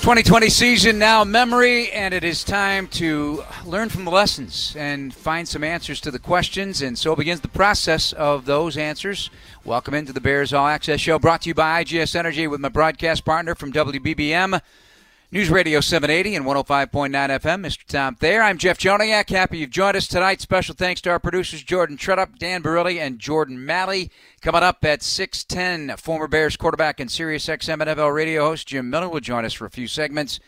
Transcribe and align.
2020 0.00 0.48
season 0.48 0.98
now 0.98 1.24
memory, 1.24 1.90
and 1.90 2.14
it 2.14 2.24
is 2.24 2.42
time 2.42 2.88
to 2.88 3.44
learn 3.66 3.90
from 3.90 4.06
the 4.06 4.10
lessons 4.10 4.74
and 4.78 5.12
find 5.12 5.46
some 5.46 5.62
answers 5.62 6.00
to 6.00 6.10
the 6.10 6.18
questions. 6.18 6.80
And 6.80 6.96
so 6.98 7.14
begins 7.14 7.40
the 7.40 7.48
process 7.48 8.14
of 8.14 8.46
those 8.46 8.78
answers. 8.78 9.28
Welcome 9.62 9.92
into 9.92 10.14
the 10.14 10.20
Bears 10.20 10.54
All 10.54 10.66
Access 10.66 11.00
Show, 11.00 11.18
brought 11.18 11.42
to 11.42 11.50
you 11.50 11.54
by 11.54 11.84
IGS 11.84 12.16
Energy 12.16 12.46
with 12.46 12.60
my 12.60 12.70
broadcast 12.70 13.26
partner 13.26 13.54
from 13.54 13.74
WBBM. 13.74 14.62
News 15.32 15.48
Radio 15.48 15.80
780 15.80 16.34
and 16.34 16.44
105.9 16.44 17.12
FM. 17.12 17.64
Mr. 17.64 17.84
Tom 17.86 18.16
Thayer. 18.16 18.42
I'm 18.42 18.58
Jeff 18.58 18.78
Joniak. 18.78 19.30
Happy 19.30 19.58
you've 19.58 19.70
joined 19.70 19.96
us 19.96 20.08
tonight. 20.08 20.40
Special 20.40 20.74
thanks 20.74 21.00
to 21.02 21.10
our 21.10 21.20
producers, 21.20 21.62
Jordan 21.62 21.96
Tredup, 21.96 22.36
Dan 22.36 22.64
Barilli, 22.64 22.98
and 22.98 23.20
Jordan 23.20 23.64
Malley. 23.64 24.10
Coming 24.42 24.64
up 24.64 24.84
at 24.84 25.04
610, 25.04 25.96
former 25.98 26.26
Bears 26.26 26.56
quarterback 26.56 26.98
and 26.98 27.08
Sirius 27.08 27.46
XM 27.46 27.80
NFL 27.80 28.12
radio 28.12 28.48
host 28.48 28.66
Jim 28.66 28.90
Miller 28.90 29.08
will 29.08 29.20
join 29.20 29.44
us 29.44 29.52
for 29.52 29.66
a 29.66 29.70
few 29.70 29.86
segments. 29.86 30.40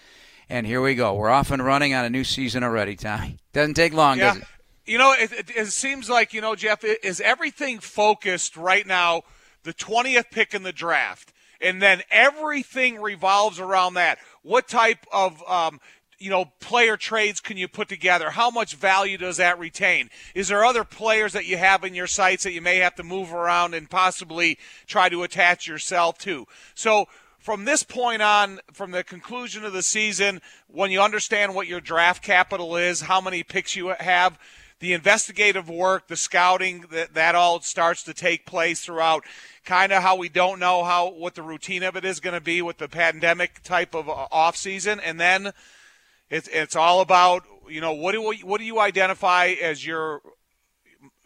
And 0.50 0.66
here 0.66 0.80
we 0.80 0.96
go. 0.96 1.14
We're 1.14 1.30
off 1.30 1.52
and 1.52 1.64
running 1.64 1.94
on 1.94 2.04
a 2.04 2.10
new 2.10 2.24
season 2.24 2.64
already, 2.64 2.96
Tommy. 2.96 3.38
Doesn't 3.52 3.74
take 3.74 3.92
long, 3.92 4.18
yeah. 4.18 4.34
does 4.34 4.42
it? 4.42 4.48
You 4.84 4.98
know, 4.98 5.12
it, 5.12 5.30
it, 5.30 5.50
it 5.54 5.66
seems 5.68 6.10
like, 6.10 6.34
you 6.34 6.40
know, 6.40 6.56
Jeff, 6.56 6.82
is 6.82 7.20
everything 7.20 7.78
focused 7.78 8.56
right 8.56 8.84
now, 8.84 9.22
the 9.62 9.72
20th 9.72 10.32
pick 10.32 10.54
in 10.54 10.64
the 10.64 10.72
draft, 10.72 11.32
and 11.60 11.80
then 11.80 12.02
everything 12.10 13.00
revolves 13.00 13.60
around 13.60 13.94
that– 13.94 14.18
what 14.42 14.68
type 14.68 15.06
of 15.12 15.42
um, 15.48 15.80
you 16.18 16.30
know 16.30 16.46
player 16.60 16.96
trades 16.96 17.40
can 17.40 17.56
you 17.56 17.68
put 17.68 17.88
together? 17.88 18.30
How 18.30 18.50
much 18.50 18.74
value 18.76 19.18
does 19.18 19.38
that 19.38 19.58
retain? 19.58 20.10
Is 20.34 20.48
there 20.48 20.64
other 20.64 20.84
players 20.84 21.32
that 21.32 21.46
you 21.46 21.56
have 21.56 21.84
in 21.84 21.94
your 21.94 22.06
sights 22.06 22.44
that 22.44 22.52
you 22.52 22.60
may 22.60 22.76
have 22.76 22.94
to 22.96 23.02
move 23.02 23.32
around 23.32 23.74
and 23.74 23.90
possibly 23.90 24.58
try 24.86 25.08
to 25.08 25.22
attach 25.22 25.66
yourself 25.66 26.18
to? 26.18 26.46
So 26.74 27.06
from 27.42 27.64
this 27.64 27.82
point 27.82 28.22
on, 28.22 28.60
from 28.72 28.92
the 28.92 29.02
conclusion 29.02 29.64
of 29.64 29.72
the 29.72 29.82
season, 29.82 30.40
when 30.68 30.92
you 30.92 31.02
understand 31.02 31.54
what 31.54 31.66
your 31.66 31.80
draft 31.80 32.22
capital 32.22 32.76
is, 32.76 33.00
how 33.02 33.20
many 33.20 33.42
picks 33.42 33.74
you 33.74 33.88
have, 33.88 34.38
the 34.82 34.94
investigative 34.94 35.70
work, 35.70 36.08
the 36.08 36.16
scouting, 36.16 36.86
that, 36.90 37.14
that 37.14 37.36
all 37.36 37.60
starts 37.60 38.02
to 38.02 38.12
take 38.12 38.44
place 38.44 38.84
throughout. 38.84 39.24
Kind 39.64 39.92
of 39.92 40.02
how 40.02 40.16
we 40.16 40.28
don't 40.28 40.58
know 40.58 40.82
how 40.82 41.08
what 41.08 41.36
the 41.36 41.42
routine 41.42 41.84
of 41.84 41.94
it 41.94 42.04
is 42.04 42.18
going 42.18 42.34
to 42.34 42.40
be 42.40 42.60
with 42.62 42.78
the 42.78 42.88
pandemic 42.88 43.62
type 43.62 43.94
of 43.94 44.08
uh, 44.08 44.26
off 44.32 44.56
season, 44.56 44.98
and 44.98 45.20
then 45.20 45.52
it's 46.30 46.48
it's 46.48 46.74
all 46.74 47.00
about 47.00 47.44
you 47.68 47.80
know 47.80 47.92
what 47.92 48.10
do 48.10 48.26
we, 48.26 48.38
what 48.38 48.58
do 48.58 48.64
you 48.64 48.80
identify 48.80 49.54
as 49.62 49.86
your 49.86 50.20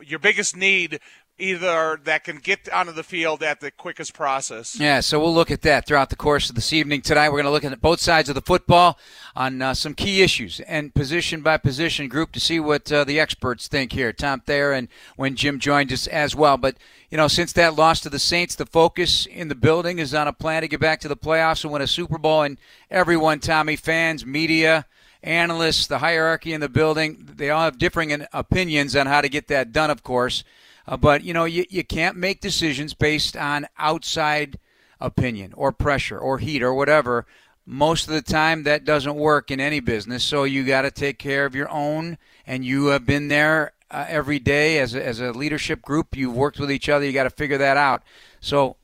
your 0.05 0.19
biggest 0.19 0.55
need 0.55 1.01
either 1.39 2.01
that 2.05 2.25
can 2.25 2.37
get 2.37 2.69
onto 2.73 2.93
the 2.93 3.03
field 3.03 3.43
at 3.43 3.61
the 3.61 3.71
quickest 3.71 4.15
process. 4.15 4.79
Yeah, 4.79 5.01
so 5.01 5.21
we'll 5.21 5.35
look 5.35 5.51
at 5.51 5.63
that 5.63 5.87
throughout 5.87 6.11
the 6.11 6.17
course 6.17 6.49
of 6.49 6.55
this 6.55 6.73
evening. 6.73 7.03
Tonight, 7.03 7.29
we're 7.29 7.43
going 7.43 7.45
to 7.45 7.51
look 7.51 7.65
at 7.65 7.81
both 7.81 8.01
sides 8.01 8.29
of 8.29 8.35
the 8.35 8.41
football 8.41 8.99
on 9.35 9.61
uh, 9.61 9.75
some 9.75 9.95
key 9.95 10.23
issues 10.23 10.61
and 10.61 10.95
position 10.95 11.43
by 11.43 11.59
position 11.59 12.09
group 12.09 12.33
to 12.33 12.41
see 12.41 12.59
what 12.59 12.91
uh, 12.91 13.05
the 13.05 13.21
experts 13.21 13.69
think 13.69 13.93
here. 13.93 14.13
Tom 14.13 14.41
Thayer 14.41 14.73
and 14.73 14.89
when 15.17 15.37
Jim 15.37 15.59
joined 15.59 15.93
us 15.93 16.07
as 16.07 16.35
well. 16.35 16.57
But, 16.57 16.77
you 17.11 17.19
know, 17.19 17.29
since 17.29 17.53
that 17.53 17.77
loss 17.77 18.01
to 18.01 18.11
the 18.11 18.19
Saints, 18.19 18.55
the 18.55 18.67
focus 18.67 19.27
in 19.27 19.49
the 19.49 19.55
building 19.55 19.99
is 19.99 20.15
on 20.15 20.29
a 20.29 20.33
plan 20.33 20.63
to 20.63 20.69
get 20.69 20.81
back 20.81 21.01
to 21.01 21.09
the 21.09 21.17
playoffs 21.17 21.65
and 21.65 21.73
win 21.73 21.83
a 21.83 21.87
Super 21.87 22.19
Bowl. 22.19 22.43
And 22.43 22.57
everyone, 22.91 23.41
Tommy, 23.41 23.77
fans, 23.77 24.25
media, 24.25 24.87
analysts, 25.23 25.87
the 25.87 25.99
hierarchy 25.99 26.55
in 26.55 26.61
the 26.61 26.69
building, 26.69 27.29
they 27.37 27.51
all 27.51 27.65
have 27.65 27.79
differing 27.79 28.25
opinions 28.33 28.97
on 28.97 29.07
how 29.07 29.21
to 29.21 29.29
get 29.29 29.49
that 29.49 29.73
done, 29.73 29.91
of 29.91 30.03
course. 30.03 30.45
Uh, 30.87 30.97
but, 30.97 31.25
you 31.25 31.33
know, 31.33 31.45
you, 31.45 31.65
you 31.69 31.85
can't 31.85 32.17
make 32.17 32.41
decisions 32.41 32.95
based 32.95 33.37
on 33.37 33.67
outside 33.79 34.59
opinion 35.01 35.53
or 35.57 35.73
pressure 35.73 36.19
or 36.19 36.39
heat 36.39 36.63
or 36.63 36.73
whatever. 36.73 37.27
Most 37.65 38.07
of 38.07 38.15
the 38.15 38.23
time, 38.23 38.63
that 38.63 38.85
doesn't 38.85 39.17
work 39.17 39.51
in 39.51 39.59
any 39.59 39.81
business. 39.81 40.23
So 40.23 40.45
you 40.45 40.65
got 40.65 40.83
to 40.83 40.91
take 40.91 41.19
care 41.19 41.45
of 41.45 41.55
your 41.55 41.69
own, 41.69 42.17
and 42.47 42.65
you 42.65 42.87
have 42.87 43.05
been 43.05 43.29
there 43.29 43.73
uh, 43.91 44.07
every 44.09 44.39
day 44.39 44.79
as 44.79 44.95
a, 44.95 45.05
as 45.05 45.21
a 45.21 45.33
leadership 45.33 45.83
group. 45.83 46.17
You've 46.17 46.37
worked 46.37 46.61
with 46.61 46.71
each 46.71 46.89
other. 46.89 47.05
You 47.05 47.13
got 47.13 47.25
to 47.25 47.31
figure 47.31 47.59
that 47.59 47.77
out. 47.77 48.05
So 48.41 48.77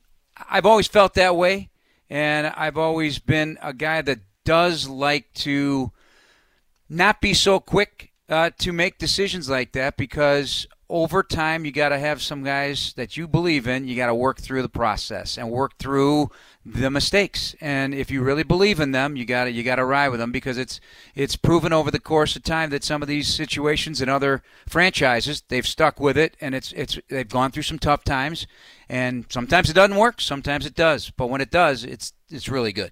I've 0.49 0.65
always 0.65 0.87
felt 0.87 1.13
that 1.13 1.37
way, 1.37 1.69
and 2.09 2.47
I've 2.47 2.77
always 2.77 3.19
been 3.19 3.57
a 3.61 3.73
guy 3.73 4.01
that 4.01 4.19
does 4.43 4.87
like 4.89 5.33
to 5.35 5.91
not 6.89 7.21
be 7.21 7.33
so 7.33 7.61
quick 7.61 8.11
uh, 8.27 8.49
to 8.59 8.73
make 8.73 8.97
decisions 8.97 9.49
like 9.49 9.71
that 9.71 9.95
because 9.95 10.67
over 10.93 11.23
time, 11.23 11.65
you 11.65 11.71
got 11.71 11.89
to 11.89 11.97
have 11.97 12.21
some 12.21 12.43
guys 12.43 12.93
that 12.97 13.17
you 13.17 13.27
believe 13.27 13.67
in. 13.67 13.87
You 13.87 13.95
got 13.95 14.07
to 14.07 14.15
work 14.15 14.39
through 14.39 14.61
the 14.61 14.69
process 14.69 15.39
and 15.39 15.49
work 15.49 15.79
through 15.79 16.29
the 16.63 16.91
mistakes. 16.91 17.55
And 17.59 17.95
if 17.95 18.11
you 18.11 18.21
really 18.21 18.43
believe 18.43 18.79
in 18.79 18.91
them, 18.91 19.15
you 19.15 19.25
got 19.25 19.45
to 19.45 19.51
you 19.51 19.63
got 19.63 19.77
to 19.77 19.85
ride 19.85 20.09
with 20.09 20.19
them 20.19 20.31
because 20.31 20.59
it's 20.59 20.79
it's 21.15 21.35
proven 21.35 21.73
over 21.73 21.89
the 21.89 21.99
course 21.99 22.35
of 22.35 22.43
time 22.43 22.69
that 22.69 22.83
some 22.83 23.01
of 23.01 23.07
these 23.07 23.27
situations 23.27 24.01
and 24.01 24.11
other 24.11 24.43
franchises 24.69 25.41
they've 25.49 25.65
stuck 25.65 25.99
with 25.99 26.15
it, 26.15 26.37
and 26.39 26.53
it's 26.53 26.71
it's 26.73 26.99
they've 27.09 27.27
gone 27.27 27.49
through 27.49 27.63
some 27.63 27.79
tough 27.79 28.03
times. 28.03 28.45
And 28.87 29.25
sometimes 29.29 29.71
it 29.71 29.73
doesn't 29.73 29.97
work, 29.97 30.21
sometimes 30.21 30.67
it 30.67 30.75
does. 30.75 31.09
But 31.09 31.27
when 31.31 31.41
it 31.41 31.49
does, 31.49 31.83
it's 31.83 32.13
it's 32.29 32.47
really 32.47 32.71
good. 32.71 32.91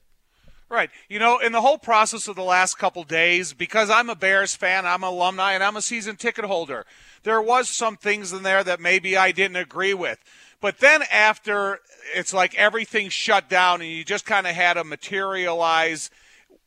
Right. 0.71 0.89
You 1.09 1.19
know, 1.19 1.37
in 1.39 1.51
the 1.51 1.59
whole 1.59 1.77
process 1.77 2.29
of 2.29 2.37
the 2.37 2.43
last 2.43 2.77
couple 2.77 3.03
days, 3.03 3.51
because 3.51 3.89
I'm 3.89 4.09
a 4.09 4.15
Bears 4.15 4.55
fan, 4.55 4.85
I'm 4.85 5.03
an 5.03 5.09
alumni, 5.09 5.51
and 5.51 5.61
I'm 5.61 5.75
a 5.75 5.81
season 5.81 6.15
ticket 6.15 6.45
holder 6.45 6.85
there 7.23 7.41
was 7.41 7.69
some 7.69 7.97
things 7.97 8.33
in 8.33 8.43
there 8.43 8.63
that 8.63 8.79
maybe 8.79 9.15
I 9.15 9.31
didn't 9.31 9.57
agree 9.57 9.93
with. 9.93 10.19
But 10.59 10.79
then 10.79 11.01
after 11.11 11.79
it's 12.13 12.33
like 12.33 12.55
everything 12.55 13.09
shut 13.09 13.49
down 13.49 13.81
and 13.81 13.89
you 13.89 14.03
just 14.03 14.25
kind 14.25 14.47
of 14.47 14.55
had 14.55 14.73
to 14.73 14.83
materialize 14.83 16.09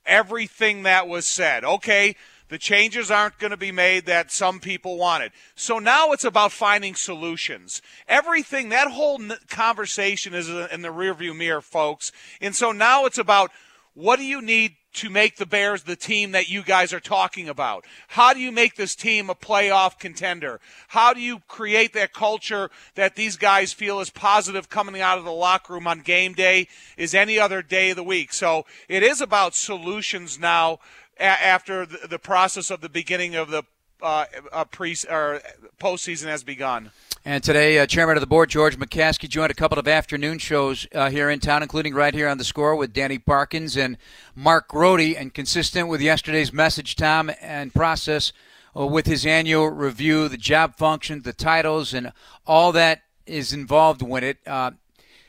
everything 0.07 0.83
that 0.83 1.09
was 1.09 1.27
said. 1.27 1.65
Okay, 1.65 2.17
the 2.49 2.59
changes 2.59 3.11
aren't 3.11 3.39
going 3.39 3.53
to 3.53 3.57
be 3.57 3.73
made 3.73 4.07
that 4.07 4.31
some 4.31 4.61
people 4.61 4.97
wanted. 4.97 5.33
So 5.55 5.79
now 5.79 6.13
it's 6.13 6.25
about 6.25 6.53
finding 6.53 6.95
solutions. 6.95 7.81
Everything, 8.09 8.69
that 8.69 8.91
whole 8.91 9.21
conversation 9.49 10.35
is 10.35 10.49
in 10.49 10.83
the 10.83 10.89
rearview 10.89 11.37
mirror, 11.37 11.61
folks. 11.61 12.13
And 12.41 12.55
so 12.55 12.73
now 12.73 13.07
it's 13.07 13.19
about 13.19 13.51
what 13.95 14.19
do 14.19 14.25
you 14.25 14.43
need 14.43 14.77
to 14.95 15.11
make 15.11 15.37
the 15.37 15.47
Bears 15.47 15.83
the 15.83 15.97
team 15.97 16.33
that 16.33 16.49
you 16.49 16.63
guys 16.63 16.93
are 16.93 17.01
talking 17.01 17.49
about? 17.49 17.85
How 18.09 18.33
do 18.33 18.41
you 18.41 18.53
make 18.53 18.77
this 18.77 18.95
team 18.95 19.29
a 19.29 19.35
playoff 19.35 19.99
contender? 19.99 20.61
How 20.89 21.13
do 21.13 21.21
you 21.21 21.41
create 21.49 21.93
that 21.95 22.13
culture 22.13 22.71
that 22.95 23.17
these 23.17 23.37
guys 23.37 23.73
feel 23.73 24.01
is 24.01 24.11
positive 24.11 24.69
coming 24.69 25.01
out 25.01 25.19
of 25.19 25.25
the 25.25 25.33
locker 25.33 25.73
room 25.73 25.87
on 25.87 26.01
game 26.01 26.33
day 26.33 26.69
is 26.97 27.15
any 27.15 27.39
other 27.39 27.61
day 27.63 27.91
of 27.91 27.97
the 27.97 28.05
week? 28.05 28.33
So 28.33 28.67
it 28.89 29.03
is 29.03 29.21
about 29.21 29.55
solutions 29.55 30.39
now 30.39 30.79
after 31.19 31.87
the 31.87 32.19
process 32.19 32.71
of 32.71 32.81
the 32.81 32.89
beginning 32.89 33.35
of 33.35 33.51
the 33.51 33.65
uh, 34.05 34.27
uh, 34.53 34.65
pre 34.67 34.95
or 35.11 35.41
postseason 35.81 36.27
has 36.27 36.45
begun. 36.45 36.93
And 37.25 37.43
today, 37.43 37.79
uh, 37.79 37.87
Chairman 37.87 38.19
of 38.19 38.21
the 38.21 38.27
Board 38.27 38.51
George 38.51 38.79
McCaskey 38.79 39.31
joined 39.31 39.51
a 39.51 39.55
couple 39.55 39.79
of 39.79 39.89
afternoon 39.89 40.39
shows 40.39 40.87
uh, 40.95 41.09
here 41.09 41.31
in 41.31 41.41
town, 41.41 41.63
including 41.63 41.95
right 41.95 42.13
here 42.13 42.29
on 42.29 42.37
the 42.37 42.45
score 42.45 42.77
with 42.77 42.93
Danny 42.93 43.19
Parkins 43.19 43.79
and 43.79 43.97
Mark 44.35 44.69
Grote. 44.69 45.17
And 45.17 45.33
consistent 45.33 45.89
with 45.89 46.03
yesterday's 46.03 46.53
message, 46.53 46.97
Tom, 46.97 47.31
and 47.41 47.73
process 47.73 48.35
uh, 48.77 48.87
with 48.87 49.07
his 49.07 49.25
annual 49.25 49.69
review, 49.69 50.29
the 50.29 50.37
job 50.37 50.77
functions, 50.77 51.23
the 51.23 51.33
titles, 51.33 51.95
and 51.95 52.13
all 52.47 52.73
that 52.73 53.01
is 53.25 53.55
involved 53.55 54.03
with 54.03 54.23
it. 54.23 54.37
Uh, 54.47 54.73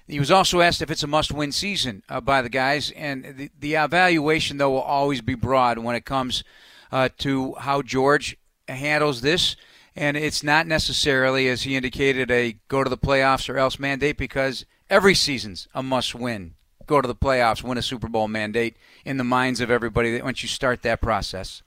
he 0.05 0.19
was 0.19 0.31
also 0.31 0.59
asked 0.59 0.81
if 0.81 0.91
it's 0.91 1.01
a 1.01 1.07
must-win 1.07 1.53
season 1.53 2.03
uh, 2.09 2.19
by 2.19 2.41
the 2.41 2.49
guys, 2.49 2.91
and 2.91 3.37
the, 3.37 3.49
the 3.57 3.75
evaluation, 3.75 4.57
though, 4.57 4.71
will 4.71 4.81
always 4.81 5.21
be 5.21 5.33
broad 5.33 5.79
when 5.79 5.95
it 5.95 6.05
comes 6.05 6.43
uh, 6.91 7.07
to 7.19 7.53
how 7.53 7.81
George 7.81 8.37
handles 8.67 9.21
this 9.21 9.55
and 9.95 10.17
it's 10.17 10.43
not 10.43 10.67
necessarily, 10.67 11.47
as 11.47 11.63
he 11.63 11.75
indicated, 11.75 12.29
a 12.29 12.57
go 12.67 12.83
to 12.83 12.89
the 12.89 12.97
playoffs 12.97 13.49
or 13.49 13.57
else 13.57 13.79
mandate 13.79 14.17
because 14.17 14.65
every 14.89 15.15
season's 15.15 15.67
a 15.73 15.81
must 15.81 16.13
win. 16.13 16.55
Go 16.85 17.01
to 17.01 17.07
the 17.07 17.15
playoffs, 17.15 17.63
win 17.63 17.77
a 17.77 17.81
Super 17.81 18.09
Bowl 18.09 18.27
mandate 18.27 18.75
in 19.05 19.17
the 19.17 19.23
minds 19.23 19.61
of 19.61 19.71
everybody 19.71 20.11
that 20.11 20.23
once 20.23 20.43
you 20.43 20.49
start 20.49 20.81
that 20.83 21.01
process. 21.01 21.63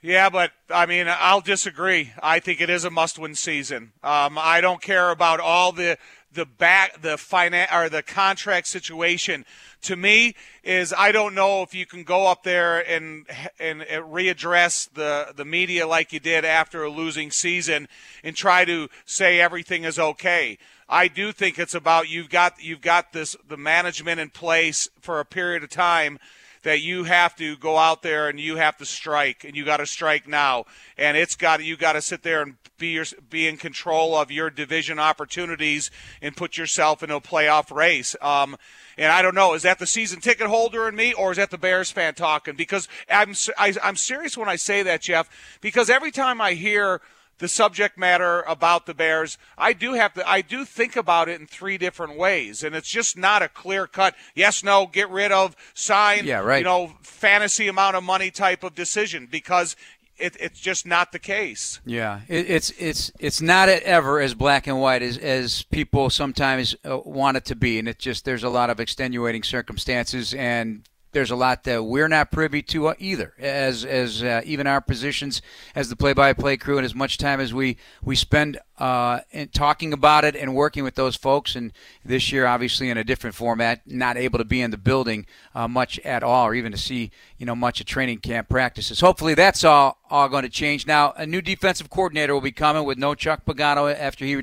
Yeah, 0.00 0.30
but 0.30 0.52
I 0.70 0.86
mean, 0.86 1.06
I'll 1.08 1.40
disagree. 1.40 2.12
I 2.22 2.38
think 2.38 2.60
it 2.60 2.70
is 2.70 2.84
a 2.84 2.90
must-win 2.90 3.34
season. 3.34 3.92
Um, 4.02 4.38
I 4.38 4.60
don't 4.60 4.80
care 4.80 5.10
about 5.10 5.40
all 5.40 5.72
the 5.72 5.98
the 6.38 6.46
back 6.46 7.02
the 7.02 7.18
finance 7.18 7.68
or 7.74 7.88
the 7.88 8.00
contract 8.00 8.68
situation 8.68 9.44
to 9.82 9.96
me 9.96 10.36
is 10.62 10.94
I 10.96 11.10
don't 11.10 11.34
know 11.34 11.62
if 11.62 11.74
you 11.74 11.84
can 11.84 12.04
go 12.04 12.28
up 12.28 12.44
there 12.44 12.78
and 12.88 13.26
and 13.58 13.80
readdress 13.82 14.88
the 14.94 15.32
the 15.34 15.44
media 15.44 15.84
like 15.88 16.12
you 16.12 16.20
did 16.20 16.44
after 16.44 16.84
a 16.84 16.90
losing 16.90 17.32
season 17.32 17.88
and 18.22 18.36
try 18.36 18.64
to 18.66 18.88
say 19.04 19.40
everything 19.40 19.82
is 19.82 19.98
okay. 19.98 20.58
I 20.88 21.08
do 21.08 21.32
think 21.32 21.58
it's 21.58 21.74
about 21.74 22.08
you've 22.08 22.30
got 22.30 22.62
you've 22.62 22.82
got 22.82 23.12
this 23.12 23.34
the 23.48 23.56
management 23.56 24.20
in 24.20 24.30
place 24.30 24.88
for 25.00 25.18
a 25.18 25.24
period 25.24 25.64
of 25.64 25.70
time 25.70 26.20
that 26.62 26.80
you 26.80 27.04
have 27.04 27.36
to 27.36 27.56
go 27.56 27.76
out 27.76 28.02
there 28.02 28.28
and 28.28 28.38
you 28.38 28.56
have 28.56 28.76
to 28.78 28.84
strike 28.84 29.44
and 29.44 29.56
you 29.56 29.64
got 29.64 29.78
to 29.78 29.86
strike 29.86 30.26
now 30.28 30.64
and 30.96 31.16
it's 31.16 31.36
got 31.36 31.62
you 31.62 31.76
got 31.76 31.92
to 31.92 32.02
sit 32.02 32.22
there 32.22 32.42
and 32.42 32.56
be 32.78 32.88
your, 32.88 33.04
be 33.28 33.46
in 33.46 33.56
control 33.56 34.16
of 34.16 34.30
your 34.30 34.50
division 34.50 34.98
opportunities 34.98 35.90
and 36.22 36.36
put 36.36 36.56
yourself 36.56 37.02
in 37.02 37.10
a 37.10 37.20
playoff 37.20 37.74
race. 37.74 38.16
Um, 38.22 38.56
and 38.96 39.12
I 39.12 39.22
don't 39.22 39.34
know, 39.34 39.54
is 39.54 39.62
that 39.62 39.78
the 39.78 39.86
season 39.86 40.20
ticket 40.20 40.46
holder 40.46 40.88
in 40.88 40.96
me, 40.96 41.12
or 41.12 41.30
is 41.30 41.36
that 41.36 41.50
the 41.50 41.58
Bears 41.58 41.90
fan 41.90 42.14
talking? 42.14 42.56
Because 42.56 42.88
I'm 43.10 43.34
I, 43.58 43.68
am 43.68 43.76
i 43.82 43.88
am 43.88 43.96
serious 43.96 44.36
when 44.36 44.48
I 44.48 44.56
say 44.56 44.82
that, 44.82 45.02
Jeff. 45.02 45.28
Because 45.60 45.90
every 45.90 46.10
time 46.10 46.40
I 46.40 46.54
hear 46.54 47.00
the 47.38 47.48
subject 47.48 47.96
matter 47.96 48.42
about 48.42 48.86
the 48.86 48.94
Bears, 48.94 49.38
I 49.56 49.72
do 49.72 49.94
have 49.94 50.14
to 50.14 50.28
I 50.28 50.40
do 50.40 50.64
think 50.64 50.96
about 50.96 51.28
it 51.28 51.40
in 51.40 51.46
three 51.46 51.78
different 51.78 52.16
ways, 52.16 52.62
and 52.62 52.74
it's 52.74 52.88
just 52.88 53.16
not 53.16 53.42
a 53.42 53.48
clear 53.48 53.86
cut 53.86 54.14
yes, 54.34 54.62
no, 54.62 54.86
get 54.86 55.08
rid 55.10 55.32
of, 55.32 55.56
sign, 55.74 56.24
yeah, 56.24 56.40
right. 56.40 56.58
you 56.58 56.64
know, 56.64 56.94
fantasy 57.02 57.68
amount 57.68 57.96
of 57.96 58.04
money 58.04 58.30
type 58.30 58.62
of 58.64 58.74
decision 58.74 59.28
because 59.30 59.76
it, 60.18 60.36
it's 60.40 60.60
just 60.60 60.86
not 60.86 61.12
the 61.12 61.18
case. 61.18 61.80
Yeah, 61.86 62.20
it, 62.28 62.50
it's 62.50 62.70
it's 62.78 63.12
it's 63.18 63.40
not 63.40 63.68
ever 63.68 64.20
as 64.20 64.34
black 64.34 64.66
and 64.66 64.80
white 64.80 65.02
as 65.02 65.16
as 65.18 65.62
people 65.64 66.10
sometimes 66.10 66.74
uh, 66.84 66.98
want 66.98 67.36
it 67.36 67.44
to 67.46 67.56
be, 67.56 67.78
and 67.78 67.88
it 67.88 67.98
just 67.98 68.24
there's 68.24 68.44
a 68.44 68.48
lot 68.48 68.70
of 68.70 68.80
extenuating 68.80 69.42
circumstances 69.42 70.34
and 70.34 70.82
there's 71.18 71.32
a 71.32 71.36
lot 71.36 71.64
that 71.64 71.82
we're 71.82 72.06
not 72.06 72.30
privy 72.30 72.62
to 72.62 72.86
uh, 72.86 72.94
either, 73.00 73.34
as 73.40 73.84
as 73.84 74.22
uh, 74.22 74.40
even 74.44 74.68
our 74.68 74.80
positions 74.80 75.42
as 75.74 75.88
the 75.88 75.96
play-by-play 75.96 76.56
crew, 76.56 76.78
and 76.78 76.84
as 76.84 76.94
much 76.94 77.18
time 77.18 77.40
as 77.40 77.52
we 77.52 77.76
we 78.04 78.14
spend 78.14 78.56
uh, 78.78 79.18
in 79.32 79.48
talking 79.48 79.92
about 79.92 80.24
it 80.24 80.36
and 80.36 80.54
working 80.54 80.84
with 80.84 80.94
those 80.94 81.16
folks. 81.16 81.56
And 81.56 81.72
this 82.04 82.30
year, 82.30 82.46
obviously, 82.46 82.88
in 82.88 82.96
a 82.96 83.02
different 83.02 83.34
format, 83.34 83.80
not 83.84 84.16
able 84.16 84.38
to 84.38 84.44
be 84.44 84.60
in 84.60 84.70
the 84.70 84.76
building 84.76 85.26
uh, 85.56 85.66
much 85.66 85.98
at 86.00 86.22
all, 86.22 86.46
or 86.46 86.54
even 86.54 86.70
to 86.70 86.78
see 86.78 87.10
you 87.36 87.46
know 87.46 87.56
much 87.56 87.80
of 87.80 87.86
training 87.86 88.18
camp 88.18 88.48
practices. 88.48 89.00
Hopefully, 89.00 89.34
that's 89.34 89.64
all 89.64 89.98
all 90.08 90.28
going 90.28 90.44
to 90.44 90.48
change. 90.48 90.86
Now, 90.86 91.14
a 91.16 91.26
new 91.26 91.42
defensive 91.42 91.90
coordinator 91.90 92.32
will 92.32 92.40
be 92.40 92.52
coming 92.52 92.84
with 92.84 92.96
no 92.96 93.16
Chuck 93.16 93.44
Pagano 93.44 93.92
after 93.92 94.24
he 94.24 94.36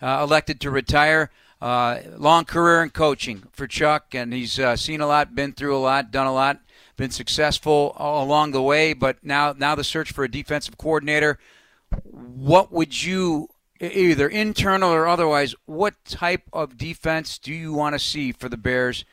uh, 0.00 0.22
elected 0.22 0.60
to 0.60 0.70
retire. 0.70 1.32
Uh, 1.60 2.00
long 2.16 2.46
career 2.46 2.82
in 2.82 2.88
coaching 2.88 3.42
for 3.52 3.66
Chuck, 3.66 4.14
and 4.14 4.32
he's 4.32 4.58
uh, 4.58 4.76
seen 4.76 5.02
a 5.02 5.06
lot, 5.06 5.34
been 5.34 5.52
through 5.52 5.76
a 5.76 5.78
lot, 5.78 6.10
done 6.10 6.26
a 6.26 6.32
lot, 6.32 6.60
been 6.96 7.10
successful 7.10 7.94
along 7.98 8.52
the 8.52 8.62
way. 8.62 8.94
But 8.94 9.22
now, 9.22 9.54
now 9.56 9.74
the 9.74 9.84
search 9.84 10.10
for 10.10 10.24
a 10.24 10.30
defensive 10.30 10.78
coordinator. 10.78 11.38
What 12.04 12.72
would 12.72 13.02
you, 13.02 13.48
either 13.78 14.26
internal 14.26 14.90
or 14.90 15.06
otherwise, 15.06 15.54
what 15.66 16.02
type 16.06 16.44
of 16.52 16.78
defense 16.78 17.36
do 17.36 17.52
you 17.52 17.74
want 17.74 17.94
to 17.94 17.98
see 17.98 18.32
for 18.32 18.48
the 18.48 18.56
Bears? 18.56 19.04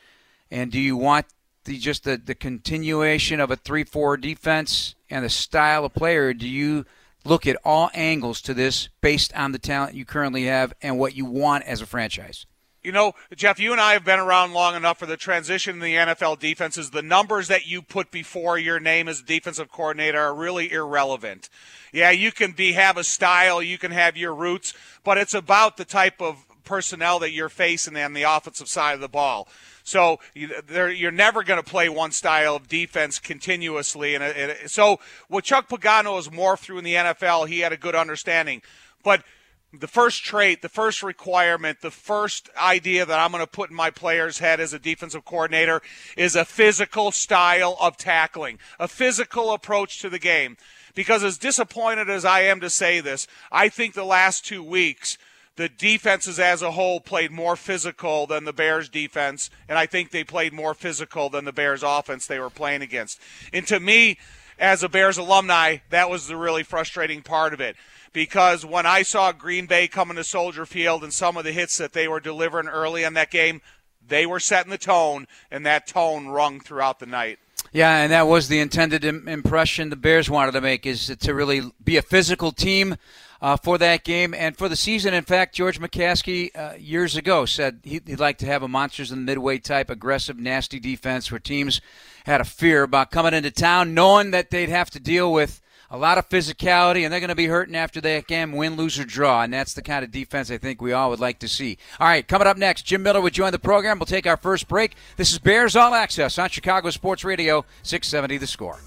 And 0.50 0.72
do 0.72 0.80
you 0.80 0.96
want 0.96 1.26
the 1.64 1.76
just 1.76 2.04
the, 2.04 2.16
the 2.16 2.34
continuation 2.34 3.40
of 3.40 3.50
a 3.50 3.56
three-four 3.56 4.16
defense 4.16 4.94
and 5.10 5.22
the 5.22 5.28
style 5.28 5.84
of 5.84 5.92
player? 5.92 6.32
Do 6.32 6.48
you 6.48 6.86
look 7.28 7.46
at 7.46 7.56
all 7.64 7.90
angles 7.94 8.40
to 8.42 8.54
this 8.54 8.88
based 9.00 9.34
on 9.34 9.52
the 9.52 9.58
talent 9.58 9.94
you 9.94 10.04
currently 10.04 10.44
have 10.44 10.72
and 10.82 10.98
what 10.98 11.14
you 11.14 11.24
want 11.24 11.64
as 11.64 11.82
a 11.82 11.86
franchise? 11.86 12.46
You 12.82 12.92
know, 12.92 13.12
Jeff, 13.34 13.58
you 13.58 13.72
and 13.72 13.80
I 13.80 13.92
have 13.92 14.04
been 14.04 14.20
around 14.20 14.52
long 14.52 14.76
enough 14.76 14.98
for 14.98 15.06
the 15.06 15.16
transition 15.16 15.74
in 15.74 15.80
the 15.80 15.94
NFL 15.94 16.38
defenses. 16.38 16.90
The 16.90 17.02
numbers 17.02 17.48
that 17.48 17.66
you 17.66 17.82
put 17.82 18.10
before 18.10 18.56
your 18.56 18.78
name 18.78 19.08
as 19.08 19.20
defensive 19.20 19.70
coordinator 19.70 20.18
are 20.18 20.34
really 20.34 20.72
irrelevant. 20.72 21.50
Yeah, 21.92 22.12
you 22.12 22.30
can 22.30 22.52
be 22.52 22.72
have 22.72 22.96
a 22.96 23.04
style, 23.04 23.62
you 23.62 23.78
can 23.78 23.90
have 23.90 24.16
your 24.16 24.34
roots, 24.34 24.74
but 25.04 25.18
it's 25.18 25.34
about 25.34 25.76
the 25.76 25.84
type 25.84 26.22
of 26.22 26.46
personnel 26.64 27.18
that 27.18 27.32
you're 27.32 27.48
facing 27.48 27.96
on 27.96 28.12
the 28.12 28.22
offensive 28.22 28.68
side 28.68 28.94
of 28.94 29.00
the 29.00 29.08
ball. 29.08 29.48
So 29.88 30.20
you're 30.34 31.10
never 31.10 31.42
going 31.42 31.62
to 31.62 31.68
play 31.68 31.88
one 31.88 32.12
style 32.12 32.56
of 32.56 32.68
defense 32.68 33.18
continuously. 33.18 34.14
And 34.14 34.70
so 34.70 35.00
what 35.28 35.44
Chuck 35.44 35.68
Pagano 35.68 36.16
has 36.16 36.28
morphed 36.28 36.60
through 36.60 36.78
in 36.78 36.84
the 36.84 36.94
NFL, 36.94 37.48
he 37.48 37.60
had 37.60 37.72
a 37.72 37.76
good 37.76 37.94
understanding. 37.94 38.60
But 39.02 39.24
the 39.72 39.86
first 39.86 40.24
trait, 40.24 40.62
the 40.62 40.68
first 40.68 41.02
requirement, 41.02 41.80
the 41.80 41.90
first 41.90 42.50
idea 42.56 43.06
that 43.06 43.18
I'm 43.18 43.32
going 43.32 43.42
to 43.42 43.50
put 43.50 43.70
in 43.70 43.76
my 43.76 43.90
player's 43.90 44.38
head 44.38 44.60
as 44.60 44.72
a 44.72 44.78
defensive 44.78 45.24
coordinator 45.24 45.80
is 46.16 46.36
a 46.36 46.44
physical 46.44 47.10
style 47.10 47.76
of 47.80 47.96
tackling, 47.96 48.58
a 48.78 48.88
physical 48.88 49.52
approach 49.52 50.00
to 50.00 50.10
the 50.10 50.18
game. 50.18 50.56
Because 50.94 51.24
as 51.24 51.38
disappointed 51.38 52.10
as 52.10 52.24
I 52.24 52.40
am 52.40 52.60
to 52.60 52.70
say 52.70 53.00
this, 53.00 53.26
I 53.50 53.68
think 53.68 53.94
the 53.94 54.04
last 54.04 54.44
two 54.44 54.62
weeks– 54.62 55.16
the 55.58 55.68
defenses 55.68 56.38
as 56.38 56.62
a 56.62 56.70
whole 56.70 57.00
played 57.00 57.32
more 57.32 57.56
physical 57.56 58.28
than 58.28 58.44
the 58.44 58.52
Bears 58.52 58.88
defense, 58.88 59.50
and 59.68 59.76
I 59.76 59.86
think 59.86 60.12
they 60.12 60.22
played 60.22 60.52
more 60.52 60.72
physical 60.72 61.28
than 61.28 61.44
the 61.44 61.52
Bears 61.52 61.82
offense 61.82 62.26
they 62.26 62.38
were 62.38 62.48
playing 62.48 62.80
against. 62.80 63.20
And 63.52 63.66
to 63.66 63.80
me, 63.80 64.18
as 64.56 64.84
a 64.84 64.88
Bears 64.88 65.18
alumni, 65.18 65.78
that 65.90 66.08
was 66.08 66.28
the 66.28 66.36
really 66.36 66.62
frustrating 66.62 67.22
part 67.22 67.52
of 67.52 67.60
it. 67.60 67.74
Because 68.12 68.64
when 68.64 68.86
I 68.86 69.02
saw 69.02 69.32
Green 69.32 69.66
Bay 69.66 69.88
coming 69.88 70.16
to 70.16 70.22
Soldier 70.22 70.64
Field 70.64 71.02
and 71.02 71.12
some 71.12 71.36
of 71.36 71.42
the 71.42 71.50
hits 71.50 71.76
that 71.78 71.92
they 71.92 72.06
were 72.06 72.20
delivering 72.20 72.68
early 72.68 73.02
in 73.02 73.14
that 73.14 73.32
game, 73.32 73.60
they 74.06 74.26
were 74.26 74.40
setting 74.40 74.70
the 74.70 74.78
tone, 74.78 75.26
and 75.50 75.66
that 75.66 75.88
tone 75.88 76.28
rung 76.28 76.60
throughout 76.60 77.00
the 77.00 77.06
night. 77.06 77.40
Yeah, 77.72 77.96
and 77.96 78.12
that 78.12 78.28
was 78.28 78.46
the 78.46 78.60
intended 78.60 79.04
impression 79.04 79.90
the 79.90 79.96
Bears 79.96 80.30
wanted 80.30 80.52
to 80.52 80.60
make 80.60 80.86
is 80.86 81.08
to 81.08 81.34
really 81.34 81.62
be 81.82 81.96
a 81.96 82.02
physical 82.02 82.52
team 82.52 82.94
uh, 83.40 83.56
for 83.56 83.78
that 83.78 84.04
game 84.04 84.34
and 84.34 84.56
for 84.56 84.68
the 84.68 84.76
season. 84.76 85.14
In 85.14 85.24
fact, 85.24 85.54
George 85.54 85.80
McCaskey 85.80 86.50
uh, 86.56 86.74
years 86.76 87.16
ago 87.16 87.44
said 87.44 87.80
he'd 87.84 88.20
like 88.20 88.38
to 88.38 88.46
have 88.46 88.62
a 88.62 88.68
monsters 88.68 89.12
in 89.12 89.18
the 89.18 89.24
midway 89.24 89.58
type, 89.58 89.90
aggressive, 89.90 90.38
nasty 90.38 90.80
defense 90.80 91.30
where 91.30 91.38
teams 91.38 91.80
had 92.26 92.40
a 92.40 92.44
fear 92.44 92.82
about 92.82 93.10
coming 93.10 93.34
into 93.34 93.50
town, 93.50 93.94
knowing 93.94 94.30
that 94.32 94.50
they'd 94.50 94.68
have 94.68 94.90
to 94.90 95.00
deal 95.00 95.32
with 95.32 95.60
a 95.90 95.96
lot 95.96 96.18
of 96.18 96.28
physicality, 96.28 97.04
and 97.04 97.12
they're 97.12 97.20
going 97.20 97.28
to 97.28 97.34
be 97.34 97.46
hurting 97.46 97.74
after 97.74 98.00
that 98.00 98.26
game, 98.26 98.52
win, 98.52 98.76
lose, 98.76 98.98
or 98.98 99.04
draw. 99.04 99.42
And 99.42 99.52
that's 99.52 99.72
the 99.72 99.82
kind 99.82 100.04
of 100.04 100.10
defense 100.10 100.50
I 100.50 100.58
think 100.58 100.82
we 100.82 100.92
all 100.92 101.10
would 101.10 101.20
like 101.20 101.38
to 101.38 101.48
see. 101.48 101.78
All 101.98 102.06
right, 102.06 102.26
coming 102.26 102.46
up 102.46 102.58
next, 102.58 102.82
Jim 102.82 103.02
Miller 103.02 103.20
would 103.20 103.32
join 103.32 103.52
the 103.52 103.58
program. 103.58 103.98
We'll 103.98 104.06
take 104.06 104.26
our 104.26 104.36
first 104.36 104.68
break. 104.68 104.94
This 105.16 105.32
is 105.32 105.38
Bears 105.38 105.76
All 105.76 105.94
Access 105.94 106.38
on 106.38 106.50
Chicago 106.50 106.90
Sports 106.90 107.24
Radio, 107.24 107.64
670 107.82 108.36
The 108.36 108.46
Score. 108.46 108.78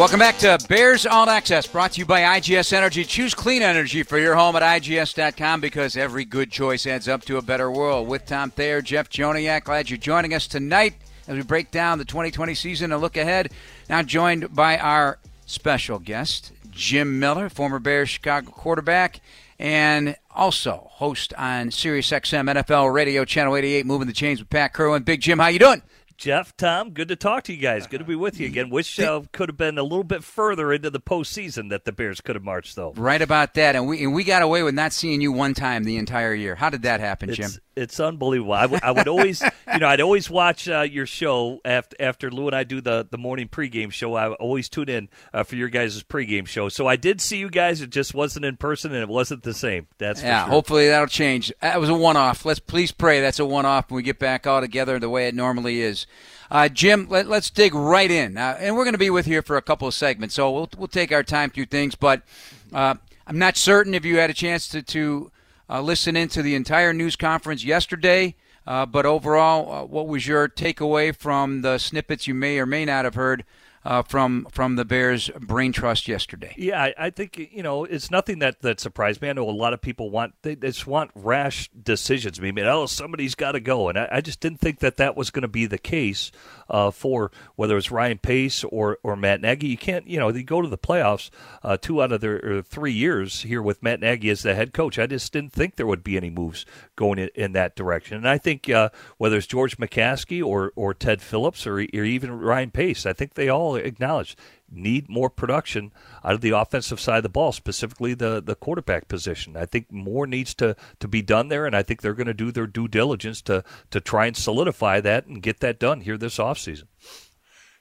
Welcome 0.00 0.20
back 0.20 0.38
to 0.38 0.58
Bears 0.66 1.04
All 1.04 1.28
Access, 1.28 1.66
brought 1.66 1.92
to 1.92 1.98
you 1.98 2.06
by 2.06 2.22
IGS 2.22 2.72
Energy. 2.72 3.04
Choose 3.04 3.34
clean 3.34 3.60
energy 3.60 4.02
for 4.02 4.18
your 4.18 4.34
home 4.34 4.56
at 4.56 4.62
IGS.com 4.62 5.60
because 5.60 5.94
every 5.94 6.24
good 6.24 6.50
choice 6.50 6.86
adds 6.86 7.06
up 7.06 7.22
to 7.26 7.36
a 7.36 7.42
better 7.42 7.70
world. 7.70 8.08
With 8.08 8.24
Tom 8.24 8.50
Thayer, 8.50 8.80
Jeff 8.80 9.10
Joniak, 9.10 9.64
glad 9.64 9.90
you're 9.90 9.98
joining 9.98 10.32
us 10.32 10.46
tonight 10.46 10.94
as 11.28 11.36
we 11.36 11.42
break 11.42 11.70
down 11.70 11.98
the 11.98 12.06
2020 12.06 12.54
season 12.54 12.92
and 12.92 13.02
look 13.02 13.18
ahead. 13.18 13.52
Now 13.90 14.02
joined 14.02 14.54
by 14.54 14.78
our 14.78 15.18
special 15.44 15.98
guest, 15.98 16.50
Jim 16.70 17.20
Miller, 17.20 17.50
former 17.50 17.78
Bears 17.78 18.08
Chicago 18.08 18.52
quarterback, 18.52 19.20
and 19.58 20.16
also 20.34 20.88
host 20.92 21.34
on 21.34 21.68
SiriusXM 21.68 22.50
NFL 22.50 22.90
Radio 22.94 23.26
Channel 23.26 23.54
88, 23.54 23.84
Moving 23.84 24.06
the 24.06 24.14
Chains 24.14 24.38
with 24.38 24.48
Pat 24.48 24.72
Kirwan. 24.72 25.04
Big 25.04 25.20
Jim, 25.20 25.40
how 25.40 25.48
you 25.48 25.58
doing? 25.58 25.82
Jeff, 26.20 26.54
Tom, 26.54 26.90
good 26.90 27.08
to 27.08 27.16
talk 27.16 27.44
to 27.44 27.54
you 27.54 27.58
guys. 27.58 27.86
Good 27.86 28.00
to 28.00 28.04
be 28.04 28.14
with 28.14 28.38
you 28.38 28.46
again. 28.50 28.68
Wish 28.68 29.00
uh, 29.00 29.22
could 29.32 29.48
have 29.48 29.56
been 29.56 29.78
a 29.78 29.82
little 29.82 30.04
bit 30.04 30.22
further 30.22 30.70
into 30.70 30.90
the 30.90 31.00
postseason 31.00 31.70
that 31.70 31.86
the 31.86 31.92
Bears 31.92 32.20
could 32.20 32.36
have 32.36 32.44
marched, 32.44 32.76
though. 32.76 32.92
Right 32.94 33.22
about 33.22 33.54
that, 33.54 33.74
and 33.74 33.88
we 33.88 34.04
and 34.04 34.12
we 34.12 34.22
got 34.22 34.42
away 34.42 34.62
with 34.62 34.74
not 34.74 34.92
seeing 34.92 35.22
you 35.22 35.32
one 35.32 35.54
time 35.54 35.84
the 35.84 35.96
entire 35.96 36.34
year. 36.34 36.54
How 36.54 36.68
did 36.68 36.82
that 36.82 37.00
happen, 37.00 37.32
Jim? 37.32 37.46
It's, 37.46 37.60
it's 37.76 38.00
unbelievable. 38.00 38.52
I, 38.52 38.62
w- 38.62 38.80
I 38.82 38.90
would 38.90 39.08
always, 39.08 39.42
you 39.72 39.78
know, 39.78 39.88
I'd 39.88 40.00
always 40.00 40.28
watch 40.28 40.68
uh, 40.68 40.80
your 40.80 41.06
show 41.06 41.60
after 41.64 41.96
after 42.00 42.30
Lou 42.30 42.46
and 42.46 42.56
I 42.56 42.64
do 42.64 42.80
the 42.80 43.06
the 43.08 43.18
morning 43.18 43.48
pregame 43.48 43.92
show. 43.92 44.14
I 44.14 44.32
always 44.32 44.68
tune 44.68 44.88
in 44.88 45.08
uh, 45.32 45.44
for 45.44 45.56
your 45.56 45.68
guys' 45.68 46.02
pregame 46.02 46.46
show. 46.46 46.68
So 46.68 46.86
I 46.86 46.96
did 46.96 47.20
see 47.20 47.38
you 47.38 47.48
guys. 47.48 47.80
It 47.80 47.90
just 47.90 48.14
wasn't 48.14 48.44
in 48.44 48.56
person, 48.56 48.92
and 48.92 49.02
it 49.02 49.08
wasn't 49.08 49.42
the 49.42 49.54
same. 49.54 49.86
That's 49.98 50.22
yeah. 50.22 50.44
Sure. 50.44 50.50
Hopefully 50.50 50.88
that'll 50.88 51.06
change. 51.06 51.52
That 51.60 51.80
was 51.80 51.88
a 51.88 51.94
one 51.94 52.16
off. 52.16 52.44
Let's 52.44 52.60
please 52.60 52.92
pray 52.92 53.20
that's 53.20 53.38
a 53.38 53.46
one 53.46 53.66
off 53.66 53.90
when 53.90 53.96
we 53.96 54.02
get 54.02 54.18
back 54.18 54.46
all 54.46 54.60
together 54.60 54.98
the 54.98 55.10
way 55.10 55.28
it 55.28 55.34
normally 55.34 55.80
is. 55.80 56.06
Uh, 56.50 56.68
Jim, 56.68 57.06
let, 57.08 57.30
us 57.30 57.48
dig 57.48 57.74
right 57.74 58.10
in, 58.10 58.36
uh, 58.36 58.56
and 58.58 58.74
we're 58.74 58.82
going 58.82 58.94
to 58.94 58.98
be 58.98 59.10
with 59.10 59.28
you 59.28 59.40
for 59.40 59.56
a 59.56 59.62
couple 59.62 59.86
of 59.86 59.94
segments, 59.94 60.34
so 60.34 60.50
we'll 60.50 60.68
we'll 60.76 60.88
take 60.88 61.12
our 61.12 61.22
time 61.22 61.50
through 61.50 61.66
things. 61.66 61.94
But 61.94 62.22
uh, 62.72 62.96
I'm 63.26 63.38
not 63.38 63.56
certain 63.56 63.94
if 63.94 64.04
you 64.04 64.18
had 64.18 64.30
a 64.30 64.34
chance 64.34 64.66
to 64.70 64.82
to 64.82 65.30
uh, 65.70 65.80
listen 65.80 66.16
into 66.16 66.42
the 66.42 66.54
entire 66.54 66.92
news 66.92 67.16
conference 67.16 67.64
yesterday. 67.64 68.34
Uh, 68.66 68.84
but 68.84 69.06
overall, 69.06 69.72
uh, 69.72 69.84
what 69.84 70.06
was 70.06 70.26
your 70.26 70.48
takeaway 70.48 71.14
from 71.14 71.62
the 71.62 71.78
snippets 71.78 72.26
you 72.26 72.34
may 72.34 72.58
or 72.58 72.66
may 72.66 72.84
not 72.84 73.04
have 73.04 73.14
heard 73.14 73.44
uh, 73.84 74.02
from 74.02 74.46
from 74.50 74.76
the 74.76 74.84
Bears 74.84 75.30
brain 75.40 75.72
trust 75.72 76.06
yesterday. 76.06 76.54
Yeah, 76.56 76.82
I, 76.82 76.94
I, 76.98 77.10
think 77.10 77.38
you 77.52 77.62
know 77.62 77.84
it's 77.84 78.10
nothing 78.10 78.40
that 78.40 78.60
that 78.60 78.78
surprised 78.78 79.22
me. 79.22 79.30
I 79.30 79.32
know 79.32 79.48
a 79.48 79.50
lot 79.50 79.72
of 79.72 79.80
people 79.80 80.10
want 80.10 80.34
they, 80.42 80.54
they 80.54 80.68
just 80.68 80.86
want 80.86 81.10
rash 81.14 81.70
decisions. 81.70 82.38
I 82.38 82.42
mean, 82.42 82.58
oh, 82.60 82.86
somebody's 82.86 83.34
got 83.34 83.52
to 83.52 83.60
go, 83.60 83.88
and 83.88 83.98
I, 83.98 84.08
I, 84.12 84.20
just 84.20 84.40
didn't 84.40 84.60
think 84.60 84.80
that 84.80 84.98
that 84.98 85.16
was 85.16 85.30
going 85.30 85.42
to 85.42 85.48
be 85.48 85.66
the 85.66 85.78
case 85.78 86.30
uh, 86.70 86.90
for 86.90 87.30
whether 87.56 87.76
it's 87.76 87.90
Ryan 87.90 88.18
Pace 88.18 88.64
or 88.64 88.98
or 89.02 89.16
Matt 89.16 89.40
Nagy. 89.40 89.68
You 89.68 89.78
can't 89.78 90.06
you 90.06 90.18
know 90.18 90.32
they 90.32 90.42
go 90.42 90.60
to 90.60 90.68
the 90.68 90.78
playoffs 90.78 91.30
uh, 91.62 91.76
two 91.76 92.02
out 92.02 92.12
of 92.12 92.20
their 92.20 92.62
three 92.62 92.92
years 92.92 93.42
here 93.42 93.62
with 93.62 93.82
Matt 93.82 94.00
Nagy 94.00 94.30
as 94.30 94.42
the 94.42 94.54
head 94.54 94.72
coach. 94.72 94.98
I 94.98 95.06
just 95.06 95.32
didn't 95.32 95.52
think 95.52 95.76
there 95.76 95.86
would 95.86 96.04
be 96.04 96.16
any 96.16 96.30
moves 96.30 96.66
going 96.96 97.18
in, 97.18 97.30
in 97.34 97.52
that 97.52 97.76
direction, 97.76 98.16
and 98.16 98.28
I 98.28 98.38
think 98.38 98.68
uh, 98.68 98.90
whether 99.16 99.36
it's 99.36 99.46
George 99.46 99.76
McCaskey 99.78 100.44
or 100.44 100.72
or 100.74 100.92
Ted 100.94 101.22
Phillips 101.22 101.66
or, 101.66 101.74
or 101.74 102.04
even 102.04 102.32
Ryan 102.32 102.70
Pace, 102.70 103.06
I 103.06 103.12
think 103.12 103.34
they 103.34 103.48
all 103.48 103.60
all 103.60 103.76
acknowledged 103.76 104.38
need 104.70 105.08
more 105.08 105.30
production 105.30 105.92
out 106.24 106.34
of 106.34 106.40
the 106.40 106.50
offensive 106.50 107.00
side 107.00 107.18
of 107.18 107.22
the 107.22 107.28
ball, 107.28 107.52
specifically 107.52 108.14
the, 108.14 108.40
the 108.40 108.54
quarterback 108.54 109.08
position. 109.08 109.56
I 109.56 109.66
think 109.66 109.90
more 109.90 110.26
needs 110.26 110.54
to, 110.54 110.76
to 110.98 111.08
be 111.08 111.22
done 111.22 111.48
there, 111.48 111.66
and 111.66 111.74
I 111.74 111.82
think 111.82 112.02
they're 112.02 112.14
going 112.14 112.26
to 112.26 112.34
do 112.34 112.52
their 112.52 112.66
due 112.66 112.88
diligence 112.88 113.42
to, 113.42 113.64
to 113.90 114.00
try 114.00 114.26
and 114.26 114.36
solidify 114.36 115.00
that 115.00 115.26
and 115.26 115.42
get 115.42 115.60
that 115.60 115.78
done 115.78 116.02
here 116.02 116.16
this 116.16 116.38
offseason. 116.38 116.84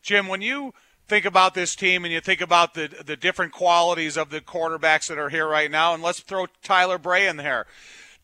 Jim, 0.01 0.27
when 0.27 0.41
you 0.41 0.74
think 1.10 1.25
about 1.25 1.55
this 1.55 1.75
team 1.75 2.05
and 2.05 2.13
you 2.13 2.22
think 2.22 2.39
about 2.39 2.75
the 2.75 2.88
the 3.03 3.17
different 3.17 3.51
qualities 3.51 4.15
of 4.15 4.29
the 4.29 4.39
quarterbacks 4.39 5.08
that 5.08 5.17
are 5.17 5.29
here 5.29 5.48
right 5.48 5.72
now, 5.72 5.93
and 5.93 6.03
let's 6.03 6.19
throw 6.19 6.46
Tyler 6.63 6.98
Bray 6.98 7.27
in 7.27 7.38
there. 7.38 7.65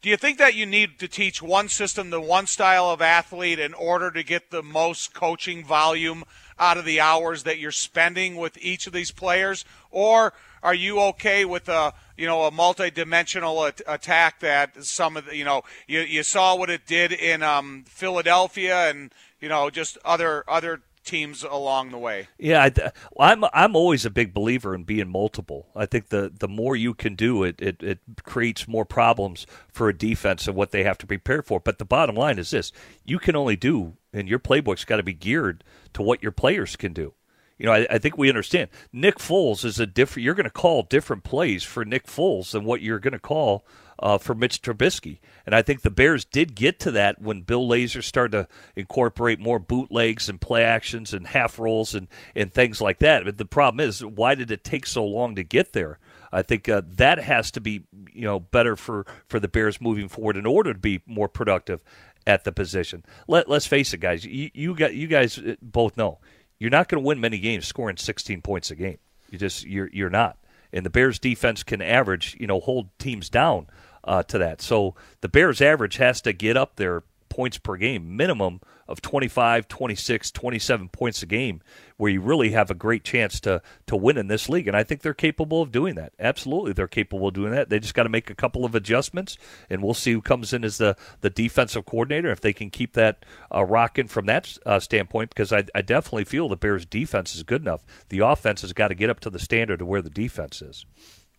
Do 0.02 0.10
you 0.10 0.18
think 0.18 0.38
that 0.38 0.54
you 0.54 0.68
need 0.68 1.00
to 1.00 1.08
teach 1.08 1.42
one 1.42 1.68
system 1.68 2.12
to 2.12 2.22
one 2.22 2.46
style 2.46 2.92
of 2.92 3.02
athlete 3.02 3.58
in 3.58 3.74
order 3.74 4.12
to 4.12 4.24
get 4.24 4.52
the 4.52 4.62
most 4.62 5.16
coaching 5.16 5.66
volume 5.66 6.24
out 6.60 6.78
of 6.78 6.86
the 6.86 7.00
hours 7.00 7.44
that 7.44 7.60
you're 7.60 7.72
spending 7.72 8.36
with 8.36 8.58
each 8.60 8.88
of 8.88 8.94
these 8.94 9.12
players, 9.12 9.66
or 9.92 10.34
are 10.64 10.74
you 10.74 11.00
okay 11.00 11.46
with 11.46 11.70
a 11.70 11.94
you 12.18 12.26
know 12.26 12.44
a 12.44 12.52
multi-dimensional 12.52 13.66
at- 13.66 13.82
attack 13.88 14.40
that 14.40 14.84
some 14.84 15.18
of 15.18 15.26
the, 15.26 15.36
you 15.36 15.46
know 15.46 15.64
you 15.88 16.02
you 16.02 16.24
saw 16.24 16.56
what 16.56 16.70
it 16.70 16.86
did 16.86 17.12
in 17.12 17.44
um, 17.44 17.84
Philadelphia 17.88 18.90
and 18.90 19.14
you 19.40 19.50
know 19.50 19.70
just 19.70 19.98
other 20.04 20.44
other 20.48 20.82
teams 21.06 21.44
along 21.44 21.92
the 21.92 21.98
way. 21.98 22.28
Yeah, 22.38 22.64
I, 22.64 22.92
I'm 23.20 23.46
I'm 23.54 23.76
always 23.76 24.06
a 24.06 24.10
big 24.10 24.34
believer 24.34 24.76
in 24.76 24.84
being 24.84 25.08
multiple. 25.08 25.68
I 25.76 25.86
think 25.86 26.10
the 26.10 26.32
the 26.38 26.48
more 26.48 26.76
you 26.76 26.94
can 26.94 27.16
do, 27.16 27.44
it, 27.44 27.62
it 27.62 27.82
it 27.82 28.00
creates 28.24 28.68
more 28.68 28.86
problems 28.86 29.46
for 29.72 29.88
a 29.88 29.98
defense 29.98 30.48
and 30.48 30.56
what 30.56 30.72
they 30.72 30.84
have 30.84 30.98
to 31.00 31.08
prepare 31.08 31.42
for. 31.42 31.60
But 31.60 31.78
the 31.78 31.86
bottom 31.86 32.16
line 32.16 32.40
is 32.40 32.50
this: 32.50 32.72
you 33.06 33.20
can 33.20 33.36
only 33.36 33.56
do, 33.56 33.94
and 34.16 34.30
your 34.30 34.40
playbook's 34.40 34.86
got 34.86 34.98
to 34.98 35.04
be 35.04 35.14
geared 35.14 35.64
to 35.94 36.02
what 36.02 36.24
your 36.24 36.32
players 36.32 36.76
can 36.76 36.94
do. 36.94 37.14
You 37.58 37.66
know, 37.66 37.74
I, 37.74 37.88
I, 37.90 37.98
think 38.00 38.18
we 38.18 38.28
understand. 38.28 38.70
Nick 38.92 39.18
Foles 39.18 39.64
is 39.64 39.80
a 39.80 39.86
different. 39.86 40.26
You're 40.26 40.34
going 40.34 40.46
to 40.46 40.50
call 40.50 40.84
different 40.84 41.24
plays 41.24 41.64
for 41.64 41.86
Nick 41.86 42.06
Foles 42.06 42.52
than 42.52 42.66
what 42.66 42.82
you're 42.82 43.00
going 43.00 43.14
to 43.14 43.20
call 43.20 43.66
uh, 43.98 44.18
for 44.18 44.36
Mitch 44.36 44.62
Trubisky. 44.62 45.20
And 45.46 45.56
I 45.56 45.62
think 45.62 45.82
the 45.82 45.90
Bears 45.90 46.26
did 46.26 46.56
get 46.56 46.80
to 46.82 46.92
that 46.92 47.22
when 47.22 47.44
Bill 47.44 47.66
Lazor 47.66 48.04
started 48.04 48.32
to 48.32 48.48
incorporate 48.76 49.40
more 49.40 49.60
bootlegs 49.60 50.28
and 50.28 50.42
play 50.42 50.66
actions 50.66 51.14
and 51.14 51.28
half 51.28 51.58
rolls 51.58 51.96
and, 51.96 52.10
and 52.36 52.54
things 52.54 52.82
like 52.82 53.00
that. 53.00 53.24
But 53.24 53.38
the 53.38 53.46
problem 53.46 53.88
is, 53.88 54.04
why 54.04 54.36
did 54.36 54.52
it 54.52 54.66
take 54.66 54.86
so 54.86 55.06
long 55.06 55.36
to 55.36 55.44
get 55.44 55.72
there? 55.72 55.98
I 56.34 56.42
think 56.42 56.68
uh, 56.68 56.82
that 56.98 57.20
has 57.20 57.52
to 57.52 57.62
be 57.62 57.86
you 58.14 58.24
know 58.24 58.42
better 58.42 58.76
for, 58.76 59.06
for 59.30 59.40
the 59.40 59.48
Bears 59.48 59.80
moving 59.80 60.10
forward 60.10 60.36
in 60.36 60.46
order 60.46 60.74
to 60.74 60.80
be 60.80 61.02
more 61.06 61.30
productive 61.30 61.80
at 62.28 62.44
the 62.44 62.52
position. 62.52 63.04
Let 63.28 63.50
let's 63.50 63.68
face 63.68 63.94
it, 63.94 64.00
guys. 64.00 64.26
You, 64.26 64.50
you 64.54 64.76
got 64.76 64.94
you 64.94 65.08
guys 65.08 65.38
uh, 65.38 65.56
both 65.62 65.98
know 65.98 66.20
you're 66.60 66.70
not 66.70 66.88
going 66.88 67.02
to 67.02 67.08
win 67.08 67.20
many 67.20 67.40
games 67.40 67.68
scoring 67.68 67.98
16 67.98 68.42
points 68.42 68.72
a 68.72 68.76
game. 68.76 68.98
You 69.30 69.38
just 69.38 69.66
you're 69.66 69.90
you're 69.92 70.10
not. 70.10 70.38
And 70.72 70.86
the 70.86 70.90
Bears 70.90 71.20
defense 71.20 71.64
can 71.64 71.82
average, 71.82 72.36
you 72.40 72.48
know, 72.48 72.60
hold 72.60 72.90
teams 73.00 73.30
down 73.30 73.68
uh, 74.04 74.24
to 74.24 74.38
that. 74.40 74.62
So 74.62 74.96
the 75.22 75.30
Bears 75.30 75.62
average 75.62 75.98
has 75.98 76.22
to 76.22 76.34
get 76.34 76.58
up 76.58 76.76
there 76.76 77.04
points 77.30 77.58
per 77.58 77.76
game 77.76 78.16
minimum 78.16 78.62
of 78.88 79.02
25, 79.02 79.68
26, 79.68 80.32
27 80.32 80.90
points 80.90 81.24
a 81.24 81.26
game 81.26 81.62
where 81.98 82.12
you 82.12 82.22
really 82.22 82.52
have 82.52 82.70
a 82.70 82.76
great 82.76 83.04
chance 83.04 83.40
to 83.40 83.62
to 83.88 83.96
win 83.96 84.18
in 84.18 84.28
this 84.28 84.48
league 84.48 84.68
and 84.68 84.78
I 84.78 84.84
think 84.84 85.02
they're 85.02 85.14
capable 85.14 85.62
of 85.62 85.72
doing 85.72 85.96
that. 85.96 86.14
Absolutely 86.20 86.74
they're 86.74 86.88
capable 86.88 87.28
of 87.28 87.34
doing 87.34 87.52
that. 87.52 87.70
They 87.70 87.80
just 87.80 87.94
got 87.94 88.04
to 88.04 88.10
make 88.10 88.30
a 88.30 88.36
couple 88.36 88.66
of 88.66 88.76
adjustments 88.76 89.38
and 89.70 89.82
we'll 89.82 89.94
see 89.94 90.14
who 90.14 90.22
comes 90.22 90.54
in 90.54 90.64
as 90.64 90.78
the 90.78 90.96
the 91.22 91.30
defensive 91.30 91.86
coordinator 91.86 92.32
if 92.32 92.42
they 92.42 92.54
can 92.54 92.70
keep 92.70 92.94
that 92.94 93.26
uh, 93.54 93.64
rocking 93.64 94.08
from 94.08 94.26
that 94.28 94.58
uh, 94.66 94.80
standpoint 94.80 95.30
because 95.30 95.52
I, 95.52 95.66
I 95.74 95.82
definitely 95.82 96.26
feel 96.26 96.48
the 96.48 96.56
Bears 96.56 96.86
defense 96.86 97.36
is 97.36 97.44
good 97.44 97.62
enough. 97.62 97.84
The 98.10 98.20
offense 98.20 98.62
has 98.62 98.74
got 98.74 98.90
to 98.90 98.96
get 98.96 99.10
up 99.10 99.20
to 99.22 99.30
the 99.30 99.40
standard 99.40 99.82
of 99.82 99.88
where 99.88 100.02
the 100.02 100.10
defense 100.10 100.62
is. 100.62 100.86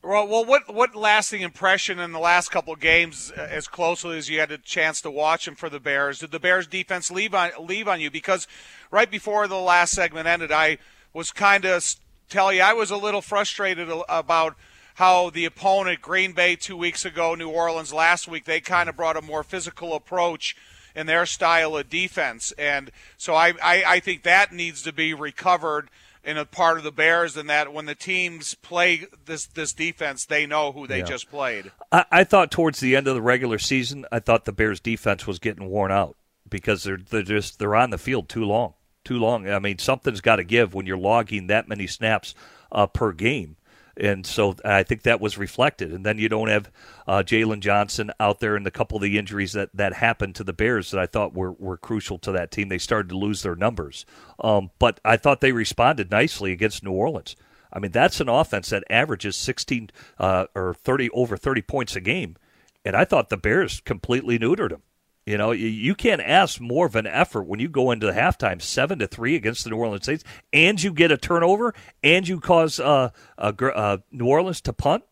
Well, 0.07 0.29
well, 0.29 0.45
what 0.45 0.73
what 0.73 0.95
lasting 0.95 1.41
impression 1.41 1.99
in 1.99 2.13
the 2.13 2.21
last 2.21 2.51
couple 2.53 2.73
of 2.73 2.79
games, 2.79 3.33
uh, 3.37 3.41
as 3.41 3.67
closely 3.67 4.17
as 4.17 4.31
you 4.31 4.39
had 4.39 4.53
a 4.53 4.59
chance 4.59 5.01
to 5.01 5.11
watch 5.11 5.47
them 5.47 5.57
for 5.57 5.69
the 5.69 5.81
Bears, 5.81 6.21
did 6.21 6.31
the 6.31 6.39
Bears 6.39 6.69
defense 6.69 7.11
leave 7.11 7.35
on 7.35 7.51
leave 7.59 7.89
on 7.89 8.01
you? 8.01 8.09
Because 8.09 8.47
right 8.93 9.11
before 9.11 9.49
the 9.49 9.57
last 9.57 9.93
segment 9.93 10.29
ended, 10.29 10.53
I 10.53 10.79
was 11.13 11.33
kind 11.33 11.65
of 11.65 11.97
tell 12.29 12.53
you 12.53 12.63
I 12.63 12.73
was 12.73 12.93
a 12.93 12.97
little 12.97 13.21
frustrated 13.21 13.89
about 14.09 14.55
how 14.95 15.31
the 15.31 15.45
opponent 15.45 16.03
Green 16.03 16.31
Bay 16.31 16.55
two 16.55 16.77
weeks 16.77 17.05
ago, 17.05 17.35
New 17.35 17.51
Orleans 17.51 17.93
last 17.93 18.29
week, 18.29 18.45
they 18.45 18.61
kind 18.61 18.89
of 18.89 18.95
brought 18.95 19.17
a 19.17 19.23
more 19.23 19.43
physical 19.43 19.93
approach 19.93 20.57
in 20.95 21.07
their 21.07 21.27
style 21.27 21.77
of 21.77 21.91
defense, 21.91 22.53
and 22.53 22.93
so 23.17 23.35
I 23.35 23.55
I, 23.61 23.83
I 23.85 23.99
think 23.99 24.23
that 24.23 24.53
needs 24.53 24.83
to 24.83 24.93
be 24.93 25.15
recovered 25.15 25.91
in 26.27 26.37
a 26.37 26.45
part 26.45 26.77
of 26.77 26.85
the 26.85 26.93
Bears 26.93 27.37
and 27.37 27.49
that 27.49 27.73
when 27.73 27.87
the 27.87 27.95
teams 27.95 28.55
play 28.55 29.07
this 29.25 29.47
this 29.47 29.73
defense, 29.73 30.27
they 30.27 30.45
know 30.45 30.73
who 30.73 30.87
they 30.87 30.99
yeah. 30.99 31.05
just 31.05 31.31
played. 31.31 31.71
I, 31.93 32.05
I, 32.11 32.25
thought 32.25 32.51
towards 32.51 32.81
the 32.81 32.97
end 32.97 33.07
of 33.07 33.15
the 33.15 33.23
regular 33.23 33.59
season, 33.59 34.05
I 34.11 34.19
thought 34.19 34.45
the 34.45 34.53
Bears 34.53 34.81
defense 34.81 35.27
was 35.27 35.39
getting 35.39 35.69
worn 35.69 35.93
out 35.93 36.17
because 36.49 36.83
they're 36.83 36.99
they're 36.99 37.23
just 37.23 37.59
they're 37.59 37.77
on 37.77 37.91
the 37.91 37.99
field 37.99 38.29
too 38.29 38.45
long, 38.45 38.75
too 39.05 39.19
long. 39.19 39.49
I 39.49 39.61
mean, 39.61 39.79
something's 39.79 40.21
got 40.21 40.37
to 40.37 40.45
give 40.45 40.75
when 40.75 40.85
you're 40.85 40.99
logging 40.99 41.47
that 41.47 41.69
many 41.69 41.87
snaps 41.87 42.35
uh, 42.73 42.87
per 42.87 43.13
game 43.13 43.57
and 43.97 44.27
so 44.27 44.55
I 44.65 44.83
think 44.83 45.03
that 45.03 45.21
was 45.21 45.39
reflected. 45.39 45.93
And 45.93 46.05
then 46.05 46.19
you 46.19 46.29
don't 46.29 46.49
have 46.49 46.71
uh, 47.07 47.23
Jaylon 47.25 47.61
Johnson 47.61 48.11
out 48.21 48.41
there, 48.41 48.57
and 48.57 48.67
a 48.67 48.71
couple 48.71 48.97
of 48.97 49.03
the 49.03 49.19
injuries 49.19 49.53
that, 49.53 49.71
that 49.75 49.95
happened 49.95 50.35
to 50.37 50.45
the 50.45 50.53
Bears 50.53 50.91
that 50.91 51.01
I 51.01 51.07
thought 51.07 51.35
were, 51.35 51.53
were 51.53 51.77
crucial 51.77 52.19
to 52.19 52.33
that 52.33 52.51
team. 52.51 52.69
They 52.69 52.79
started 52.79 53.09
to 53.11 53.17
lose 53.17 53.43
their 53.43 53.57
numbers, 53.57 54.05
um, 54.41 54.71
but 54.79 55.01
I 55.05 55.17
thought 55.17 55.41
they 55.41 55.53
responded 55.53 56.11
nicely 56.11 56.53
against 56.53 56.85
New 56.85 56.93
Orleans. 56.93 57.37
I 57.73 57.79
mean, 57.79 57.91
that's 57.91 58.21
an 58.21 58.29
offense 58.29 58.71
that 58.71 58.85
averages 58.89 59.37
16 59.37 59.91
uh, 60.19 60.47
or 60.55 60.75
30 60.75 61.11
over 61.11 61.37
30 61.37 61.63
points 61.63 61.97
a 61.97 62.01
game, 62.01 62.37
and 62.85 62.97
I 62.97 63.05
thought 63.05 63.29
the 63.29 63.37
Bears 63.37 63.81
completely 63.81 64.39
neutered 64.39 64.71
them. 64.71 64.83
You 65.27 65.37
know, 65.37 65.51
you 65.51 65.97
can't 65.97 66.21
ask 66.21 66.61
more 66.61 66.87
of 66.87 66.95
an 66.95 67.09
effort 67.09 67.43
when 67.43 67.59
you 67.59 67.69
go 67.69 67.91
into 67.91 68.07
the 68.07 68.13
halftime 68.13 68.63
seven 68.63 69.01
to 69.01 69.09
three 69.09 69.35
against 69.35 69.65
the 69.65 69.71
New 69.71 69.77
Orleans 69.77 70.05
Saints, 70.05 70.23
and 70.53 70.81
you 70.81 70.93
get 70.93 71.11
a 71.11 71.17
turnover, 71.17 71.75
and 72.05 72.29
you 72.29 72.39
cause 72.39 72.79
uh, 72.79 73.11
uh, 73.37 73.97
New 74.13 74.27
Orleans 74.27 74.61
to 74.63 74.73
punt. 74.73 75.03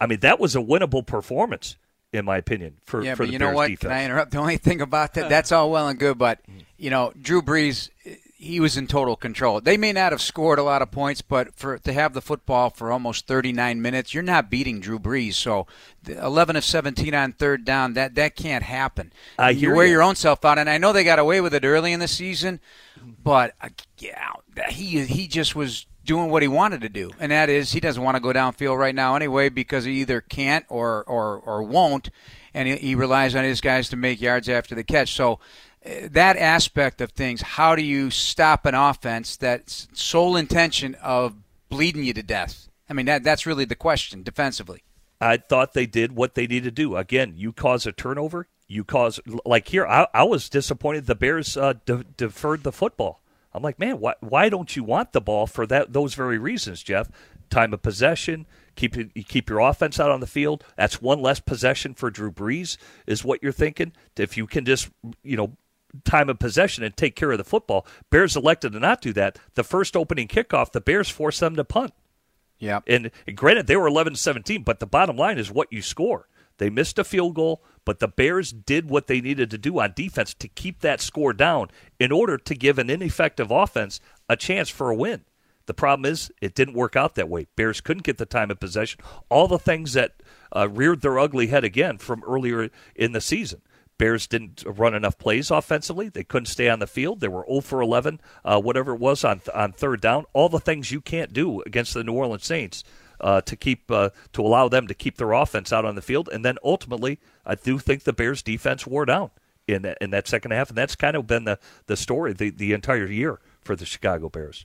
I 0.00 0.06
mean, 0.06 0.20
that 0.20 0.40
was 0.40 0.56
a 0.56 0.60
winnable 0.60 1.06
performance, 1.06 1.76
in 2.10 2.24
my 2.24 2.38
opinion. 2.38 2.78
For 2.84 3.04
yeah, 3.04 3.14
for 3.14 3.24
but 3.24 3.32
you 3.32 3.38
Bears 3.38 3.50
know 3.50 3.54
what? 3.54 3.68
Defense. 3.68 3.90
Can 3.90 3.92
I 3.92 4.04
interrupt? 4.06 4.30
The 4.30 4.38
only 4.38 4.56
thing 4.56 4.80
about 4.80 5.12
that, 5.14 5.28
that's 5.28 5.52
all 5.52 5.70
well 5.70 5.88
and 5.88 5.98
good, 5.98 6.16
but 6.16 6.40
you 6.78 6.88
know, 6.88 7.12
Drew 7.20 7.42
Brees 7.42 7.90
he 8.42 8.58
was 8.58 8.78
in 8.78 8.86
total 8.86 9.16
control. 9.16 9.60
They 9.60 9.76
may 9.76 9.92
not 9.92 10.12
have 10.12 10.22
scored 10.22 10.58
a 10.58 10.62
lot 10.62 10.80
of 10.80 10.90
points, 10.90 11.20
but 11.20 11.54
for 11.54 11.78
to 11.78 11.92
have 11.92 12.14
the 12.14 12.22
football 12.22 12.70
for 12.70 12.90
almost 12.90 13.26
39 13.26 13.82
minutes, 13.82 14.14
you're 14.14 14.22
not 14.22 14.48
beating 14.48 14.80
Drew 14.80 14.98
Brees. 14.98 15.34
So, 15.34 15.66
11 16.08 16.56
of 16.56 16.64
17 16.64 17.14
on 17.14 17.32
third 17.32 17.66
down, 17.66 17.92
that 17.94 18.14
that 18.14 18.36
can't 18.36 18.64
happen. 18.64 19.12
I 19.38 19.50
you 19.50 19.74
wear 19.74 19.84
you. 19.84 19.92
your 19.92 20.02
own 20.02 20.16
self 20.16 20.42
out, 20.42 20.58
and 20.58 20.70
I 20.70 20.78
know 20.78 20.94
they 20.94 21.04
got 21.04 21.18
away 21.18 21.42
with 21.42 21.52
it 21.52 21.66
early 21.66 21.92
in 21.92 22.00
the 22.00 22.08
season, 22.08 22.60
but 23.22 23.54
uh, 23.60 23.68
yeah, 23.98 24.30
he 24.70 25.04
he 25.04 25.28
just 25.28 25.54
was 25.54 25.84
doing 26.06 26.30
what 26.30 26.40
he 26.40 26.48
wanted 26.48 26.80
to 26.80 26.88
do, 26.88 27.10
and 27.20 27.30
that 27.30 27.50
is 27.50 27.72
he 27.72 27.80
doesn't 27.80 28.02
want 28.02 28.16
to 28.16 28.22
go 28.22 28.32
downfield 28.32 28.78
right 28.78 28.94
now 28.94 29.16
anyway 29.16 29.50
because 29.50 29.84
he 29.84 30.00
either 30.00 30.22
can't 30.22 30.64
or 30.70 31.04
or 31.04 31.36
or 31.44 31.62
won't, 31.62 32.08
and 32.54 32.66
he, 32.66 32.76
he 32.76 32.94
relies 32.94 33.34
on 33.34 33.44
his 33.44 33.60
guys 33.60 33.90
to 33.90 33.96
make 33.96 34.18
yards 34.18 34.48
after 34.48 34.74
the 34.74 34.82
catch. 34.82 35.12
So 35.12 35.40
that 35.82 36.36
aspect 36.36 37.00
of 37.00 37.12
things, 37.12 37.40
how 37.42 37.74
do 37.74 37.82
you 37.82 38.10
stop 38.10 38.66
an 38.66 38.74
offense 38.74 39.36
that's 39.36 39.88
sole 39.92 40.36
intention 40.36 40.94
of 40.96 41.34
bleeding 41.68 42.04
you 42.04 42.12
to 42.14 42.22
death? 42.22 42.68
I 42.88 42.92
mean, 42.92 43.06
that 43.06 43.22
that's 43.22 43.46
really 43.46 43.64
the 43.64 43.76
question 43.76 44.22
defensively. 44.22 44.82
I 45.20 45.36
thought 45.36 45.74
they 45.74 45.86
did 45.86 46.12
what 46.12 46.34
they 46.34 46.46
needed 46.46 46.64
to 46.64 46.70
do. 46.70 46.96
Again, 46.96 47.34
you 47.36 47.52
cause 47.52 47.86
a 47.86 47.92
turnover, 47.92 48.48
you 48.66 48.84
cause 48.84 49.20
like 49.44 49.68
here. 49.68 49.86
I, 49.86 50.06
I 50.14 50.24
was 50.24 50.48
disappointed 50.48 51.06
the 51.06 51.14
Bears 51.14 51.56
uh, 51.56 51.74
de- 51.84 52.04
deferred 52.16 52.62
the 52.62 52.72
football. 52.72 53.20
I'm 53.52 53.62
like, 53.62 53.78
man, 53.78 54.00
why 54.00 54.14
why 54.20 54.48
don't 54.48 54.74
you 54.76 54.84
want 54.84 55.12
the 55.12 55.20
ball 55.20 55.46
for 55.46 55.66
that 55.66 55.92
those 55.92 56.14
very 56.14 56.38
reasons, 56.38 56.82
Jeff? 56.82 57.10
Time 57.50 57.74
of 57.74 57.82
possession, 57.82 58.46
keep 58.76 58.96
you 58.96 59.24
keep 59.24 59.50
your 59.50 59.58
offense 59.58 59.98
out 59.98 60.10
on 60.10 60.20
the 60.20 60.26
field. 60.26 60.64
That's 60.76 61.02
one 61.02 61.20
less 61.20 61.40
possession 61.40 61.94
for 61.94 62.10
Drew 62.10 62.30
Brees, 62.30 62.76
is 63.06 63.24
what 63.24 63.42
you're 63.42 63.52
thinking. 63.52 63.92
If 64.16 64.36
you 64.36 64.46
can 64.46 64.64
just 64.64 64.88
you 65.22 65.36
know 65.36 65.56
time 66.04 66.28
of 66.28 66.38
possession 66.38 66.84
and 66.84 66.96
take 66.96 67.16
care 67.16 67.32
of 67.32 67.38
the 67.38 67.44
football. 67.44 67.86
Bears 68.10 68.36
elected 68.36 68.72
to 68.72 68.80
not 68.80 69.00
do 69.00 69.12
that. 69.14 69.38
The 69.54 69.64
first 69.64 69.96
opening 69.96 70.28
kickoff, 70.28 70.72
the 70.72 70.80
Bears 70.80 71.08
forced 71.08 71.40
them 71.40 71.56
to 71.56 71.64
punt. 71.64 71.92
Yeah. 72.58 72.80
And, 72.86 73.10
and 73.26 73.36
granted, 73.36 73.66
they 73.66 73.76
were 73.76 73.86
11 73.86 74.16
17, 74.16 74.62
but 74.62 74.80
the 74.80 74.86
bottom 74.86 75.16
line 75.16 75.38
is 75.38 75.50
what 75.50 75.72
you 75.72 75.82
score. 75.82 76.28
They 76.58 76.68
missed 76.68 76.98
a 76.98 77.04
field 77.04 77.34
goal, 77.34 77.64
but 77.86 78.00
the 78.00 78.08
Bears 78.08 78.52
did 78.52 78.90
what 78.90 79.06
they 79.06 79.22
needed 79.22 79.50
to 79.50 79.58
do 79.58 79.80
on 79.80 79.94
defense 79.96 80.34
to 80.34 80.48
keep 80.48 80.80
that 80.80 81.00
score 81.00 81.32
down 81.32 81.68
in 81.98 82.12
order 82.12 82.36
to 82.36 82.54
give 82.54 82.78
an 82.78 82.90
ineffective 82.90 83.50
offense 83.50 83.98
a 84.28 84.36
chance 84.36 84.68
for 84.68 84.90
a 84.90 84.94
win. 84.94 85.24
The 85.64 85.74
problem 85.74 86.10
is 86.10 86.30
it 86.42 86.54
didn't 86.54 86.74
work 86.74 86.96
out 86.96 87.14
that 87.14 87.28
way. 87.30 87.46
Bears 87.56 87.80
couldn't 87.80 88.02
get 88.02 88.18
the 88.18 88.26
time 88.26 88.50
of 88.50 88.60
possession. 88.60 89.00
All 89.30 89.48
the 89.48 89.58
things 89.58 89.94
that 89.94 90.22
uh, 90.54 90.68
reared 90.68 91.00
their 91.00 91.18
ugly 91.18 91.46
head 91.46 91.64
again 91.64 91.96
from 91.96 92.22
earlier 92.24 92.68
in 92.94 93.12
the 93.12 93.20
season. 93.20 93.62
Bears 94.00 94.26
didn't 94.26 94.64
run 94.66 94.94
enough 94.94 95.18
plays 95.18 95.50
offensively. 95.50 96.08
They 96.08 96.24
couldn't 96.24 96.46
stay 96.46 96.70
on 96.70 96.78
the 96.78 96.86
field. 96.86 97.20
They 97.20 97.28
were 97.28 97.44
0 97.46 97.60
for 97.60 97.82
11, 97.82 98.18
uh, 98.46 98.58
whatever 98.58 98.94
it 98.94 98.98
was 98.98 99.24
on 99.24 99.42
on 99.54 99.72
third 99.72 100.00
down. 100.00 100.24
All 100.32 100.48
the 100.48 100.58
things 100.58 100.90
you 100.90 101.02
can't 101.02 101.34
do 101.34 101.60
against 101.66 101.92
the 101.92 102.02
New 102.02 102.14
Orleans 102.14 102.46
Saints 102.46 102.82
uh, 103.20 103.42
to 103.42 103.56
keep 103.56 103.90
uh, 103.90 104.08
to 104.32 104.40
allow 104.40 104.70
them 104.70 104.86
to 104.86 104.94
keep 104.94 105.18
their 105.18 105.32
offense 105.32 105.70
out 105.70 105.84
on 105.84 105.96
the 105.96 106.00
field. 106.00 106.30
And 106.32 106.42
then 106.42 106.56
ultimately, 106.64 107.18
I 107.44 107.56
do 107.56 107.78
think 107.78 108.04
the 108.04 108.14
Bears' 108.14 108.42
defense 108.42 108.86
wore 108.86 109.04
down 109.04 109.32
in 109.68 109.82
that, 109.82 109.98
in 110.00 110.08
that 110.12 110.26
second 110.26 110.52
half, 110.52 110.70
and 110.70 110.78
that's 110.78 110.96
kind 110.96 111.14
of 111.14 111.26
been 111.26 111.44
the 111.44 111.58
the 111.84 111.96
story 111.96 112.32
the 112.32 112.48
the 112.48 112.72
entire 112.72 113.06
year 113.06 113.38
for 113.60 113.76
the 113.76 113.84
Chicago 113.84 114.30
Bears. 114.30 114.64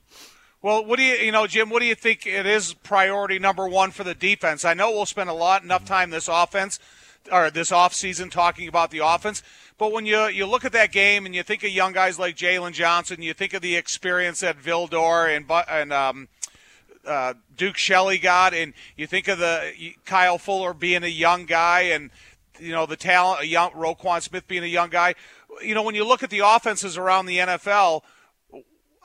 Well, 0.62 0.82
what 0.82 0.96
do 0.96 1.02
you, 1.02 1.14
you 1.16 1.30
know, 1.30 1.46
Jim? 1.46 1.68
What 1.68 1.80
do 1.80 1.86
you 1.86 1.94
think 1.94 2.26
it 2.26 2.46
is 2.46 2.72
priority 2.72 3.38
number 3.38 3.68
one 3.68 3.90
for 3.90 4.02
the 4.02 4.14
defense? 4.14 4.64
I 4.64 4.72
know 4.72 4.90
we'll 4.92 5.04
spend 5.04 5.28
a 5.28 5.34
lot 5.34 5.62
enough 5.62 5.84
time 5.84 6.08
this 6.08 6.26
offense 6.26 6.80
or 7.30 7.50
this 7.50 7.72
off 7.72 7.94
season 7.94 8.30
talking 8.30 8.68
about 8.68 8.90
the 8.90 8.98
offense, 8.98 9.42
but 9.78 9.92
when 9.92 10.06
you 10.06 10.26
you 10.26 10.46
look 10.46 10.64
at 10.64 10.72
that 10.72 10.92
game 10.92 11.26
and 11.26 11.34
you 11.34 11.42
think 11.42 11.62
of 11.62 11.70
young 11.70 11.92
guys 11.92 12.18
like 12.18 12.36
Jaylon 12.36 12.72
Johnson, 12.72 13.22
you 13.22 13.34
think 13.34 13.52
of 13.52 13.62
the 13.62 13.76
experience 13.76 14.40
that 14.40 14.58
Vildor 14.58 15.34
and 15.34 15.50
and 15.68 15.92
um, 15.92 16.28
uh, 17.06 17.34
Duke 17.56 17.76
Shelley 17.76 18.18
got, 18.18 18.54
and 18.54 18.72
you 18.96 19.06
think 19.06 19.28
of 19.28 19.38
the 19.38 19.72
Kyle 20.04 20.38
Fuller 20.38 20.72
being 20.72 21.04
a 21.04 21.08
young 21.08 21.44
guy, 21.44 21.82
and 21.82 22.10
you 22.58 22.72
know 22.72 22.86
the 22.86 22.96
talent, 22.96 23.42
a 23.42 23.46
young 23.46 23.70
Roquan 23.72 24.22
Smith 24.22 24.48
being 24.48 24.64
a 24.64 24.68
young 24.68 24.88
guy. 24.88 25.14
You 25.62 25.74
know 25.74 25.82
when 25.82 25.94
you 25.94 26.06
look 26.06 26.22
at 26.22 26.30
the 26.30 26.40
offenses 26.40 26.96
around 26.96 27.26
the 27.26 27.38
NFL, 27.38 28.02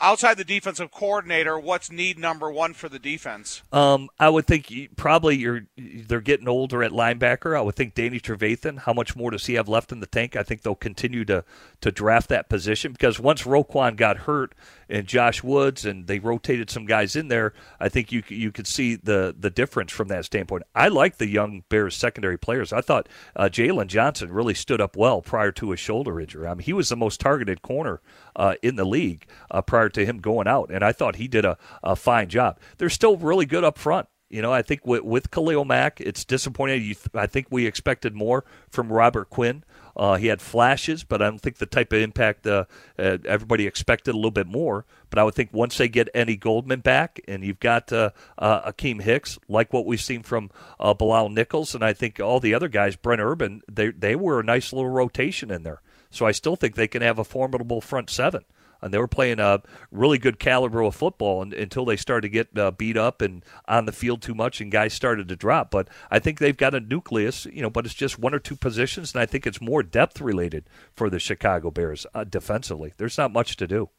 outside 0.02 0.38
the 0.38 0.44
defensive 0.44 0.92
coordinator, 0.92 1.60
what's 1.60 1.92
need 1.92 2.18
number 2.18 2.52
one 2.52 2.74
for 2.74 2.90
the 2.90 3.00
defense? 3.00 3.62
Um, 3.72 4.10
I 4.20 4.30
would 4.30 4.46
think 4.46 4.72
probably 4.96 5.38
you're 5.38 5.68
they're 5.78 6.22
getting 6.22 6.48
older 6.48 6.84
at 6.84 6.92
linebacker. 6.92 7.58
I 7.58 7.62
would 7.62 7.76
think 7.76 7.94
Danny 7.94 8.20
Trevathan. 8.20 8.80
How 8.80 8.94
much 8.94 9.16
more 9.16 9.32
does 9.32 9.46
he 9.46 9.54
have 9.54 9.70
left 9.70 9.92
in 9.92 10.00
the 10.00 10.08
tank? 10.08 10.36
I 10.36 10.44
think 10.44 10.62
they'll 10.62 10.76
continue 10.76 11.26
to 11.26 11.44
to 11.82 11.92
draft 11.92 12.30
that 12.30 12.50
position 12.50 12.92
because 12.92 13.20
once 13.20 13.44
Roquan 13.44 13.96
got 13.96 14.20
hurt 14.20 14.54
and 14.92 15.08
Josh 15.08 15.42
Woods 15.42 15.86
and 15.86 16.06
they 16.06 16.20
rotated 16.20 16.70
some 16.70 16.86
guys 16.86 17.16
in 17.16 17.30
there, 17.30 17.54
I 17.80 17.90
think 17.90 18.12
you 18.12 18.22
you 18.28 18.52
could 18.52 18.68
see 18.68 18.96
the 18.96 19.34
the 19.38 19.50
difference 19.50 19.92
from 19.92 20.10
that 20.10 20.26
standpoint. 20.26 20.64
I 20.76 20.90
like 20.90 21.18
the 21.18 21.28
young 21.28 21.64
Bears 21.70 21.96
secondary 21.96 22.38
players. 22.38 22.74
I 22.74 22.82
thought 22.82 23.08
uh, 23.36 23.46
Jaylon 23.46 23.88
Johnson 23.88 24.32
really 24.32 24.54
stood 24.54 24.82
up 24.82 24.96
well 24.96 25.22
prior 25.22 25.52
to 25.54 25.72
his 25.72 25.80
shoulder 25.80 26.20
injury. 26.20 26.48
I 26.48 26.54
mean, 26.54 26.66
he 26.66 26.74
was 26.74 26.90
the 26.90 26.98
most 26.98 27.20
targeted 27.20 27.62
corner 27.62 28.02
uh, 28.36 28.56
in 28.62 28.76
the 28.76 28.86
league 28.86 29.26
uh, 29.50 29.62
prior 29.62 29.90
to 29.90 30.06
him 30.06 30.20
going 30.20 30.48
out, 30.48 30.70
and 30.72 30.84
I 30.84 30.92
thought 30.92 31.16
he 31.16 31.28
did 31.28 31.46
a, 31.46 31.58
a 31.84 31.96
fine 31.96 32.28
job. 32.28 32.60
They're 32.78 32.90
still 32.90 33.18
really 33.18 33.46
good 33.46 33.64
up 33.64 33.78
front. 33.78 34.08
You 34.30 34.42
know, 34.42 34.54
I 34.54 34.62
think 34.62 34.88
with, 34.88 35.04
with 35.04 35.30
Khalil 35.30 35.66
Mack, 35.66 36.00
it's 36.00 36.24
disappointing. 36.24 36.84
You, 36.84 36.96
I 37.14 37.28
think 37.28 37.48
we 37.50 37.66
expected 37.66 38.16
more 38.16 38.46
from 38.70 38.92
Robert 38.92 39.30
Quinn. 39.30 39.66
Uh, 39.96 40.16
he 40.16 40.28
had 40.28 40.42
flashes, 40.42 41.04
but 41.04 41.22
I 41.22 41.30
don't 41.30 41.42
think 41.42 41.58
the 41.58 41.66
type 41.66 41.94
of 41.94 42.02
impact 42.02 42.48
uh, 42.48 42.66
uh, 42.98 43.18
everybody 43.26 43.68
expected 43.68 44.14
a 44.14 44.18
little 44.18 44.32
bit 44.32 44.48
more. 44.48 44.86
But 45.10 45.20
I 45.20 45.24
would 45.24 45.36
think 45.36 45.50
once 45.52 45.78
they 45.78 45.90
get 45.90 46.10
Eddie 46.14 46.38
Goldman 46.38 46.80
back, 46.80 47.20
and 47.28 47.44
you've 47.44 47.60
got 47.60 47.92
uh, 47.92 48.12
uh, 48.38 48.72
Akiem 48.72 49.02
Hicks, 49.02 49.38
like 49.50 49.74
what 49.74 49.86
we've 49.86 50.02
seen 50.02 50.24
from 50.24 50.50
uh, 50.80 50.94
Bilal 50.94 51.30
Nichols, 51.30 51.76
and 51.76 51.84
I 51.84 51.94
think 51.94 52.20
all 52.20 52.40
the 52.40 52.54
other 52.54 52.70
guys, 52.70 52.96
Brent 52.96 53.22
Urban, 53.22 53.62
they 53.70 53.92
they 53.92 54.16
were 54.16 54.40
a 54.40 54.44
nice 54.44 54.72
little 54.72 54.90
rotation 54.90 55.52
in 55.52 55.64
there. 55.64 55.82
So 56.10 56.26
I 56.26 56.32
still 56.32 56.56
think 56.56 56.76
they 56.76 56.88
can 56.88 57.02
have 57.02 57.20
a 57.20 57.24
formidable 57.24 57.82
front 57.82 58.10
seven. 58.10 58.46
And 58.82 58.94
they 58.94 58.98
were 58.98 59.08
playing 59.08 59.40
a 59.40 59.62
really 59.92 60.18
good 60.18 60.40
caliber 60.40 60.82
of 60.82 60.96
football 60.96 61.42
and, 61.42 61.54
until 61.54 61.86
they 61.86 61.98
started 61.98 62.22
to 62.22 62.30
get 62.30 62.58
uh, 62.58 62.72
beat 62.72 62.98
up 62.98 63.22
and 63.22 63.44
on 63.68 63.86
the 63.86 63.92
field 63.92 64.22
too 64.22 64.36
much, 64.36 64.62
and 64.62 64.72
guys 64.72 64.94
started 64.94 65.28
to 65.30 65.36
drop. 65.36 65.72
But 65.72 65.88
I 66.10 66.20
think 66.20 66.40
they've 66.40 66.58
got 66.58 66.76
a 66.76 66.80
nucleus, 66.80 67.46
you 67.46 67.62
know. 67.62 67.70
But 67.70 67.86
it's 67.86 67.96
just 67.96 68.20
one 68.20 68.34
or 68.34 68.40
two 68.40 68.56
positions, 68.56 69.14
and 69.14 69.22
I 69.22 69.26
think 69.26 69.46
it's 69.46 69.62
more 69.62 69.84
depth 69.84 70.20
related 70.22 70.66
for 70.94 71.10
the 71.10 71.20
Chicago 71.20 71.72
Bears 71.72 72.06
uh, 72.14 72.24
defensively. 72.24 72.94
There's 72.98 73.18
not 73.18 73.32
much 73.32 73.56
to 73.58 73.68
do. 73.68 73.90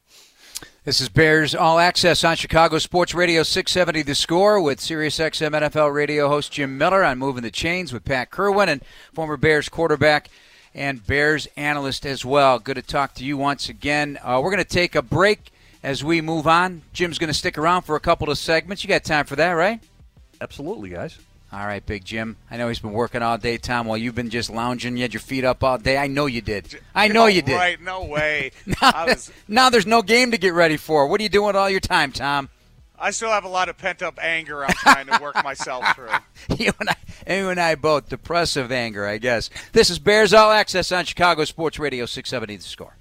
This 0.85 1.01
is 1.01 1.09
Bears 1.09 1.55
All 1.55 1.79
Access 1.79 2.25
on 2.25 2.35
Chicago 2.35 2.79
Sports 2.79 3.15
Radio 3.15 3.45
670 3.45 4.03
The 4.03 4.17
Score 4.17 4.61
with 4.61 4.81
SiriusXM 4.81 5.53
NFL 5.53 5.95
radio 5.95 6.29
host 6.29 6.51
Jim 6.51 6.77
Miller 6.77 7.05
on 7.05 7.19
Moving 7.19 7.45
the 7.45 7.53
Chains 7.53 7.93
with 7.93 8.05
Pat 8.05 8.31
Kirwan 8.33 8.69
and 8.69 8.83
former 9.13 9.37
Bears 9.37 9.69
quarterback 9.69 10.29
and 10.75 11.07
Bears 11.07 11.49
analyst 11.57 12.07
as 12.07 12.25
well. 12.25 12.59
Good 12.59 12.77
to 12.77 12.83
talk 12.83 13.15
to 13.15 13.25
you 13.25 13.37
once 13.37 13.69
again. 13.69 14.19
Uh, 14.23 14.41
we're 14.43 14.51
going 14.51 14.65
to 14.65 14.69
take 14.69 14.95
a 14.95 15.03
break 15.03 15.53
as 15.83 16.03
we 16.03 16.21
move 16.21 16.47
on. 16.47 16.83
Jim's 16.93 17.19
going 17.19 17.29
to 17.29 17.35
stick 17.35 17.59
around 17.59 17.83
for 17.83 17.97
a 17.97 18.01
couple 18.01 18.31
of 18.31 18.39
segments. 18.39 18.83
You 18.83 18.89
got 18.89 19.05
time 19.05 19.27
for 19.27 19.37
that, 19.37 19.53
right? 19.53 19.81
Absolutely, 20.41 20.91
guys. 20.91 21.19
All 21.53 21.67
right, 21.67 21.85
Big 21.85 22.03
Jim. 22.05 22.37
I 22.51 22.57
know 22.57 22.69
he's 22.69 22.79
been 22.79 22.93
working 22.93 23.21
all 23.21 23.37
day, 23.37 23.59
Tom, 23.59 23.87
while 23.87 23.99
you've 23.99 24.15
been 24.15 24.31
just 24.31 24.49
lounging. 24.49 24.97
You 24.97 25.03
had 25.03 25.13
your 25.13 25.21
feet 25.21 25.45
up 25.45 25.63
all 25.63 25.77
day. 25.77 25.99
I 25.99 26.07
know 26.07 26.25
you 26.25 26.41
did. 26.41 26.81
I 26.95 27.09
know 27.09 27.27
you 27.27 27.43
did. 27.43 27.57
Right? 27.57 27.81
No 27.81 28.05
way. 28.05 28.53
now, 28.81 29.07
was... 29.07 29.31
now 29.49 29.69
there's 29.69 29.87
no 29.87 30.01
game 30.01 30.31
to 30.31 30.39
get 30.39 30.55
ready 30.55 30.79
for. 30.79 31.07
What 31.07 31.21
are 31.21 31.23
you 31.23 31.29
doing 31.29 31.49
with 31.49 31.57
all 31.57 31.69
your 31.69 31.81
time, 31.81 32.11
Tom? 32.11 32.49
I 32.99 33.11
still 33.11 33.31
have 33.31 33.45
a 33.45 33.49
lot 33.49 33.69
of 33.69 33.79
pent 33.79 34.03
up 34.03 34.19
anger 34.23 34.65
I'm 34.65 34.75
trying 34.75 35.07
to 35.07 35.19
work 35.21 35.43
myself 35.43 35.85
through. 35.95 36.09
you, 36.57 36.73
and 36.79 36.91
I, 36.91 36.97
you 37.35 37.49
and 37.49 37.61
I 37.61 37.75
both. 37.75 38.09
Depressive 38.09 38.71
anger, 38.71 39.07
I 39.07 39.19
guess. 39.19 39.51
This 39.73 39.91
is 39.91 39.99
Bears 39.99 40.33
All 40.33 40.53
Access 40.53 40.93
on 40.93 41.05
Chicago 41.05 41.45
Sports 41.45 41.79
Radio 41.79 42.07
670 42.07 42.57
The 42.57 42.63
Score. 42.63 42.95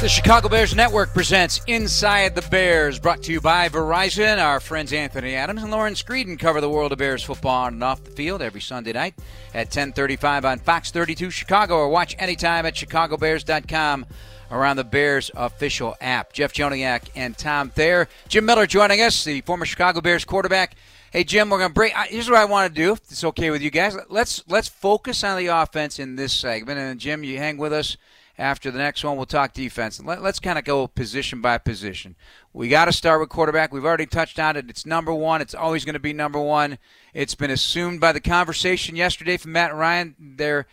The 0.00 0.08
Chicago 0.08 0.48
Bears 0.48 0.76
Network 0.76 1.12
presents 1.12 1.60
Inside 1.66 2.36
the 2.36 2.42
Bears, 2.42 3.00
brought 3.00 3.20
to 3.24 3.32
you 3.32 3.40
by 3.40 3.68
Verizon. 3.68 4.40
Our 4.40 4.60
friends 4.60 4.92
Anthony 4.92 5.34
Adams 5.34 5.64
and 5.64 5.72
Lauren 5.72 5.94
Screeden 5.94 6.38
cover 6.38 6.60
the 6.60 6.70
world 6.70 6.92
of 6.92 6.98
Bears 6.98 7.24
football 7.24 7.64
on 7.64 7.74
and 7.74 7.82
off 7.82 8.04
the 8.04 8.12
field 8.12 8.40
every 8.40 8.60
Sunday 8.60 8.92
night 8.92 9.16
at 9.52 9.72
10:35 9.72 10.44
on 10.44 10.60
Fox 10.60 10.92
32 10.92 11.30
Chicago, 11.30 11.78
or 11.78 11.88
watch 11.88 12.14
anytime 12.20 12.64
at 12.64 12.76
chicagobears.com 12.76 14.06
around 14.52 14.76
the 14.76 14.84
Bears 14.84 15.32
official 15.34 15.96
app. 16.00 16.32
Jeff 16.32 16.52
Joniak 16.52 17.08
and 17.16 17.36
Tom 17.36 17.68
Thayer, 17.68 18.08
Jim 18.28 18.44
Miller 18.44 18.68
joining 18.68 19.00
us, 19.00 19.24
the 19.24 19.40
former 19.40 19.66
Chicago 19.66 20.00
Bears 20.00 20.24
quarterback. 20.24 20.76
Hey 21.10 21.24
Jim, 21.24 21.50
we're 21.50 21.58
gonna 21.58 21.74
break. 21.74 21.98
Uh, 21.98 22.04
here's 22.08 22.30
what 22.30 22.38
I 22.38 22.44
want 22.44 22.72
to 22.72 22.80
do. 22.80 22.92
If 22.92 23.00
it's 23.10 23.24
okay 23.24 23.50
with 23.50 23.62
you 23.62 23.72
guys, 23.72 23.96
let's 24.08 24.44
let's 24.46 24.68
focus 24.68 25.24
on 25.24 25.36
the 25.38 25.48
offense 25.48 25.98
in 25.98 26.14
this 26.14 26.32
segment, 26.32 26.78
and 26.78 27.00
Jim, 27.00 27.24
you 27.24 27.38
hang 27.38 27.56
with 27.56 27.72
us 27.72 27.96
after 28.38 28.70
the 28.70 28.78
next 28.78 29.02
one, 29.02 29.16
we'll 29.16 29.26
talk 29.26 29.52
defense. 29.52 30.00
Let, 30.00 30.20
us 30.20 30.38
kind 30.38 30.58
of 30.58 30.64
go 30.64 30.86
position 30.86 31.40
by 31.40 31.58
position. 31.58 32.14
We 32.52 32.68
got 32.68 32.84
to 32.84 32.92
start 32.92 33.18
with 33.20 33.28
quarterback. 33.28 33.72
We've 33.72 33.84
already 33.84 34.06
touched 34.06 34.38
on 34.38 34.56
it. 34.56 34.70
It's 34.70 34.86
number 34.86 35.12
one. 35.12 35.42
It's 35.42 35.54
always 35.54 35.84
going 35.84 35.94
to 35.94 35.98
be 35.98 36.12
number 36.12 36.40
one. 36.40 36.78
It's 37.12 37.34
been 37.34 37.50
assumed 37.50 38.00
by 38.00 38.12
the 38.12 38.20
conversation 38.20 38.94
yesterday 38.94 39.36
from 39.36 39.52
Matt 39.52 39.74
Ryan. 39.74 40.14
They're 40.18 40.66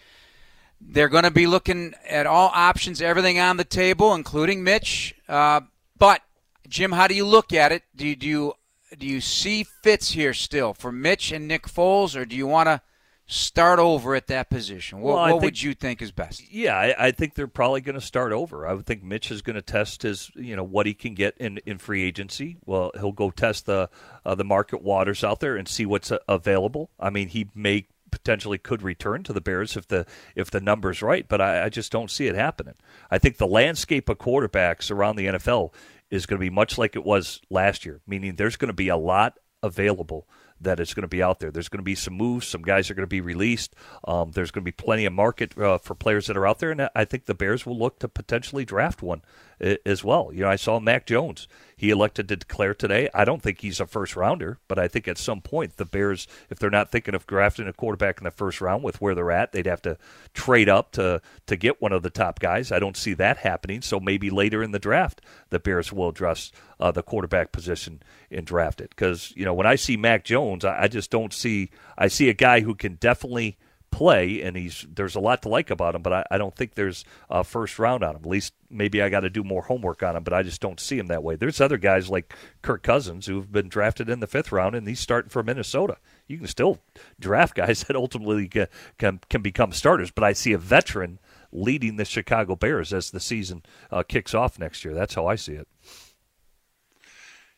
they're 0.80 1.10
going 1.10 1.24
to 1.24 1.32
be 1.32 1.48
looking 1.48 1.96
at 2.08 2.28
all 2.28 2.52
options, 2.54 3.02
everything 3.02 3.40
on 3.40 3.58
the 3.58 3.64
table, 3.64 4.14
including 4.14 4.64
Mitch. 4.64 5.16
Uh, 5.28 5.62
but 5.98 6.22
Jim, 6.68 6.92
how 6.92 7.08
do 7.08 7.16
you 7.16 7.26
look 7.26 7.54
at 7.54 7.72
it? 7.72 7.84
Do 7.96 8.06
you, 8.06 8.16
do 8.16 8.28
you 8.28 8.54
do 8.96 9.08
you 9.08 9.20
see 9.20 9.64
fits 9.64 10.12
here 10.12 10.34
still 10.34 10.74
for 10.74 10.92
Mitch 10.92 11.32
and 11.32 11.48
Nick 11.48 11.64
Foles, 11.64 12.16
or 12.16 12.26
do 12.26 12.36
you 12.36 12.46
want 12.46 12.68
to 12.68 12.82
start 13.28 13.80
over 13.80 14.16
at 14.16 14.28
that 14.28 14.50
position? 14.50 15.00
What, 15.00 15.16
well, 15.16 15.24
what 15.24 15.32
think, 15.32 15.44
would 15.44 15.62
you 15.62 15.74
think 15.74 16.02
is 16.02 16.12
best? 16.12 16.52
Yeah, 16.52 16.78
I, 16.78 17.08
I 17.08 17.12
think 17.12 17.34
they're 17.34 17.48
probably 17.48 17.82
going 17.82 17.96
to 17.96 18.06
start 18.06 18.32
over. 18.32 18.68
I 18.68 18.74
would 18.74 18.86
think 18.86 19.04
Mitch 19.04 19.32
is 19.32 19.42
going 19.42 19.56
to 19.56 19.62
test 19.62 20.04
his, 20.04 20.32
you 20.36 20.56
know, 20.56 20.64
what 20.64 20.86
he 20.86 20.94
can 20.94 21.14
get 21.14 21.36
in, 21.38 21.60
in 21.66 21.78
free 21.78 22.04
agency. 22.04 22.58
Well, 22.66 22.92
he'll 22.96 23.12
go 23.12 23.32
test 23.32 23.66
the 23.66 23.90
uh, 24.26 24.36
the 24.36 24.44
market 24.44 24.82
waters 24.82 25.24
out 25.24 25.40
there 25.40 25.56
and 25.56 25.68
see 25.68 25.86
what's 25.86 26.12
uh, 26.12 26.20
available. 26.28 26.90
I 27.00 27.10
mean, 27.10 27.30
he 27.30 27.50
may 27.56 27.88
potentially 28.12 28.58
could 28.58 28.82
return 28.82 29.24
to 29.24 29.34
the 29.34 29.42
Bears 29.42 29.76
if 29.76 29.88
the 29.88 30.06
if 30.36 30.52
the 30.52 30.62
numbers 30.62 31.02
right, 31.02 31.28
but 31.28 31.42
I, 31.42 31.66
I 31.66 31.70
just 31.70 31.92
don't 31.92 32.12
see 32.12 32.28
it 32.28 32.36
happening. 32.36 32.76
I 33.12 33.18
think 33.18 33.38
the 33.38 33.48
landscape 33.48 34.08
of 34.08 34.20
quarterbacks 34.20 34.92
around 34.92 35.16
the 35.16 35.28
NFL 35.28 35.74
is 36.10 36.26
going 36.26 36.40
to 36.40 36.46
be 36.46 36.50
much 36.50 36.78
like 36.78 36.96
it 36.96 37.04
was 37.04 37.42
last 37.50 37.86
year, 37.86 38.02
meaning 38.08 38.36
there's 38.36 38.56
going 38.56 38.70
to 38.70 38.74
be 38.74 38.88
a 38.88 38.98
lot 38.98 39.40
available 39.64 40.28
that 40.62 40.80
is 40.80 40.94
going 40.94 41.04
to 41.04 41.08
be 41.08 41.22
out 41.22 41.40
there. 41.40 41.52
There's 41.52 41.70
going 41.70 41.80
to 41.80 41.84
be 41.84 41.96
some 41.96 42.14
moves. 42.14 42.48
Some 42.48 42.62
guys 42.62 42.90
are 42.90 42.94
going 42.94 43.04
to 43.04 43.08
be 43.08 43.22
released. 43.22 43.76
Um, 44.06 44.32
there's 44.32 44.52
going 44.52 44.64
to 44.64 44.66
be 44.66 44.72
plenty 44.72 45.06
of 45.06 45.14
market 45.14 45.58
uh, 45.58 45.78
for 45.78 45.96
players 45.96 46.28
that 46.28 46.38
are 46.38 46.48
out 46.48 46.60
there, 46.60 46.72
and 46.72 46.90
I 46.96 47.06
think 47.06 47.26
the 47.26 47.34
Bears 47.34 47.66
will 47.66 47.78
look 47.78 48.00
to 48.00 48.08
potentially 48.08 48.66
draft 48.66 49.02
one 49.02 49.22
as 49.60 50.04
well. 50.04 50.32
You 50.34 50.42
know, 50.42 50.50
I 50.50 50.56
saw 50.56 50.80
Mac 50.80 51.06
Jones. 51.06 51.48
He 51.78 51.90
elected 51.90 52.30
to 52.30 52.38
declare 52.38 52.74
today. 52.74 53.10
I 53.14 53.26
don't 53.26 53.42
think 53.42 53.62
he's 53.62 53.80
a 53.80 53.86
first 53.86 54.16
rounder, 54.16 54.60
but 54.68 54.80
I 54.80 54.88
think 54.88 55.08
at 55.08 55.18
some 55.18 55.42
point 55.42 55.76
the 55.76 55.86
Bears, 55.86 56.28
if 56.50 56.58
they're 56.58 56.70
not 56.70 56.92
thinking 56.92 57.14
of 57.16 57.28
drafting 57.28 57.68
a 57.68 57.74
quarterback 57.74 58.20
in 58.20 58.24
the 58.24 58.32
first 58.32 58.62
round 58.62 58.84
with 58.84 59.02
where 59.02 59.14
they're 59.14 59.32
at, 59.32 59.52
they'd 59.52 59.66
have 59.66 59.82
to 59.82 59.98
trade 60.34 60.70
up 60.70 60.92
to 60.94 61.22
to 61.48 61.56
get 61.56 61.82
one 61.82 61.92
of 61.92 62.04
the 62.04 62.10
top 62.10 62.40
guys. 62.40 62.72
I 62.72 62.80
don't 62.80 62.98
see 62.98 63.14
that 63.16 63.38
happening. 63.38 63.82
So 63.82 64.00
maybe 64.00 64.30
later 64.30 64.64
in 64.64 64.72
the 64.72 64.80
draft, 64.80 65.22
the 65.50 65.60
Bears 65.60 65.92
will 65.92 66.10
address 66.10 66.52
uh, 66.80 66.92
the 66.92 67.04
quarterback 67.04 67.52
position 67.52 68.02
and 68.32 68.46
draft 68.46 68.80
it. 68.80 68.92
Because 68.92 69.34
you 69.36 69.44
know, 69.44 69.54
when 69.54 69.68
I 69.68 69.76
see 69.76 69.98
Mac 69.98 70.24
Jones, 70.24 70.64
I, 70.64 70.84
I 70.84 70.88
just 70.88 71.12
don't 71.12 71.34
see. 71.34 71.72
I 71.98 72.08
see 72.08 72.30
a 72.30 72.34
guy 72.34 72.62
who 72.62 72.76
can 72.76 72.96
definitely 72.96 73.58
play, 73.96 74.42
and 74.42 74.58
he's 74.58 74.86
there's 74.94 75.16
a 75.16 75.22
lot 75.22 75.42
to 75.42 75.48
like 75.48 75.70
about 75.70 75.96
him, 75.96 76.02
but 76.02 76.12
I, 76.12 76.26
I 76.30 76.38
don't 76.38 76.54
think 76.54 76.76
there's 76.76 77.06
a 77.30 77.46
first 77.46 77.80
round 77.80 78.04
on 78.04 78.18
him. 78.18 78.24
At 78.24 78.30
least 78.30 78.54
maybe 78.70 79.02
I 79.02 79.08
got 79.08 79.22
to 79.22 79.30
do 79.30 79.42
more 79.42 79.62
homework 79.62 80.04
on 80.04 80.18
him, 80.18 80.24
but 80.24 80.34
I 80.34 80.44
just 80.44 80.60
don't 80.60 80.82
see 80.82 81.00
him 81.00 81.08
that 81.08 81.24
way. 81.24 81.38
There's 81.38 81.62
other 81.62 81.78
guys 81.78 82.10
like 82.10 82.36
Kirk 82.62 82.84
Cousins 82.84 83.26
who've 83.26 83.50
been 83.50 83.70
drafted 83.70 84.10
in 84.10 84.20
the 84.20 84.28
fifth 84.28 84.52
round, 84.52 84.76
and 84.76 84.86
he's 84.86 85.00
starting 85.00 85.30
for 85.30 85.44
Minnesota. 85.44 85.96
You 86.28 86.38
can 86.38 86.48
still 86.48 86.80
draft 87.22 87.56
guys 87.56 87.86
that 87.86 87.96
ultimately 87.96 88.50
can 88.50 88.68
can, 88.98 89.22
can 89.30 89.42
become 89.42 89.72
starters, 89.72 90.12
but 90.12 90.26
I 90.26 90.34
see 90.34 90.52
a 90.52 90.58
veteran 90.58 91.20
leading 91.54 91.96
the 91.96 92.04
Chicago 92.04 92.58
Bears 92.58 92.92
as 92.92 93.12
the 93.12 93.22
season 93.22 93.64
uh, 93.92 94.04
kicks 94.04 94.34
off 94.34 94.60
next 94.60 94.84
year. 94.84 94.94
That's 94.94 95.16
how 95.16 95.26
I 95.26 95.36
see 95.36 95.54
it. 95.54 95.70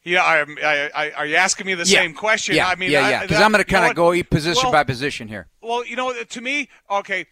Yeah, 0.08 0.24
I, 0.24 0.46
I, 0.64 0.90
I, 0.96 1.12
are 1.12 1.26
you 1.26 1.36
asking 1.36 1.68
me 1.68 1.74
the 1.74 1.84
yeah. 1.84 2.00
same 2.00 2.14
question? 2.14 2.56
Yeah, 2.56 2.70
I 2.70 2.76
mean, 2.76 2.92
yeah, 2.92 3.10
yeah. 3.10 3.22
Because 3.24 3.42
I'm 3.42 3.52
going 3.52 3.64
to 3.64 3.70
kind 3.70 3.90
of 3.90 3.96
go 3.96 4.12
position 4.24 4.64
well, 4.64 4.72
by 4.72 4.86
position 4.86 5.28
here. 5.28 5.48
Well, 5.62 5.86
you 5.86 5.98
know, 5.98 6.14
to 6.14 6.42
me, 6.42 6.70
okay, 6.90 7.26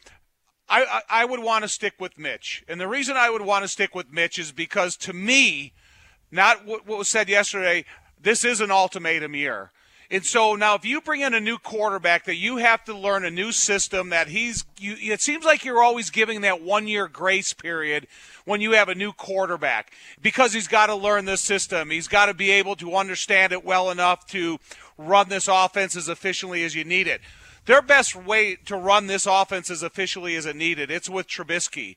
I, 0.67 0.83
I, 0.83 1.21
I 1.21 1.25
would 1.25 1.39
want 1.39 1.63
to 1.63 1.69
stick 1.69 1.93
with 1.99 2.17
Mitch, 2.17 2.65
and 2.67 2.79
the 2.79 2.87
reason 2.87 3.15
I 3.15 3.29
would 3.29 3.43
want 3.43 3.63
to 3.63 3.69
stick 3.69 3.95
with 3.95 4.11
Mitch 4.11 4.37
is 4.37 4.51
because 4.51 4.97
to 4.97 5.13
me, 5.13 5.71
not 6.31 6.65
what, 6.65 6.85
what 6.85 6.97
was 6.97 7.07
said 7.07 7.29
yesterday. 7.29 7.85
This 8.21 8.43
is 8.43 8.59
an 8.59 8.71
ultimatum 8.71 9.35
year. 9.35 9.71
And 10.11 10.23
so 10.23 10.55
now, 10.55 10.75
if 10.75 10.85
you 10.85 11.01
bring 11.01 11.21
in 11.21 11.33
a 11.33 11.39
new 11.39 11.57
quarterback 11.57 12.25
that 12.25 12.35
you 12.35 12.57
have 12.57 12.83
to 12.85 12.95
learn 12.95 13.25
a 13.25 13.31
new 13.31 13.51
system, 13.51 14.09
that 14.09 14.27
he's, 14.27 14.63
you, 14.77 14.95
it 14.99 15.21
seems 15.21 15.43
like 15.45 15.65
you're 15.65 15.81
always 15.81 16.11
giving 16.11 16.41
that 16.41 16.61
one 16.61 16.87
year 16.87 17.07
grace 17.07 17.53
period 17.53 18.07
when 18.45 18.61
you 18.61 18.73
have 18.73 18.87
a 18.87 18.95
new 18.95 19.11
quarterback 19.11 19.91
because 20.21 20.53
he's 20.53 20.67
got 20.67 20.87
to 20.87 20.95
learn 20.95 21.25
this 21.25 21.41
system. 21.41 21.89
He's 21.89 22.07
got 22.07 22.27
to 22.27 22.35
be 22.35 22.51
able 22.51 22.75
to 22.77 22.95
understand 22.95 23.51
it 23.51 23.65
well 23.65 23.89
enough 23.89 24.27
to 24.27 24.59
run 24.97 25.29
this 25.29 25.47
offense 25.47 25.95
as 25.95 26.07
efficiently 26.07 26.63
as 26.63 26.75
you 26.75 26.83
need 26.83 27.07
it. 27.07 27.21
Their 27.65 27.81
best 27.81 28.15
way 28.15 28.57
to 28.65 28.77
run 28.77 29.07
this 29.07 29.25
offense 29.25 29.71
as 29.71 29.81
efficiently 29.81 30.35
as 30.35 30.45
it 30.45 30.55
needed, 30.55 30.91
it's 30.91 31.09
with 31.09 31.27
Trubisky. 31.27 31.95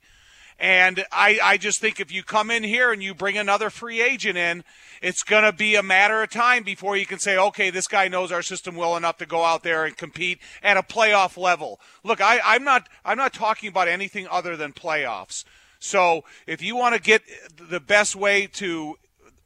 And 0.58 1.04
I, 1.12 1.38
I 1.42 1.56
just 1.56 1.80
think 1.80 2.00
if 2.00 2.10
you 2.10 2.24
come 2.24 2.50
in 2.50 2.64
here 2.64 2.90
and 2.90 3.00
you 3.00 3.14
bring 3.14 3.38
another 3.38 3.70
free 3.70 4.02
agent 4.02 4.36
in, 4.36 4.64
it's 5.00 5.22
going 5.22 5.44
to 5.44 5.52
be 5.52 5.76
a 5.76 5.82
matter 5.84 6.20
of 6.22 6.30
time 6.30 6.64
before 6.64 6.96
you 6.96 7.06
can 7.06 7.20
say, 7.20 7.38
okay, 7.38 7.70
this 7.70 7.86
guy 7.86 8.08
knows 8.08 8.32
our 8.32 8.42
system 8.42 8.74
well 8.74 8.96
enough 8.96 9.18
to 9.18 9.26
go 9.26 9.44
out 9.44 9.62
there 9.62 9.84
and 9.84 9.96
compete 9.96 10.40
at 10.62 10.76
a 10.76 10.82
playoff 10.82 11.36
level. 11.36 11.78
Look, 12.02 12.20
I, 12.20 12.40
I'm 12.44 12.64
not 12.64 12.88
I'm 13.04 13.18
not 13.18 13.32
talking 13.32 13.68
about 13.68 13.86
anything 13.86 14.26
other 14.28 14.56
than 14.56 14.72
playoffs. 14.72 15.44
So 15.78 16.24
if 16.46 16.60
you 16.60 16.74
want 16.74 16.96
to 16.96 17.00
get 17.00 17.22
the 17.56 17.78
best 17.78 18.16
way 18.16 18.48
to 18.54 18.96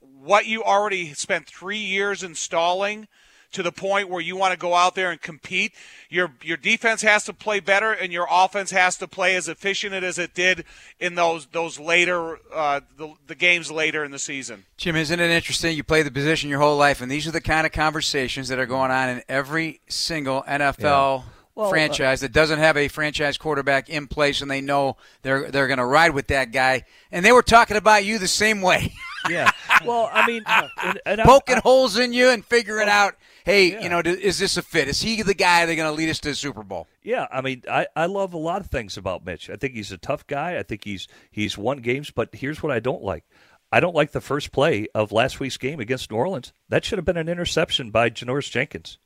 what 0.01 0.47
you 0.47 0.65
already 0.65 1.13
spent 1.13 1.47
three 1.47 1.79
years 1.79 2.23
installing– 2.23 3.09
to 3.53 3.63
the 3.63 3.73
point 3.73 4.09
where 4.09 4.21
you 4.21 4.37
want 4.37 4.53
to 4.53 4.59
go 4.59 4.75
out 4.75 4.95
there 4.95 5.11
and 5.11 5.21
compete. 5.21 5.73
Your 6.09 6.33
your 6.43 6.57
defense 6.57 7.03
has 7.03 7.25
to 7.25 7.33
play 7.33 7.61
better, 7.61 7.93
and 7.93 8.13
your 8.13 8.27
offense 8.31 8.71
has 8.71 8.97
to 8.99 9.09
play 9.09 9.37
as 9.37 9.49
efficient 9.49 9.95
as 9.95 10.19
it 10.19 10.35
did 10.35 10.65
in 10.99 11.15
those 11.15 11.47
those 11.47 11.79
later 11.79 12.39
uh, 12.53 12.81
the, 12.97 13.15
the 13.27 13.35
games 13.35 13.71
later 13.71 14.05
in 14.05 14.11
the 14.11 14.19
season. 14.19 14.65
Jim, 14.77 14.97
isn't 14.97 15.21
it 15.21 15.31
interesting? 15.31 15.77
You 15.77 15.85
play 15.85 16.03
the 16.03 16.11
position 16.11 16.51
your 16.51 16.61
whole 16.61 16.77
life, 16.77 17.01
and 17.01 17.11
these 17.11 17.27
are 17.27 17.33
the 17.33 17.41
kind 17.41 17.67
of 17.67 17.73
conversations 17.73 18.49
that 18.49 18.59
are 18.59 18.67
going 18.67 18.91
on 18.91 19.09
in 19.09 19.23
every 19.29 19.81
single 19.89 20.43
NFL. 20.43 20.81
Yeah. 20.81 21.23
Well, 21.55 21.67
uh, 21.67 21.69
franchise 21.69 22.23
uh, 22.23 22.27
that 22.27 22.33
doesn't 22.33 22.61
have 22.61 22.79
a 22.79 22.89
franchise 22.89 23.37
quarterback 23.37 23.91
in 23.91 24.07
place, 24.07 24.41
and 24.41 24.51
they 24.51 24.63
know 24.63 24.97
they're 25.21 25.51
they're 25.51 25.67
going 25.67 25.79
to 25.79 25.85
ride 25.85 26.13
with 26.13 26.29
that 26.29 26.51
guy. 26.51 26.85
And 27.11 27.25
they 27.25 27.33
were 27.33 27.43
talking 27.43 27.77
about 27.77 28.05
you 28.05 28.19
the 28.19 28.29
same 28.29 28.63
way. 28.63 28.93
yeah. 29.29 29.51
Well, 29.85 30.09
I 30.13 30.29
mean, 30.29 30.45
and, 30.47 31.01
and 31.05 31.21
poking 31.23 31.57
I, 31.57 31.61
holes 31.61 31.99
in 31.99 32.13
you 32.13 32.29
and 32.29 32.45
figuring 32.45 32.87
well, 32.87 33.09
out 33.09 33.17
hey, 33.45 33.73
yeah. 33.73 33.81
you 33.81 33.89
know, 33.89 34.01
is 34.01 34.39
this 34.39 34.57
a 34.57 34.63
fit? 34.63 34.89
Is 34.89 35.01
he 35.01 35.23
the 35.23 35.35
guy 35.35 35.67
that's 35.67 35.77
going 35.77 35.91
to 35.91 35.97
lead 35.97 36.09
us 36.09 36.21
to 36.21 36.31
the 36.31 36.35
Super 36.35 36.63
Bowl? 36.63 36.87
Yeah, 37.03 37.27
I 37.31 37.41
mean, 37.41 37.63
I, 37.71 37.87
I 37.95 38.07
love 38.07 38.33
a 38.35 38.39
lot 38.39 38.61
of 38.61 38.69
things 38.69 38.97
about 38.97 39.25
Mitch. 39.25 39.51
I 39.51 39.57
think 39.57 39.75
he's 39.75 39.93
a 39.93 39.99
tough 39.99 40.27
guy. 40.27 40.59
I 40.59 40.63
think 40.63 40.85
he's 40.85 41.09
he's 41.31 41.59
won 41.59 41.79
games, 41.79 42.11
but 42.11 42.35
here's 42.35 42.63
what 42.63 42.73
I 42.73 42.81
don't 42.81 43.03
like. 43.03 43.25
I 43.71 43.81
don't 43.81 43.95
like 43.95 44.13
the 44.13 44.21
first 44.21 44.53
play 44.53 44.87
of 44.95 45.13
last 45.13 45.41
week's 45.41 45.57
game 45.57 45.81
against 45.81 46.11
New 46.11 46.19
Orleans. 46.19 46.53
That 46.69 46.85
should 46.85 46.99
have 46.99 47.07
been 47.07 47.17
an 47.17 47.29
interception 47.29 47.91
by 47.91 48.11
Janoris 48.11 48.51
Jenkins. 48.51 48.99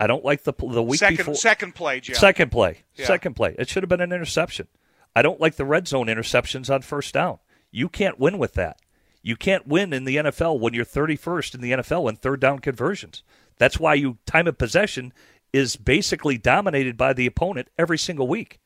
I 0.00 0.06
don't 0.06 0.24
like 0.24 0.44
the 0.44 0.52
the 0.52 0.82
week 0.82 1.00
second, 1.00 1.16
before. 1.16 1.34
Second 1.34 1.74
play, 1.74 2.00
Jeff. 2.00 2.16
Second 2.16 2.52
play. 2.52 2.84
Yeah. 2.94 3.06
Second 3.06 3.34
play. 3.34 3.56
It 3.58 3.68
should 3.68 3.82
have 3.82 3.88
been 3.88 4.00
an 4.00 4.12
interception. 4.12 4.68
I 5.16 5.22
don't 5.22 5.40
like 5.40 5.56
the 5.56 5.64
red 5.64 5.88
zone 5.88 6.06
interceptions 6.06 6.72
on 6.72 6.82
first 6.82 7.12
down. 7.12 7.38
You 7.72 7.88
can't 7.88 8.20
win 8.20 8.38
with 8.38 8.54
that. 8.54 8.78
You 9.20 9.36
can't 9.36 9.66
win 9.66 9.92
in 9.92 10.04
the 10.04 10.16
NFL 10.16 10.60
when 10.60 10.74
you're 10.74 10.84
31st 10.84 11.56
in 11.56 11.60
the 11.60 11.72
NFL 11.72 12.08
in 12.08 12.16
third 12.16 12.40
down 12.40 12.60
conversions. 12.60 13.24
That's 13.58 13.78
why 13.78 13.94
you 13.94 14.18
time 14.26 14.46
of 14.46 14.58
possession 14.58 15.12
is 15.52 15.76
basically 15.76 16.38
dominated 16.38 16.96
by 16.96 17.12
the 17.12 17.26
opponent 17.26 17.68
every 17.78 17.98
single 17.98 18.28
week. 18.28 18.60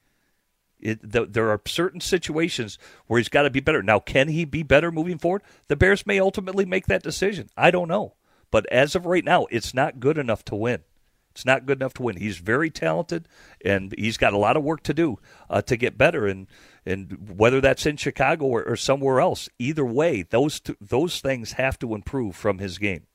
It, 0.81 1.13
the, 1.13 1.27
there 1.27 1.51
are 1.51 1.61
certain 1.67 2.01
situations 2.01 2.77
where 3.07 3.19
he's 3.19 3.29
got 3.29 3.43
to 3.43 3.51
be 3.51 3.61
better. 3.61 3.83
Now, 3.83 4.01
can 4.01 4.29
he 4.29 4.45
be 4.45 4.65
better 4.65 4.91
moving 4.91 5.19
forward? 5.19 5.43
The 5.69 5.77
Bears 5.77 6.07
may 6.07 6.19
ultimately 6.19 6.65
make 6.65 6.87
that 6.87 7.05
decision. 7.05 7.51
I 7.57 7.71
don't 7.71 7.89
know. 7.89 8.15
But 8.51 8.67
as 8.71 8.97
of 8.97 9.07
right 9.07 9.25
now, 9.25 9.47
it's 9.51 9.73
not 9.73 10.01
good 10.01 10.19
enough 10.19 10.45
to 10.47 10.57
win. 10.57 10.83
It's 11.31 11.47
not 11.47 11.65
good 11.65 11.79
enough 11.79 11.95
to 11.95 12.03
win. 12.03 12.17
He's 12.17 12.37
very 12.39 12.69
talented, 12.69 13.27
and 13.65 13.95
he's 13.97 14.19
got 14.19 14.35
a 14.35 14.39
lot 14.39 14.57
of 14.57 14.63
work 14.63 14.83
to 14.83 14.93
do 14.93 15.19
uh, 15.49 15.63
to 15.63 15.77
get 15.77 15.97
better. 15.97 16.27
And 16.27 16.47
and 16.85 17.33
whether 17.39 17.61
that's 17.61 17.87
in 17.87 17.97
Chicago 17.97 18.45
or, 18.45 18.63
or 18.65 18.77
somewhere 18.77 19.21
else, 19.21 19.49
either 19.59 19.85
way, 19.85 20.23
those 20.23 20.61
those 20.79 21.21
things 21.21 21.53
have 21.53 21.79
to 21.79 21.95
improve 21.95 22.37
from 22.37 22.59
his 22.59 22.77
game. 22.77 23.07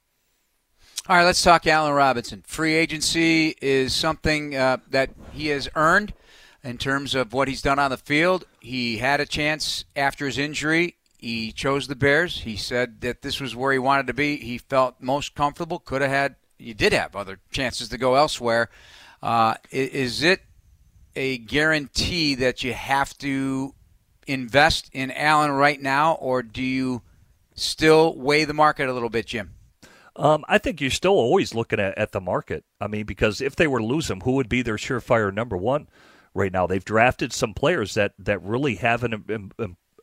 All 1.09 1.15
right, 1.15 1.23
let's 1.23 1.41
talk 1.41 1.65
Allen 1.65 1.93
Robinson. 1.93 2.43
Free 2.45 2.73
agency 2.73 3.55
is 3.61 3.95
something 3.95 4.53
uh, 4.57 4.79
that 4.89 5.11
he 5.31 5.47
has 5.47 5.69
earned 5.73 6.13
in 6.65 6.77
terms 6.77 7.15
of 7.15 7.31
what 7.31 7.47
he's 7.47 7.61
done 7.61 7.79
on 7.79 7.91
the 7.91 7.97
field. 7.97 8.43
He 8.59 8.97
had 8.97 9.21
a 9.21 9.25
chance 9.25 9.85
after 9.95 10.25
his 10.25 10.37
injury. 10.37 10.97
He 11.17 11.53
chose 11.53 11.87
the 11.87 11.95
Bears. 11.95 12.41
He 12.41 12.57
said 12.57 12.99
that 12.99 13.21
this 13.21 13.39
was 13.39 13.55
where 13.55 13.71
he 13.71 13.79
wanted 13.79 14.07
to 14.07 14.13
be. 14.13 14.35
He 14.35 14.57
felt 14.57 14.95
most 14.99 15.33
comfortable. 15.33 15.79
Could 15.79 16.01
have 16.01 16.11
had, 16.11 16.35
you 16.57 16.73
did 16.73 16.91
have 16.91 17.15
other 17.15 17.39
chances 17.51 17.87
to 17.87 17.97
go 17.97 18.15
elsewhere. 18.15 18.69
Uh, 19.23 19.53
is 19.71 20.23
it 20.23 20.41
a 21.15 21.37
guarantee 21.37 22.35
that 22.35 22.65
you 22.65 22.73
have 22.73 23.17
to 23.19 23.73
invest 24.27 24.89
in 24.91 25.11
Allen 25.11 25.51
right 25.51 25.81
now, 25.81 26.15
or 26.15 26.43
do 26.43 26.61
you 26.61 27.01
still 27.55 28.13
weigh 28.17 28.43
the 28.43 28.53
market 28.53 28.89
a 28.89 28.93
little 28.93 29.09
bit, 29.09 29.27
Jim? 29.27 29.53
Um, 30.17 30.43
I 30.47 30.57
think 30.57 30.81
you're 30.81 30.89
still 30.89 31.13
always 31.13 31.53
looking 31.53 31.79
at, 31.79 31.97
at 31.97 32.11
the 32.11 32.19
market. 32.19 32.65
I 32.81 32.87
mean, 32.87 33.05
because 33.05 33.39
if 33.39 33.55
they 33.55 33.67
were 33.67 33.79
to 33.79 33.85
lose 33.85 34.09
him, 34.09 34.21
who 34.21 34.33
would 34.33 34.49
be 34.49 34.63
their 34.63 34.75
surefire 34.77 35.33
number 35.33 35.55
one 35.55 35.87
right 36.33 36.51
now? 36.51 36.65
They've 36.65 36.83
drafted 36.83 37.31
some 37.31 37.53
players 37.53 37.93
that, 37.93 38.13
that 38.19 38.41
really 38.41 38.75
haven't 38.75 39.51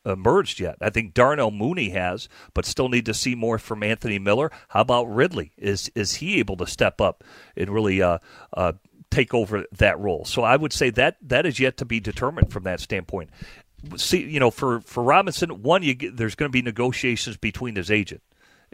emerged 0.07 0.61
yet. 0.61 0.77
I 0.81 0.91
think 0.91 1.15
Darnell 1.15 1.51
Mooney 1.51 1.91
has, 1.91 2.29
but 2.53 2.67
still 2.67 2.89
need 2.89 3.07
to 3.07 3.15
see 3.15 3.35
more 3.35 3.59
from 3.59 3.83
Anthony 3.83 4.19
Miller. 4.19 4.51
How 4.69 4.83
about 4.83 5.13
Ridley? 5.13 5.53
Is 5.57 5.91
is 5.95 6.17
he 6.17 6.39
able 6.39 6.57
to 6.59 6.67
step 6.67 7.01
up 7.01 7.25
and 7.57 7.71
really 7.71 8.03
uh, 8.03 8.19
uh, 8.53 8.73
take 9.11 9.35
over 9.35 9.65
that 9.73 9.99
role? 9.99 10.25
So 10.25 10.43
I 10.43 10.57
would 10.57 10.73
say 10.73 10.91
that 10.91 11.17
that 11.23 11.47
is 11.47 11.59
yet 11.59 11.77
to 11.79 11.85
be 11.85 12.01
determined 12.01 12.53
from 12.53 12.65
that 12.65 12.81
standpoint. 12.81 13.31
See, 13.97 14.23
you 14.23 14.41
know, 14.41 14.51
for 14.51 14.81
for 14.81 15.03
Robinson, 15.03 15.63
one, 15.63 15.83
you 15.83 15.95
get, 15.95 16.17
there's 16.17 16.35
going 16.35 16.49
to 16.49 16.53
be 16.53 16.63
negotiations 16.63 17.37
between 17.37 17.77
his 17.77 17.91
agent. 17.91 18.23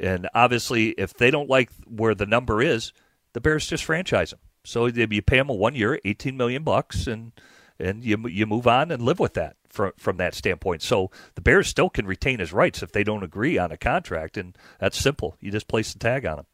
And 0.00 0.28
obviously, 0.34 0.90
if 0.90 1.14
they 1.14 1.30
don't 1.30 1.48
like 1.48 1.70
where 1.86 2.14
the 2.14 2.26
number 2.26 2.62
is, 2.62 2.92
the 3.34 3.40
Bears 3.40 3.66
just 3.66 3.84
franchise 3.84 4.32
him. 4.32 4.38
So 4.64 4.86
you 4.86 5.22
pay 5.22 5.38
him 5.38 5.48
a 5.48 5.54
one 5.54 5.74
year, 5.74 6.00
eighteen 6.04 6.36
million 6.36 6.64
bucks, 6.64 7.06
and 7.06 7.32
and 7.78 8.04
you 8.04 8.28
you 8.28 8.46
move 8.46 8.66
on 8.66 8.90
and 8.90 9.02
live 9.02 9.18
with 9.18 9.34
that 9.34 9.56
from 9.68 9.92
from 9.96 10.16
that 10.18 10.34
standpoint. 10.34 10.82
So 10.82 11.10
the 11.34 11.40
Bears 11.40 11.68
still 11.68 11.90
can 11.90 12.06
retain 12.06 12.40
his 12.40 12.52
rights 12.52 12.82
if 12.82 12.92
they 12.92 13.04
don't 13.04 13.22
agree 13.22 13.58
on 13.58 13.72
a 13.72 13.76
contract, 13.76 14.36
and 14.36 14.56
that's 14.78 14.98
simple. 14.98 15.36
You 15.40 15.50
just 15.50 15.68
place 15.68 15.92
the 15.92 15.98
tag 15.98 16.26
on 16.26 16.40
him. 16.40 16.46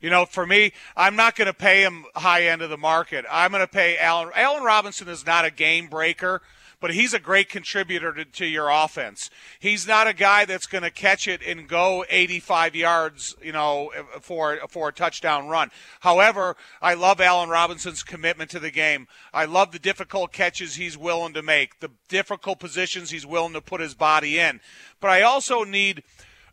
You 0.00 0.10
know, 0.10 0.26
for 0.26 0.46
me, 0.46 0.72
I'm 0.96 1.16
not 1.16 1.34
going 1.34 1.46
to 1.46 1.54
pay 1.54 1.82
him 1.82 2.04
high 2.14 2.44
end 2.44 2.62
of 2.62 2.70
the 2.70 2.78
market. 2.78 3.24
I'm 3.28 3.50
going 3.50 3.64
to 3.64 3.66
pay 3.66 3.98
Allen. 3.98 4.30
Allen 4.34 4.62
Robinson 4.62 5.08
is 5.08 5.26
not 5.26 5.44
a 5.44 5.50
game 5.50 5.88
breaker 5.88 6.40
but 6.80 6.94
he's 6.94 7.12
a 7.12 7.18
great 7.18 7.48
contributor 7.48 8.12
to, 8.12 8.24
to 8.24 8.46
your 8.46 8.68
offense. 8.70 9.30
He's 9.58 9.86
not 9.86 10.06
a 10.06 10.12
guy 10.12 10.44
that's 10.44 10.66
going 10.66 10.84
to 10.84 10.90
catch 10.90 11.26
it 11.26 11.42
and 11.46 11.68
go 11.68 12.04
85 12.08 12.76
yards, 12.76 13.36
you 13.42 13.52
know, 13.52 13.90
for 14.20 14.58
for 14.68 14.88
a 14.88 14.92
touchdown 14.92 15.48
run. 15.48 15.70
However, 16.00 16.56
I 16.80 16.94
love 16.94 17.20
Allen 17.20 17.48
Robinson's 17.48 18.02
commitment 18.02 18.50
to 18.50 18.60
the 18.60 18.70
game. 18.70 19.08
I 19.32 19.44
love 19.44 19.72
the 19.72 19.78
difficult 19.78 20.32
catches 20.32 20.76
he's 20.76 20.96
willing 20.96 21.34
to 21.34 21.42
make, 21.42 21.80
the 21.80 21.90
difficult 22.08 22.60
positions 22.60 23.10
he's 23.10 23.26
willing 23.26 23.54
to 23.54 23.60
put 23.60 23.80
his 23.80 23.94
body 23.94 24.38
in. 24.38 24.60
But 25.00 25.10
I 25.10 25.22
also 25.22 25.64
need 25.64 26.02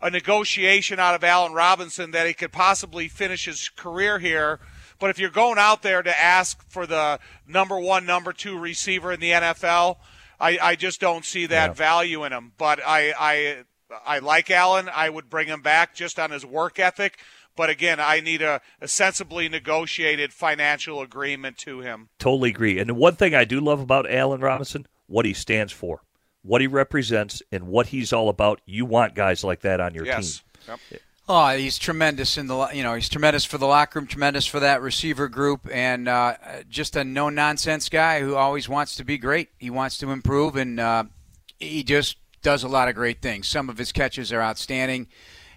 a 0.01 0.09
negotiation 0.09 0.99
out 0.99 1.15
of 1.15 1.23
Allen 1.23 1.53
Robinson 1.53 2.11
that 2.11 2.27
he 2.27 2.33
could 2.33 2.51
possibly 2.51 3.07
finish 3.07 3.45
his 3.45 3.69
career 3.69 4.19
here. 4.19 4.59
But 4.99 5.09
if 5.09 5.19
you're 5.19 5.29
going 5.29 5.57
out 5.57 5.81
there 5.81 6.01
to 6.01 6.21
ask 6.21 6.63
for 6.69 6.85
the 6.85 7.19
number 7.47 7.79
one, 7.79 8.05
number 8.05 8.31
two 8.31 8.57
receiver 8.57 9.11
in 9.11 9.19
the 9.19 9.31
NFL, 9.31 9.97
I, 10.45 10.57
I 10.61 10.75
just 10.75 10.99
don't 10.99 11.25
see 11.25 11.45
that 11.47 11.69
yeah. 11.69 11.73
value 11.73 12.23
in 12.23 12.33
him. 12.33 12.53
But 12.57 12.79
I, 12.85 13.13
I 13.17 13.63
I 14.05 14.19
like 14.19 14.51
Allen. 14.51 14.89
I 14.93 15.09
would 15.09 15.29
bring 15.29 15.47
him 15.47 15.61
back 15.61 15.95
just 15.95 16.19
on 16.19 16.31
his 16.31 16.45
work 16.45 16.79
ethic. 16.79 17.17
But 17.55 17.69
again, 17.69 17.99
I 18.01 18.19
need 18.19 18.41
a, 18.41 18.61
a, 18.81 18.87
sensibly 18.87 19.47
negotiated 19.47 20.33
financial 20.33 21.01
agreement 21.01 21.57
to 21.59 21.79
him. 21.79 22.09
Totally 22.19 22.49
agree. 22.49 22.79
And 22.79 22.89
the 22.89 22.93
one 22.93 23.15
thing 23.15 23.33
I 23.33 23.45
do 23.45 23.61
love 23.61 23.79
about 23.79 24.11
Allen 24.11 24.41
Robinson, 24.41 24.87
what 25.07 25.25
he 25.25 25.33
stands 25.33 25.71
for 25.71 26.01
what 26.45 26.61
he 26.61 26.67
represents 26.67 27.41
and 27.51 27.67
what 27.67 27.87
he's 27.87 28.13
all 28.13 28.29
about. 28.29 28.61
You 28.65 28.85
want 28.85 29.15
guys 29.15 29.43
like 29.43 29.61
that 29.61 29.79
on 29.79 29.95
your 29.95 30.05
yes. 30.05 30.43
team. 30.67 30.77
Yep. 30.91 31.01
Oh, 31.27 31.57
he's 31.57 31.79
tremendous 31.79 32.37
in 32.37 32.45
the 32.45 32.67
you 32.67 32.83
know 32.83 32.93
he's 32.93 33.09
tremendous 33.09 33.45
for 33.45 33.57
the 33.57 33.65
locker 33.65 33.97
room, 33.97 34.05
tremendous 34.05 34.45
for 34.45 34.59
that 34.59 34.83
receiver 34.83 35.27
group, 35.27 35.67
and 35.71 36.07
uh, 36.07 36.35
just 36.69 36.95
a 36.95 37.03
no 37.03 37.29
nonsense 37.29 37.89
guy 37.89 38.19
who 38.19 38.35
always 38.35 38.69
wants 38.69 38.95
to 38.97 39.03
be 39.03 39.17
great. 39.17 39.49
He 39.57 39.71
wants 39.71 39.97
to 39.99 40.11
improve, 40.11 40.55
and 40.55 40.79
uh, 40.79 41.05
he 41.59 41.83
just 41.83 42.17
does 42.43 42.63
a 42.63 42.67
lot 42.67 42.89
of 42.89 42.95
great 42.95 43.23
things. 43.23 43.47
Some 43.47 43.69
of 43.69 43.79
his 43.79 43.91
catches 43.91 44.31
are 44.31 44.41
outstanding, 44.41 45.07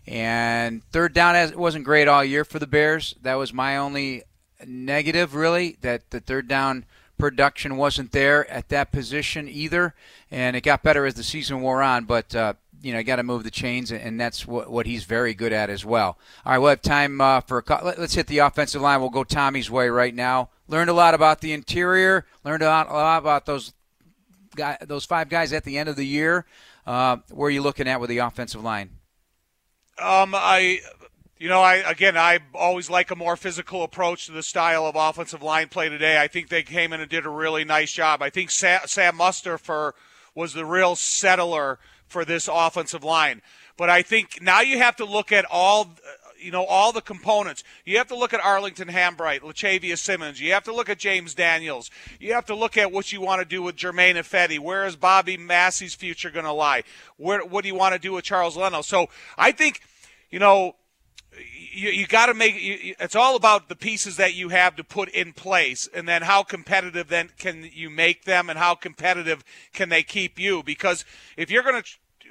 and 0.07 0.83
third 0.85 1.13
down 1.13 1.37
as 1.37 1.55
wasn't 1.55 1.85
great 1.85 2.09
all 2.09 2.25
year 2.25 2.47
for 2.47 2.59
the 2.59 2.67
Bears. 2.67 3.15
That 3.21 3.35
was 3.35 3.53
my 3.53 3.77
only 3.77 4.23
negative, 4.67 5.35
really. 5.35 5.77
That 5.83 6.09
the 6.09 6.21
third 6.21 6.49
down 6.49 6.87
production 7.19 7.77
wasn't 7.77 8.13
there 8.13 8.51
at 8.51 8.71
that 8.71 8.91
position 8.91 9.49
either, 9.51 9.95
and 10.31 10.57
it 10.57 10.63
got 10.63 10.83
better 10.83 11.05
as 11.05 11.13
the 11.13 11.23
season 11.23 11.61
wore 11.61 11.83
on. 11.83 12.07
But 12.07 12.35
uh, 12.35 12.55
you 12.83 12.93
know, 12.93 13.03
got 13.03 13.17
to 13.17 13.23
move 13.23 13.45
the 13.45 13.51
chains, 13.51 13.91
and 13.91 14.21
that's 14.21 14.47
what, 14.47 14.71
what 14.71 14.87
he's 14.87 15.05
very 15.05 15.35
good 15.35 15.53
at 15.53 15.71
as 15.71 15.85
well. 15.85 16.19
All 16.45 16.53
right, 16.53 16.59
we'll 16.59 16.71
have 16.71 16.83
time 16.83 17.21
uh, 17.21 17.41
for 17.41 17.65
a 17.67 17.85
let's 17.99 18.15
hit 18.15 18.27
the 18.27 18.39
offensive 18.39 18.83
line. 18.83 19.01
We'll 19.01 19.11
go 19.11 19.25
Tommy's 19.25 19.71
way 19.71 19.89
right 19.89 20.15
now. 20.15 20.51
Learned 20.69 20.91
a 20.91 20.95
lot 20.95 21.15
about 21.15 21.41
the 21.41 21.53
interior. 21.53 22.27
Learned 22.45 22.63
a 22.63 22.67
lot, 22.67 22.89
a 22.89 22.93
lot 22.93 23.19
about 23.19 23.47
those 23.47 23.73
guy, 24.55 24.77
those 24.81 25.05
five 25.05 25.29
guys 25.29 25.53
at 25.53 25.65
the 25.65 25.79
end 25.79 25.89
of 25.89 25.97
the 25.97 26.07
year. 26.07 26.47
Uh, 26.87 27.19
where 27.31 27.49
are 27.49 27.51
you 27.51 27.63
looking 27.63 27.89
at 27.89 28.01
with 28.01 28.11
the 28.11 28.19
offensive 28.19 28.63
line? 28.63 28.91
Um, 30.01 30.35
I 30.35 30.81
you 31.39 31.49
know, 31.49 31.61
I 31.61 31.77
again, 31.77 32.17
I 32.17 32.41
always 32.55 32.91
like 32.91 33.11
a 33.11 33.17
more 33.17 33.37
physical 33.37 33.83
approach 33.83 34.27
to 34.27 34.33
the 34.33 34.43
style 34.43 34.87
of 34.87 34.97
offensive 34.97 35.43
line 35.43 35.69
play 35.69 35.89
today. 35.89 36.21
I 36.21 36.29
think 36.29 36.49
they 36.49 36.63
came 36.63 36.93
in 36.93 37.01
and 37.01 37.09
did 37.09 37.27
a 37.27 37.31
really 37.31 37.65
nice 37.65 37.93
job. 37.93 38.23
I 38.23 38.31
think 38.31 38.51
Sam, 38.51 38.81
Sam 38.87 39.17
Mustipher 39.17 39.93
was 40.35 40.53
the 40.53 40.65
real 40.65 40.97
settler 40.97 41.79
for 42.09 42.25
this 42.25 42.49
offensive 42.53 43.05
line. 43.05 43.43
But 43.77 43.91
I 43.91 44.03
think 44.03 44.43
now 44.43 44.61
you 44.61 44.79
have 44.79 44.97
to 44.97 45.05
look 45.05 45.31
at 45.31 45.45
all, 45.51 45.95
you 46.41 46.51
know, 46.51 46.65
all 46.65 46.91
the 46.93 47.01
components. 47.01 47.63
You 47.85 47.99
have 47.99 48.09
to 48.09 48.17
look 48.17 48.35
at 48.35 48.41
Arlington 48.41 48.89
Hambright, 48.89 49.43
Lachavious 49.43 50.01
Simmons. 50.01 50.41
You 50.41 50.53
have 50.53 50.65
to 50.65 50.75
look 50.75 50.89
at 50.89 50.99
James 50.99 51.35
Daniels. 51.35 51.91
You 52.19 52.33
have 52.35 52.47
to 52.47 52.57
look 52.57 52.77
at 52.77 52.91
what 52.91 53.13
you 53.13 53.21
want 53.21 53.41
to 53.41 53.45
do 53.45 53.63
with 53.63 53.77
Germain 53.77 54.17
Ifedi. 54.17 54.59
Where 54.59 54.85
is 54.85 54.97
Bobby 54.97 55.37
Massie's 55.37 55.95
future 55.95 56.31
going 56.31 56.45
to 56.45 56.53
lie? 56.53 56.83
Where, 57.19 57.45
what 57.45 57.63
do 57.63 57.69
you 57.69 57.77
want 57.77 57.95
to 57.95 58.01
do 58.01 58.13
with 58.13 58.25
Charles 58.25 58.57
Leno? 58.57 58.83
So 58.83 59.07
I 59.37 59.53
think, 59.53 59.81
you 60.31 60.41
know, 60.41 60.75
you, 61.73 61.91
you 61.91 62.07
got 62.07 62.27
to 62.27 62.35
make 62.35 62.61
you, 62.61 62.95
it's 62.99 63.15
all 63.15 63.37
about 63.37 63.69
the 63.69 63.77
pieces 63.77 64.17
that 64.17 64.35
you 64.35 64.49
have 64.49 64.77
to 64.77 64.85
put 64.85 65.09
in 65.11 65.33
place 65.33 65.89
and 65.95 66.09
then 66.09 66.23
how 66.23 66.43
competitive 66.43 67.09
then 67.09 67.31
can 67.39 67.69
you 67.73 67.91
make 67.91 68.25
them 68.25 68.51
and 68.51 68.59
how 68.59 68.75
competitive 68.75 69.45
can 69.73 69.89
they 69.89 70.03
keep 70.03 70.39
you 70.39 70.63
because 70.63 71.05
if 71.37 71.51
you're 71.51 71.63
going 71.63 71.83
to 71.83 71.89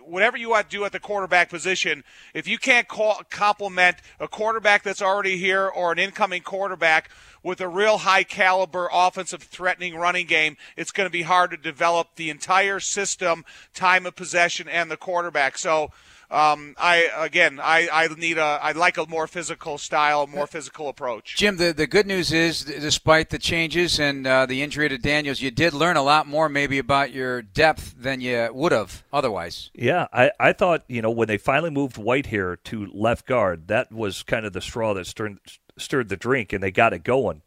whatever 0.07 0.37
you 0.37 0.49
want 0.49 0.69
to 0.69 0.77
do 0.77 0.85
at 0.85 0.91
the 0.91 0.99
quarterback 0.99 1.49
position, 1.49 2.03
if 2.33 2.47
you 2.47 2.57
can't 2.57 2.87
call, 2.87 3.21
complement 3.29 3.97
a 4.19 4.27
quarterback 4.27 4.83
that's 4.83 5.01
already 5.01 5.37
here 5.37 5.67
or 5.67 5.91
an 5.91 5.99
incoming 5.99 6.41
quarterback 6.41 7.09
with 7.43 7.61
a 7.61 7.67
real 7.67 7.99
high 7.99 8.23
caliber 8.23 8.89
offensive 8.91 9.43
threatening 9.43 9.95
running 9.95 10.25
game, 10.25 10.57
it's 10.75 10.91
going 10.91 11.07
to 11.07 11.11
be 11.11 11.23
hard 11.23 11.51
to 11.51 11.57
develop 11.57 12.15
the 12.15 12.29
entire 12.29 12.79
system, 12.79 13.45
time 13.73 14.05
of 14.05 14.15
possession, 14.15 14.67
and 14.67 14.89
the 14.89 14.97
quarterback. 14.97 15.57
So 15.57 15.91
um, 16.29 16.75
I 16.77 17.09
again, 17.17 17.59
I, 17.61 17.87
I 17.91 18.07
need 18.07 18.37
a, 18.37 18.59
I 18.61 18.73
like 18.73 18.97
a 18.97 19.05
more 19.05 19.27
physical 19.27 19.77
style, 19.77 20.27
more 20.27 20.45
physical 20.47 20.89
approach. 20.89 21.37
Jim, 21.37 21.55
the 21.55 21.71
the 21.71 21.87
good 21.87 22.05
news 22.05 22.33
is, 22.33 22.65
despite 22.65 23.29
the 23.29 23.39
changes 23.39 23.97
and 23.99 24.27
uh, 24.27 24.45
the 24.45 24.61
injury 24.61 24.89
to 24.89 24.97
Daniels, 24.97 25.41
you 25.41 25.51
did 25.51 25.73
learn 25.73 25.95
a 25.95 26.03
lot 26.03 26.27
more 26.27 26.49
maybe 26.49 26.79
about 26.79 27.13
your 27.13 27.41
depth 27.41 27.95
than 27.97 28.19
you 28.19 28.49
would 28.51 28.73
have 28.73 29.03
otherwise. 29.13 29.69
Yeah, 29.73 30.07
I, 30.11 30.31
I 30.37 30.51
thought 30.51 30.83
you 30.89 31.01
know 31.01 31.11
when 31.11 31.29
they 31.29 31.37
finally 31.37 31.69
moved 31.69 31.95
Whitehair 31.95 32.57
to 32.65 32.87
left 32.93 33.25
guard, 33.25 33.67
that 33.69 33.91
was 33.91 34.23
kind 34.23 34.45
of 34.45 34.51
the 34.51 34.61
straw 34.61 34.93
that 34.95 35.07
stirred 35.07 35.39
stirred 35.77 36.09
the 36.09 36.17
drink, 36.17 36.51
and 36.51 36.61
they 36.61 36.71
got 36.71 36.91
it 36.91 37.03
going 37.05 37.41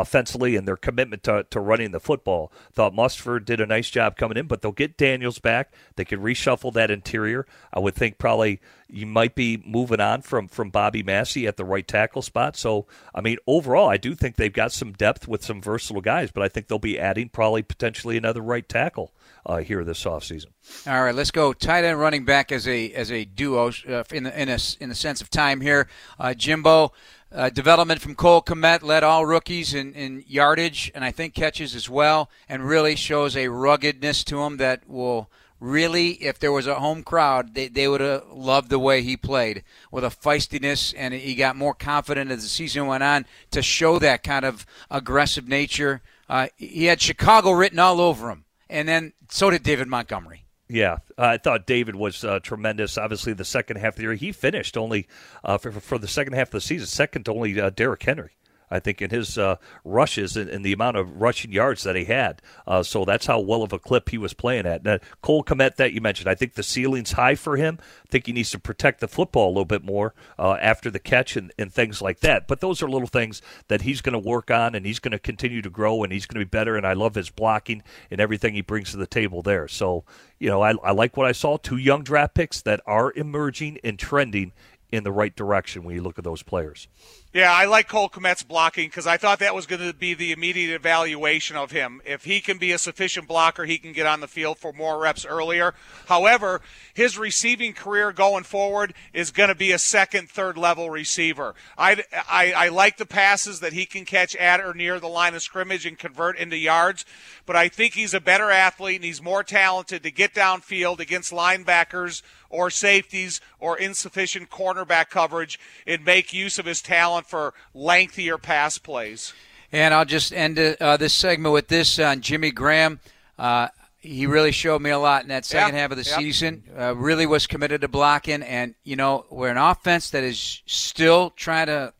offensively 0.00 0.56
and 0.56 0.66
their 0.66 0.76
commitment 0.76 1.22
to, 1.24 1.44
to 1.50 1.60
running 1.60 1.90
the 1.90 2.00
football. 2.00 2.50
Thought 2.72 2.94
Mustipher 2.94 3.44
did 3.44 3.60
a 3.60 3.66
nice 3.66 3.90
job 3.90 4.16
coming 4.16 4.38
in, 4.38 4.46
but 4.46 4.62
they'll 4.62 4.72
get 4.72 4.96
Daniels 4.96 5.38
back. 5.38 5.72
They 5.96 6.04
can 6.04 6.20
reshuffle 6.20 6.72
that 6.72 6.90
interior. 6.90 7.46
I 7.72 7.78
would 7.78 7.94
think 7.94 8.16
probably 8.16 8.60
you 8.88 9.06
might 9.06 9.34
be 9.34 9.62
moving 9.66 10.00
on 10.00 10.22
from, 10.22 10.48
from 10.48 10.70
Bobby 10.70 11.02
Massie 11.02 11.46
at 11.46 11.56
the 11.56 11.64
right 11.64 11.86
tackle 11.86 12.22
spot. 12.22 12.56
So, 12.56 12.86
I 13.14 13.20
mean, 13.20 13.36
overall, 13.46 13.88
I 13.88 13.98
do 13.98 14.14
think 14.14 14.36
they've 14.36 14.52
got 14.52 14.72
some 14.72 14.92
depth 14.92 15.28
with 15.28 15.44
some 15.44 15.60
versatile 15.60 16.02
guys, 16.02 16.30
but 16.30 16.42
I 16.42 16.48
think 16.48 16.68
they'll 16.68 16.78
be 16.78 16.98
adding 16.98 17.28
probably 17.28 17.62
potentially 17.62 18.16
another 18.16 18.40
right 18.40 18.66
tackle 18.66 19.12
uh, 19.44 19.58
here 19.58 19.84
this 19.84 20.04
offseason. 20.04 20.46
All 20.86 21.04
right, 21.04 21.14
let's 21.14 21.30
go 21.30 21.52
tight 21.52 21.84
end 21.84 21.98
running 21.98 22.24
back 22.24 22.52
as 22.52 22.68
a 22.68 22.92
as 22.92 23.10
a 23.10 23.24
duo 23.24 23.72
uh, 23.88 24.04
in 24.12 24.24
the 24.24 24.40
in 24.40 24.48
a 24.48 24.58
in 24.80 24.88
the 24.88 24.94
sense 24.94 25.20
of 25.20 25.28
time 25.28 25.60
here. 25.60 25.88
Uh, 26.18 26.34
Jimbo, 26.34 26.92
uh, 27.34 27.50
development 27.50 28.00
from 28.00 28.14
Cole 28.14 28.42
Kmet 28.42 28.82
led 28.82 29.02
all 29.02 29.26
rookies 29.26 29.74
in, 29.74 29.94
in 29.94 30.24
yardage 30.26 30.90
and 30.94 31.04
I 31.04 31.10
think 31.10 31.34
catches 31.34 31.74
as 31.74 31.88
well, 31.88 32.30
and 32.48 32.66
really 32.66 32.96
shows 32.96 33.36
a 33.36 33.48
ruggedness 33.48 34.24
to 34.24 34.42
him 34.42 34.58
that 34.58 34.88
will 34.88 35.30
really, 35.60 36.10
if 36.14 36.38
there 36.38 36.52
was 36.52 36.66
a 36.66 36.74
home 36.74 37.02
crowd, 37.02 37.54
they, 37.54 37.68
they 37.68 37.86
would 37.86 38.00
have 38.00 38.24
loved 38.30 38.68
the 38.68 38.78
way 38.78 39.00
he 39.00 39.16
played 39.16 39.62
with 39.90 40.04
a 40.04 40.08
feistiness, 40.08 40.92
and 40.96 41.14
he 41.14 41.34
got 41.34 41.56
more 41.56 41.74
confident 41.74 42.30
as 42.30 42.42
the 42.42 42.48
season 42.48 42.86
went 42.86 43.02
on 43.02 43.24
to 43.52 43.62
show 43.62 43.98
that 43.98 44.22
kind 44.24 44.44
of 44.44 44.66
aggressive 44.90 45.48
nature. 45.48 46.02
Uh, 46.28 46.48
he 46.56 46.86
had 46.86 47.00
Chicago 47.00 47.52
written 47.52 47.78
all 47.78 48.00
over 48.00 48.28
him, 48.28 48.44
and 48.68 48.88
then 48.88 49.12
so 49.28 49.50
did 49.50 49.62
David 49.62 49.88
Montgomery. 49.88 50.41
Yeah, 50.68 50.98
uh, 51.18 51.22
I 51.22 51.38
thought 51.38 51.66
David 51.66 51.96
was 51.96 52.24
uh, 52.24 52.38
tremendous. 52.40 52.96
Obviously, 52.96 53.34
the 53.34 53.44
second 53.44 53.76
half 53.76 53.94
of 53.94 53.96
the 53.96 54.02
year, 54.02 54.14
he 54.14 54.32
finished 54.32 54.76
only 54.76 55.06
uh, 55.44 55.58
for, 55.58 55.72
for 55.72 55.98
the 55.98 56.08
second 56.08 56.32
half 56.32 56.48
of 56.48 56.52
the 56.52 56.60
season, 56.60 56.86
second 56.86 57.24
to 57.24 57.32
only 57.32 57.60
uh, 57.60 57.70
Derrick 57.70 58.02
Henry. 58.02 58.32
I 58.72 58.80
think, 58.80 59.02
in 59.02 59.10
his 59.10 59.36
uh, 59.36 59.56
rushes 59.84 60.36
and, 60.36 60.48
and, 60.48 60.64
the 60.64 60.72
amount 60.72 60.96
of 60.96 61.20
rushing 61.20 61.52
yards 61.52 61.82
that 61.82 61.94
he 61.94 62.06
had. 62.06 62.40
Uh, 62.66 62.82
so 62.82 63.04
that's 63.04 63.26
how 63.26 63.38
well 63.38 63.62
of 63.62 63.72
a 63.72 63.78
clip 63.78 64.08
he 64.08 64.18
was 64.18 64.32
playing 64.32 64.66
at. 64.66 64.82
Now, 64.82 64.98
Cole 65.20 65.44
Kmet, 65.44 65.76
that 65.76 65.92
you 65.92 66.00
mentioned, 66.00 66.28
I 66.28 66.34
think 66.34 66.54
the 66.54 66.62
ceiling's 66.62 67.12
high 67.12 67.34
for 67.34 67.56
him. 67.56 67.78
I 67.80 68.08
think 68.08 68.26
he 68.26 68.32
needs 68.32 68.50
to 68.52 68.58
protect 68.58 69.00
the 69.00 69.08
football 69.08 69.48
a 69.48 69.52
little 69.52 69.64
bit 69.64 69.84
more 69.84 70.14
uh, 70.38 70.56
after 70.60 70.90
the 70.90 70.98
catch 70.98 71.36
and, 71.36 71.52
and 71.58 71.72
things 71.72 72.00
like 72.00 72.20
that. 72.20 72.48
But 72.48 72.60
those 72.60 72.82
are 72.82 72.88
little 72.88 73.08
things 73.08 73.42
that 73.68 73.82
he's 73.82 74.00
going 74.00 74.14
to 74.14 74.18
work 74.18 74.50
on 74.50 74.74
and 74.74 74.86
he's 74.86 74.98
going 74.98 75.12
to 75.12 75.18
continue 75.18 75.60
to 75.62 75.70
grow 75.70 76.02
and 76.02 76.12
he's 76.12 76.26
going 76.26 76.40
to 76.40 76.46
be 76.46 76.50
better. 76.50 76.76
And 76.76 76.86
I 76.86 76.94
love 76.94 77.14
his 77.14 77.30
blocking 77.30 77.82
and 78.10 78.20
everything 78.20 78.54
he 78.54 78.62
brings 78.62 78.92
to 78.92 78.96
the 78.96 79.06
table 79.06 79.42
there. 79.42 79.68
So, 79.68 80.04
you 80.38 80.48
know, 80.48 80.62
I, 80.62 80.72
I 80.82 80.92
like 80.92 81.16
what 81.16 81.26
I 81.26 81.32
saw. 81.32 81.58
Two 81.58 81.76
young 81.76 82.02
draft 82.02 82.34
picks 82.34 82.62
that 82.62 82.80
are 82.86 83.12
emerging 83.14 83.78
and 83.84 83.98
trending 83.98 84.52
in 84.90 85.04
the 85.04 85.12
right 85.12 85.34
direction 85.34 85.82
when 85.82 85.94
you 85.94 86.02
look 86.02 86.18
at 86.18 86.24
those 86.24 86.42
players. 86.42 86.86
Yeah, 87.34 87.50
I 87.50 87.64
like 87.64 87.88
Cole 87.88 88.10
Kmet's 88.10 88.42
blocking 88.42 88.88
because 88.88 89.06
I 89.06 89.16
thought 89.16 89.38
that 89.38 89.54
was 89.54 89.64
going 89.64 89.80
to 89.80 89.94
be 89.94 90.12
the 90.12 90.32
immediate 90.32 90.74
evaluation 90.74 91.56
of 91.56 91.70
him. 91.70 92.02
If 92.04 92.24
he 92.24 92.42
can 92.42 92.58
be 92.58 92.72
a 92.72 92.78
sufficient 92.78 93.26
blocker, 93.26 93.64
he 93.64 93.78
can 93.78 93.94
get 93.94 94.04
on 94.04 94.20
the 94.20 94.28
field 94.28 94.58
for 94.58 94.74
more 94.74 94.98
reps 94.98 95.24
earlier. 95.24 95.72
However, 96.08 96.60
his 96.92 97.16
receiving 97.16 97.72
career 97.72 98.12
going 98.12 98.44
forward 98.44 98.92
is 99.14 99.30
going 99.30 99.48
to 99.48 99.54
be 99.54 99.72
a 99.72 99.78
second, 99.78 100.28
third 100.28 100.58
level 100.58 100.90
receiver. 100.90 101.54
I, 101.78 102.04
I, 102.28 102.52
I 102.52 102.68
like 102.68 102.98
the 102.98 103.06
passes 103.06 103.60
that 103.60 103.72
he 103.72 103.86
can 103.86 104.04
catch 104.04 104.36
at 104.36 104.60
or 104.60 104.74
near 104.74 105.00
the 105.00 105.08
line 105.08 105.34
of 105.34 105.40
scrimmage 105.40 105.86
and 105.86 105.98
convert 105.98 106.36
into 106.36 106.58
yards, 106.58 107.06
but 107.46 107.56
I 107.56 107.68
think 107.68 107.94
he's 107.94 108.12
a 108.12 108.20
better 108.20 108.50
athlete 108.50 108.96
and 108.96 109.04
he's 109.06 109.22
more 109.22 109.42
talented 109.42 110.02
to 110.02 110.10
get 110.10 110.34
downfield 110.34 111.00
against 111.00 111.32
linebackers 111.32 112.20
or 112.50 112.68
safeties 112.70 113.40
or 113.58 113.78
insufficient 113.78 114.50
cornerback 114.50 115.08
coverage 115.08 115.58
and 115.86 116.04
make 116.04 116.34
use 116.34 116.58
of 116.58 116.66
his 116.66 116.82
talent 116.82 117.21
for 117.22 117.54
lengthier 117.74 118.38
pass 118.38 118.78
plays. 118.78 119.32
And 119.70 119.94
I'll 119.94 120.04
just 120.04 120.32
end 120.32 120.58
uh, 120.58 120.96
this 120.98 121.14
segment 121.14 121.52
with 121.52 121.68
this 121.68 121.98
on 121.98 122.20
Jimmy 122.20 122.50
Graham. 122.50 123.00
Uh, 123.38 123.68
he 123.98 124.26
really 124.26 124.50
showed 124.50 124.82
me 124.82 124.90
a 124.90 124.98
lot 124.98 125.22
in 125.22 125.28
that 125.28 125.44
second 125.44 125.74
Yeah, 125.74 125.82
half 125.82 125.92
of 125.92 125.96
the 125.96 126.02
yep. 126.04 126.18
season. 126.18 126.64
Uh, 126.76 126.94
really 126.96 127.24
was 127.24 127.46
committed 127.46 127.80
to 127.82 127.88
blocking, 127.88 128.42
and 128.42 128.74
you 128.82 128.96
know 128.96 129.24
we're 129.30 129.48
an 129.50 129.56
offense 129.56 130.10
that 130.10 130.24
is 130.24 130.62
still 130.66 131.30
trying 131.30 131.66
to 131.68 131.94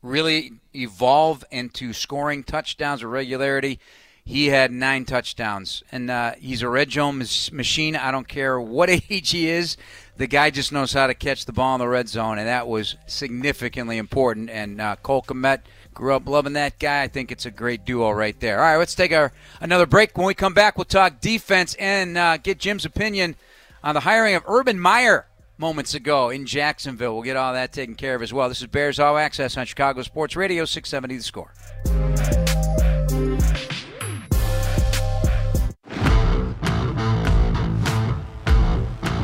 really 0.00 0.52
evolve 0.74 1.44
into 1.50 1.92
scoring 1.92 2.44
touchdowns 2.44 3.02
with 3.02 3.12
regularity. 3.12 3.80
He 4.24 4.46
had 4.46 4.70
nine 4.70 5.04
touchdowns, 5.04 5.82
and 5.90 6.10
uh, 6.10 6.34
he's 6.38 6.62
a 6.62 6.68
red 6.68 6.92
zone 6.92 7.18
machine. 7.18 7.96
I 7.96 8.10
don't 8.10 8.28
care 8.28 8.60
what 8.60 8.88
age 9.10 9.30
he 9.30 9.48
is. 9.48 9.76
The 10.18 10.26
guy 10.26 10.50
just 10.50 10.72
knows 10.72 10.92
how 10.92 11.06
to 11.06 11.14
catch 11.14 11.44
the 11.44 11.52
ball 11.52 11.76
in 11.76 11.78
the 11.78 11.86
red 11.86 12.08
zone, 12.08 12.38
and 12.38 12.48
that 12.48 12.66
was 12.66 12.96
significantly 13.06 13.98
important. 13.98 14.50
And 14.50 14.80
uh, 14.80 14.96
Cole 14.96 15.22
Kmet 15.22 15.60
grew 15.94 16.12
up 16.12 16.28
loving 16.28 16.54
that 16.54 16.80
guy. 16.80 17.02
I 17.02 17.08
think 17.08 17.30
it's 17.30 17.46
a 17.46 17.52
great 17.52 17.84
duo 17.84 18.10
right 18.10 18.38
there. 18.40 18.58
All 18.58 18.64
right, 18.64 18.76
let's 18.78 18.96
take 18.96 19.12
our 19.12 19.32
another 19.60 19.86
break. 19.86 20.18
When 20.18 20.26
we 20.26 20.34
come 20.34 20.54
back, 20.54 20.76
we'll 20.76 20.86
talk 20.86 21.20
defense 21.20 21.74
and 21.78 22.18
uh, 22.18 22.36
get 22.36 22.58
Jim's 22.58 22.84
opinion 22.84 23.36
on 23.84 23.94
the 23.94 24.00
hiring 24.00 24.34
of 24.34 24.42
Urban 24.48 24.80
Meyer 24.80 25.26
moments 25.56 25.94
ago 25.94 26.30
in 26.30 26.46
Jacksonville. 26.46 27.14
We'll 27.14 27.22
get 27.22 27.36
all 27.36 27.52
that 27.52 27.72
taken 27.72 27.94
care 27.94 28.16
of 28.16 28.22
as 28.22 28.32
well. 28.32 28.48
This 28.48 28.60
is 28.60 28.66
Bears 28.66 28.98
All 28.98 29.16
Access 29.16 29.56
on 29.56 29.66
Chicago 29.66 30.02
Sports 30.02 30.34
Radio 30.34 30.64
670 30.64 31.16
The 31.16 31.22
Score. 31.22 32.37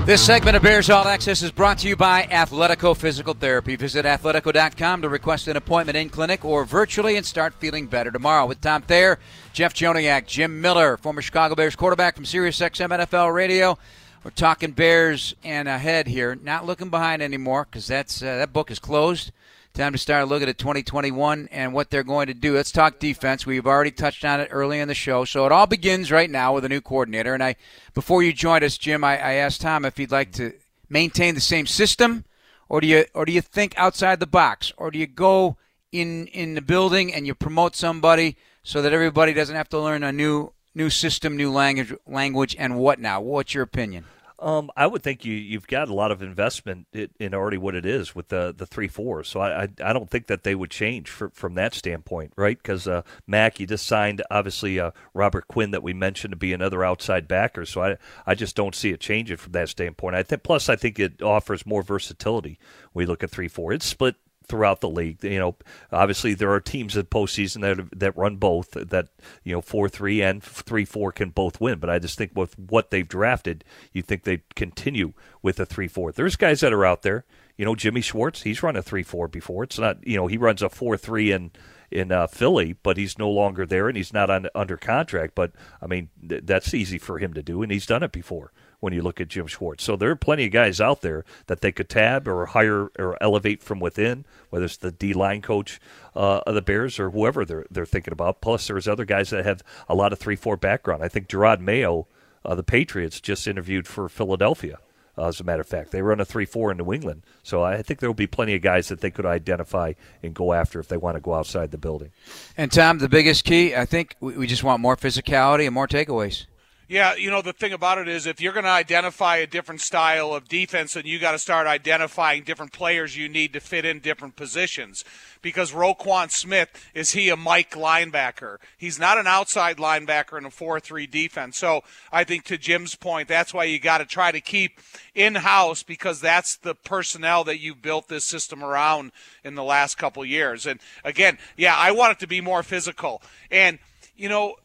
This 0.05 0.27
segment 0.27 0.55
of 0.55 0.63
Bears 0.63 0.91
All 0.91 1.09
Access 1.09 1.41
is 1.41 1.51
brought 1.51 1.79
to 1.79 1.89
you 1.89 1.97
by 1.97 2.25
Athletico 2.25 2.95
Physical 2.95 3.33
Therapy. 3.33 3.75
Visit 3.75 4.05
athletico.com 4.05 5.01
to 5.01 5.09
request 5.09 5.49
an 5.49 5.57
appointment 5.57 5.97
in 5.97 6.11
clinic 6.11 6.45
or 6.45 6.67
virtually 6.67 7.17
and 7.17 7.25
start 7.25 7.55
feeling 7.55 7.87
better 7.87 8.11
tomorrow. 8.11 8.45
With 8.45 8.61
Tom 8.61 8.83
Thayer, 8.83 9.19
Jeff 9.55 9.73
Joniak, 9.73 10.27
Jim 10.27 10.61
Miller, 10.61 10.99
former 10.99 11.23
Chicago 11.23 11.55
Bears 11.55 11.75
quarterback 11.75 12.17
from 12.17 12.27
SiriusXM 12.27 12.91
NFL 12.91 13.35
Radio. 13.35 13.79
We're 14.23 14.33
talking 14.33 14.73
Bears 14.73 15.35
and 15.43 15.69
ahead 15.69 16.07
here. 16.07 16.35
Not 16.35 16.67
looking 16.67 16.91
behind 16.91 17.23
anymore 17.23 17.67
because 17.71 17.87
that's 17.87 18.21
uh, 18.21 18.37
that 18.37 18.53
book 18.53 18.71
is 18.71 18.79
closed. 18.79 19.33
Time 19.75 19.91
to 19.91 19.99
start 19.99 20.29
looking 20.29 20.49
at 20.49 20.57
2021 20.57 21.49
and 21.51 21.75
what 21.75 21.91
they're 21.91 22.05
going 22.05 22.29
to 22.29 22.35
do. 22.35 22.55
Let's 22.55 22.71
talk 22.71 23.01
defense. 23.01 23.45
We've 23.45 23.67
already 23.67 23.91
touched 23.91 24.25
on 24.25 24.39
it 24.39 24.47
early 24.53 24.79
in 24.79 24.87
the 24.87 24.95
show. 24.95 25.25
So 25.25 25.47
it 25.47 25.51
all 25.51 25.67
begins 25.67 26.13
right 26.13 26.31
now 26.31 26.55
with 26.55 26.65
a 26.65 26.69
new 26.69 26.81
coordinator. 26.81 27.35
And 27.35 27.43
I, 27.43 27.57
before 27.93 28.23
you 28.23 28.33
joined 28.33 28.63
us, 28.63 28.79
Jim, 28.79 29.03
I, 29.03 29.19
I 29.19 29.33
asked 29.33 29.63
Tom 29.63 29.85
if 29.85 29.97
he'd 29.97 30.13
like 30.13 30.31
to 30.35 30.53
maintain 30.89 31.35
the 31.35 31.41
same 31.41 31.67
system, 31.67 32.25
or 32.69 32.81
do 32.81 32.87
you, 32.87 33.07
or 33.15 33.25
do 33.25 33.33
you 33.33 33.41
think 33.41 33.75
outside 33.77 34.21
the 34.21 34.29
box, 34.29 34.73
or 34.77 34.93
do 34.93 34.99
you 35.01 35.09
go 35.09 35.57
in 35.91 36.29
in 36.29 36.55
the 36.55 36.63
building 36.63 37.13
and 37.13 37.27
you 37.27 37.35
promote 37.35 37.75
somebody 37.75 38.37
so 38.63 38.81
that 38.81 38.93
everybody 38.93 39.33
doesn't 39.33 39.57
have 39.57 39.69
to 39.71 39.81
learn 39.81 40.05
a 40.05 40.13
new 40.13 40.53
new 40.77 40.89
system, 40.89 41.37
new 41.37 41.51
language, 41.51 41.93
language, 42.07 42.55
and 42.61 42.79
what 42.79 43.01
now? 43.01 43.21
What's 43.21 43.55
your 43.55 43.65
opinion? 43.65 44.05
Um, 44.45 44.71
I 44.77 44.87
would 44.87 45.03
think 45.03 45.25
you 45.25 45.33
you've 45.33 45.67
got 45.67 45.89
a 45.89 45.95
lot 45.95 46.11
of 46.11 46.21
investment 46.21 46.87
in, 46.93 47.33
already 47.33 47.57
what 47.57 47.75
it 47.75 47.87
is 47.87 48.15
with 48.15 48.29
the 48.29 48.55
the 48.55 48.67
three 48.67 48.89
fours. 48.89 49.27
So 49.27 49.41
I, 49.41 49.63
I 49.63 49.69
I 49.83 49.93
don't 49.95 50.11
think 50.11 50.27
that 50.27 50.45
they 50.45 50.55
would 50.55 50.71
change 50.71 51.09
for, 51.09 51.31
from 51.31 51.55
that 51.55 51.73
standpoint, 51.73 52.35
right? 52.37 52.59
Because 52.59 52.87
uh, 52.87 53.03
Mac, 53.27 53.59
you 53.59 53.67
just 53.67 53.87
signed 53.87 54.23
obviously 54.31 54.79
uh, 54.79 54.91
Robert 55.15 55.49
Quinn 55.49 55.71
that 55.71 55.83
we 55.83 55.95
mentioned 55.95 56.33
to 56.33 56.37
be 56.37 56.53
another 56.53 56.85
outside 56.85 57.27
backer. 57.27 57.65
So 57.65 57.83
I 57.83 57.97
I 58.27 58.35
just 58.35 58.55
don't 58.55 58.75
see 58.75 58.91
it 58.91 59.01
changing 59.01 59.39
from 59.39 59.53
that 59.53 59.71
standpoint. 59.71 60.15
I 60.15 60.23
think 60.23 60.43
plus 60.43 60.69
I 60.69 60.77
think 60.77 60.99
it 61.01 61.23
offers 61.23 61.65
more 61.65 61.83
versatility. 61.83 62.59
when 62.93 63.05
We 63.05 63.07
look 63.07 63.23
at 63.23 63.31
three 63.31 63.49
four. 63.49 63.73
It's 63.73 63.87
split 63.87 64.17
throughout 64.47 64.81
the 64.81 64.89
league. 64.89 65.23
You 65.23 65.39
know, 65.39 65.57
obviously 65.93 66.35
there 66.35 66.53
are 66.53 66.61
teams 66.61 66.97
in 66.97 67.07
postseason 67.07 67.61
that 67.63 67.99
that 67.99 68.17
run 68.17 68.37
both. 68.37 68.73
That 68.73 69.09
you 69.43 69.53
know 69.55 69.61
four 69.61 69.89
three 69.89 70.23
and 70.23 70.43
three 70.43 70.85
four 70.85 71.13
can 71.13 71.31
both 71.31 71.61
win. 71.61 71.79
But 71.79 71.91
I 71.91 71.99
just 71.99 72.19
think 72.19 72.33
with 72.35 72.59
what 72.59 72.91
they've 72.91 73.09
drafted, 73.09 73.65
you 73.93 74.03
think 74.03 74.25
they 74.25 74.43
continue 74.55 75.13
with 75.43 75.59
a 75.61 75.67
three 75.67 75.89
four. 75.89 76.13
There's 76.13 76.37
guys 76.37 76.61
that 76.61 76.73
are 76.73 76.85
out 76.85 77.03
there. 77.03 77.25
You 77.57 77.65
know, 77.65 77.77
Jimmy 77.77 78.01
Schwartz, 78.01 78.43
he's 78.43 78.63
run 78.63 78.77
a 78.77 78.83
three 78.83 79.03
four 79.03 79.29
before. 79.29 79.65
It's 79.65 79.79
not 79.79 80.07
you 80.07 80.17
know 80.17 80.27
he 80.27 80.37
runs 80.37 80.63
a 80.63 80.69
four 80.69 80.97
three 80.97 81.33
in 81.33 81.51
in 81.91 82.11
uh, 82.11 82.27
Philly, 82.27 82.77
but 82.83 82.97
he's 82.97 83.19
no 83.19 83.31
longer 83.31 83.65
there 83.65 83.89
and 83.89 83.97
he's 83.97 84.13
not 84.13 84.29
on, 84.29 84.49
under 84.55 84.77
contract. 84.77 85.35
But 85.35 85.53
I 85.81 85.87
mean, 85.87 86.09
th- 86.29 86.43
that's 86.45 86.75
easy 86.75 86.99
for 86.99 87.19
him 87.19 87.35
to 87.35 87.43
do, 87.43 87.63
and 87.63 87.71
he's 87.71 87.87
done 87.87 88.03
it 88.03 88.13
before 88.13 88.53
when 88.85 88.93
you 88.93 89.03
look 89.03 89.21
at 89.21 89.29
Jim 89.29 89.47
Schwartz. 89.47 89.83
So 89.83 89.97
there 89.97 90.11
are 90.11 90.17
plenty 90.17 90.45
of 90.45 90.53
guys 90.53 90.81
out 90.81 91.01
there 91.01 91.25
that 91.47 91.63
they 91.63 91.73
could 91.73 91.89
tab 91.89 92.29
or 92.29 92.47
hire 92.47 92.91
or 92.99 93.21
elevate 93.21 93.63
from 93.63 93.81
within, 93.81 94.25
whether 94.51 94.67
it's 94.67 94.77
the 94.77 94.93
D 94.93 95.13
line 95.13 95.43
coach 95.43 95.81
uh, 96.15 96.41
of 96.47 96.55
the 96.55 96.63
Bears 96.63 97.01
or 97.01 97.11
whoever 97.11 97.45
they're 97.45 97.67
they're 97.71 97.87
thinking 97.87 98.13
about. 98.13 98.41
Plus, 98.41 98.69
there's 98.69 98.87
other 98.87 99.05
guys 99.05 99.31
that 99.31 99.45
have 99.45 99.63
a 99.89 99.95
lot 99.95 100.13
of 100.13 100.19
three 100.19 100.37
four 100.37 100.57
background. 100.57 101.03
I 101.03 101.09
think 101.09 101.27
Jerod 101.27 101.61
Mayo, 101.61 102.07
uh, 102.45 102.55
the 102.55 102.63
Patriots, 102.63 103.21
just 103.21 103.49
interviewed 103.49 103.89
for 103.89 104.09
Philadelphia. 104.09 104.79
Uh, 105.17 105.29
as 105.29 105.39
a 105.39 105.45
matter 105.45 105.61
of 105.61 105.69
fact, 105.69 105.93
they 105.93 106.03
run 106.03 106.19
a 106.19 106.25
three-four 106.25 106.73
in 106.73 106.77
New 106.77 106.93
England, 106.93 107.23
so 107.45 107.63
I 107.63 107.83
think 107.83 108.01
there 108.01 108.09
will 108.09 108.15
be 108.15 108.27
plenty 108.27 108.57
of 108.57 108.63
guys 108.63 108.89
that 108.89 109.01
they 109.01 109.13
could 109.13 109.25
identify 109.25 109.93
and 110.25 110.35
go 110.35 110.53
after 110.53 110.81
if 110.81 110.89
they 110.89 110.97
want 110.97 111.17
to 111.17 111.21
go 111.21 111.35
outside 111.35 111.71
the 111.71 111.79
building. 111.79 112.11
And 112.57 112.73
Tom, 112.73 112.99
the 112.99 113.09
biggest 113.09 113.45
key, 113.45 113.77
I 113.77 113.85
think, 113.85 114.17
we, 114.19 114.37
we 114.37 114.49
just 114.49 114.65
want 114.65 114.83
more 114.83 114.97
physicality 114.97 115.67
and 115.67 115.73
more 115.73 115.87
takeaways. 115.87 116.47
Yeah, 116.87 117.15
you 117.15 117.31
know 117.31 117.41
the 117.41 117.55
thing 117.55 117.73
about 117.73 117.97
it 117.97 118.09
is 118.09 118.27
if 118.27 118.43
you're 118.43 118.53
going 118.53 118.65
to 118.65 118.71
identify 118.71 119.37
a 119.37 119.47
different 119.47 119.81
style 119.81 120.35
of 120.35 120.49
defense, 120.49 120.93
then 120.93 121.07
you 121.07 121.19
got 121.19 121.33
to 121.33 121.39
start 121.39 121.67
identifying 121.67 122.43
different 122.43 122.75
players 122.75 123.17
you 123.17 123.27
need 123.27 123.55
to 123.55 123.61
fit 123.61 123.87
in 123.87 124.01
different 124.01 124.37
positions. 124.37 125.03
Because 125.41 125.73
Roquan 125.73 126.31
Smith 126.31 126.69
is 126.93 127.13
he 127.13 127.31
a 127.31 127.37
Mike 127.37 127.71
linebacker? 127.71 128.59
He's 128.77 128.99
not 128.99 129.17
an 129.17 129.27
outside 129.27 129.79
linebacker 129.79 130.37
in 130.37 130.45
a 130.45 130.51
four-three 130.51 131.07
defense. 131.07 131.57
So 131.57 131.85
I 132.13 132.25
think 132.25 132.45
to 132.45 132.59
Jim's 132.59 132.97
point, 132.97 133.29
that's 133.29 133.55
why 133.55 133.65
you 133.65 133.79
got 133.79 133.99
to 133.99 134.05
try 134.05 134.31
to 134.31 134.41
keep 134.41 134.79
in-house 135.15 135.83
because 135.83 136.21
that's 136.21 136.57
the 136.57 136.75
personnel 136.75 137.45
that 137.45 137.61
you 137.61 137.75
built 137.75 138.09
this 138.09 138.27
system 138.27 138.63
around 138.63 139.13
in 139.43 139.55
the 139.55 139.65
last 139.65 139.97
couple 139.97 140.23
years. 140.25 140.67
And 140.67 140.81
again, 141.03 141.39
yeah, 141.57 141.77
I 141.77 141.93
want 141.93 142.13
it 142.13 142.19
to 142.21 142.27
be 142.27 142.43
more 142.43 142.63
physical. 142.63 143.23
And 143.51 143.79
you 144.17 144.29
know 144.29 144.57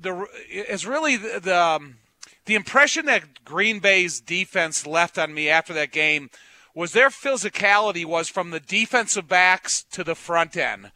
the 0.00 0.26
is 0.50 0.86
really 0.86 1.16
the 1.16 1.40
the, 1.40 1.60
um, 1.60 1.96
the 2.46 2.54
impression 2.54 3.06
that 3.06 3.44
Green 3.44 3.78
Bay's 3.78 4.20
defense 4.20 4.86
left 4.86 5.18
on 5.18 5.34
me 5.34 5.48
after 5.48 5.72
that 5.74 5.92
game 5.92 6.30
was 6.74 6.92
their 6.92 7.10
physicality 7.10 8.04
was 8.04 8.28
from 8.28 8.50
the 8.50 8.60
defensive 8.60 9.28
backs 9.28 9.82
to 9.90 10.04
the 10.04 10.14
front 10.14 10.56
end. 10.56 10.90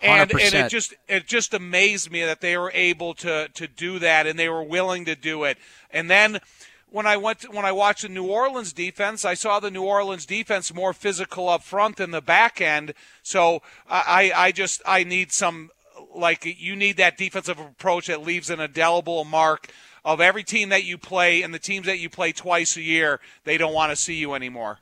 And, 0.00 0.30
and 0.32 0.54
it 0.54 0.68
just 0.68 0.94
it 1.08 1.26
just 1.26 1.54
amazed 1.54 2.10
me 2.10 2.24
that 2.24 2.40
they 2.40 2.56
were 2.56 2.70
able 2.74 3.14
to 3.14 3.48
to 3.48 3.66
do 3.66 3.98
that 4.00 4.26
and 4.26 4.38
they 4.38 4.48
were 4.48 4.62
willing 4.62 5.04
to 5.06 5.14
do 5.14 5.44
it. 5.44 5.58
And 5.90 6.10
then 6.10 6.40
when 6.90 7.06
I 7.06 7.16
went 7.16 7.40
to, 7.40 7.48
when 7.48 7.64
I 7.64 7.72
watched 7.72 8.02
the 8.02 8.08
New 8.08 8.26
Orleans 8.26 8.72
defense, 8.72 9.24
I 9.24 9.34
saw 9.34 9.58
the 9.58 9.70
New 9.70 9.82
Orleans 9.82 10.26
defense 10.26 10.72
more 10.72 10.92
physical 10.92 11.48
up 11.48 11.62
front 11.62 11.96
than 11.96 12.12
the 12.12 12.22
back 12.22 12.60
end. 12.60 12.94
So 13.22 13.62
I 13.88 14.32
I 14.34 14.52
just 14.52 14.82
I 14.86 15.04
need 15.04 15.32
some 15.32 15.70
like 16.14 16.44
you 16.60 16.76
need 16.76 16.96
that 16.98 17.16
defensive 17.16 17.58
approach 17.58 18.06
that 18.06 18.22
leaves 18.22 18.50
an 18.50 18.60
indelible 18.60 19.24
mark 19.24 19.70
of 20.04 20.20
every 20.20 20.44
team 20.44 20.68
that 20.68 20.84
you 20.84 20.98
play 20.98 21.42
and 21.42 21.54
the 21.54 21.58
teams 21.58 21.86
that 21.86 21.98
you 21.98 22.10
play 22.10 22.32
twice 22.32 22.76
a 22.76 22.82
year. 22.82 23.20
They 23.44 23.58
don't 23.58 23.72
want 23.72 23.90
to 23.90 23.96
see 23.96 24.14
you 24.14 24.34
anymore. 24.34 24.78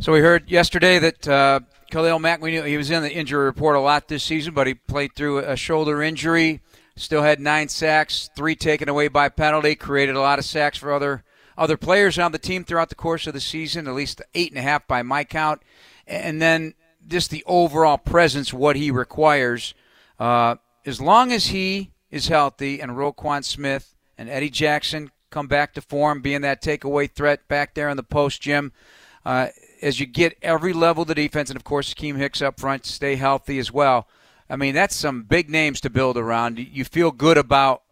So 0.00 0.12
we 0.12 0.20
heard 0.20 0.50
yesterday 0.50 0.98
that 0.98 1.28
uh, 1.28 1.60
Khalil 1.90 2.18
Mack, 2.18 2.42
we 2.42 2.50
knew 2.50 2.62
he 2.62 2.76
was 2.76 2.90
in 2.90 3.02
the 3.02 3.12
injury 3.12 3.44
report 3.44 3.76
a 3.76 3.80
lot 3.80 4.08
this 4.08 4.24
season, 4.24 4.52
but 4.52 4.66
he 4.66 4.74
played 4.74 5.14
through 5.14 5.38
a 5.38 5.56
shoulder 5.56 6.02
injury. 6.02 6.60
Still 6.96 7.22
had 7.22 7.40
nine 7.40 7.68
sacks, 7.68 8.28
three 8.36 8.56
taken 8.56 8.88
away 8.88 9.08
by 9.08 9.28
penalty. 9.28 9.74
Created 9.74 10.16
a 10.16 10.20
lot 10.20 10.38
of 10.38 10.44
sacks 10.44 10.78
for 10.78 10.92
other 10.92 11.24
other 11.56 11.76
players 11.76 12.18
on 12.18 12.32
the 12.32 12.38
team 12.38 12.64
throughout 12.64 12.88
the 12.88 12.94
course 12.96 13.26
of 13.26 13.34
the 13.34 13.40
season. 13.40 13.86
At 13.86 13.94
least 13.94 14.20
eight 14.34 14.50
and 14.50 14.58
a 14.58 14.62
half 14.62 14.86
by 14.86 15.02
my 15.02 15.24
count. 15.24 15.62
And 16.06 16.42
then 16.42 16.74
just 17.06 17.30
the 17.30 17.44
overall 17.46 17.98
presence, 17.98 18.52
what 18.52 18.76
he 18.76 18.90
requires. 18.90 19.74
Uh, 20.18 20.56
as 20.86 21.00
long 21.00 21.32
as 21.32 21.46
he 21.46 21.92
is 22.10 22.28
healthy 22.28 22.80
and 22.80 22.92
Roquan 22.92 23.44
Smith 23.44 23.94
and 24.16 24.28
Eddie 24.28 24.50
Jackson 24.50 25.10
come 25.30 25.46
back 25.48 25.74
to 25.74 25.80
form, 25.80 26.20
being 26.20 26.42
that 26.42 26.62
takeaway 26.62 27.10
threat 27.10 27.46
back 27.48 27.74
there 27.74 27.88
in 27.88 27.96
the 27.96 28.02
post, 28.02 28.40
Jim. 28.40 28.72
Uh, 29.24 29.48
as 29.82 29.98
you 29.98 30.06
get 30.06 30.36
every 30.42 30.72
level 30.72 31.02
of 31.02 31.08
the 31.08 31.14
defense, 31.14 31.50
and 31.50 31.56
of 31.56 31.64
course, 31.64 31.92
Keem 31.92 32.16
Hicks 32.16 32.40
up 32.40 32.60
front, 32.60 32.86
stay 32.86 33.16
healthy 33.16 33.58
as 33.58 33.72
well. 33.72 34.06
I 34.48 34.56
mean, 34.56 34.74
that's 34.74 34.94
some 34.94 35.22
big 35.22 35.50
names 35.50 35.80
to 35.80 35.90
build 35.90 36.16
around. 36.16 36.58
You 36.58 36.84
feel 36.84 37.10
good 37.10 37.38
about 37.38 37.82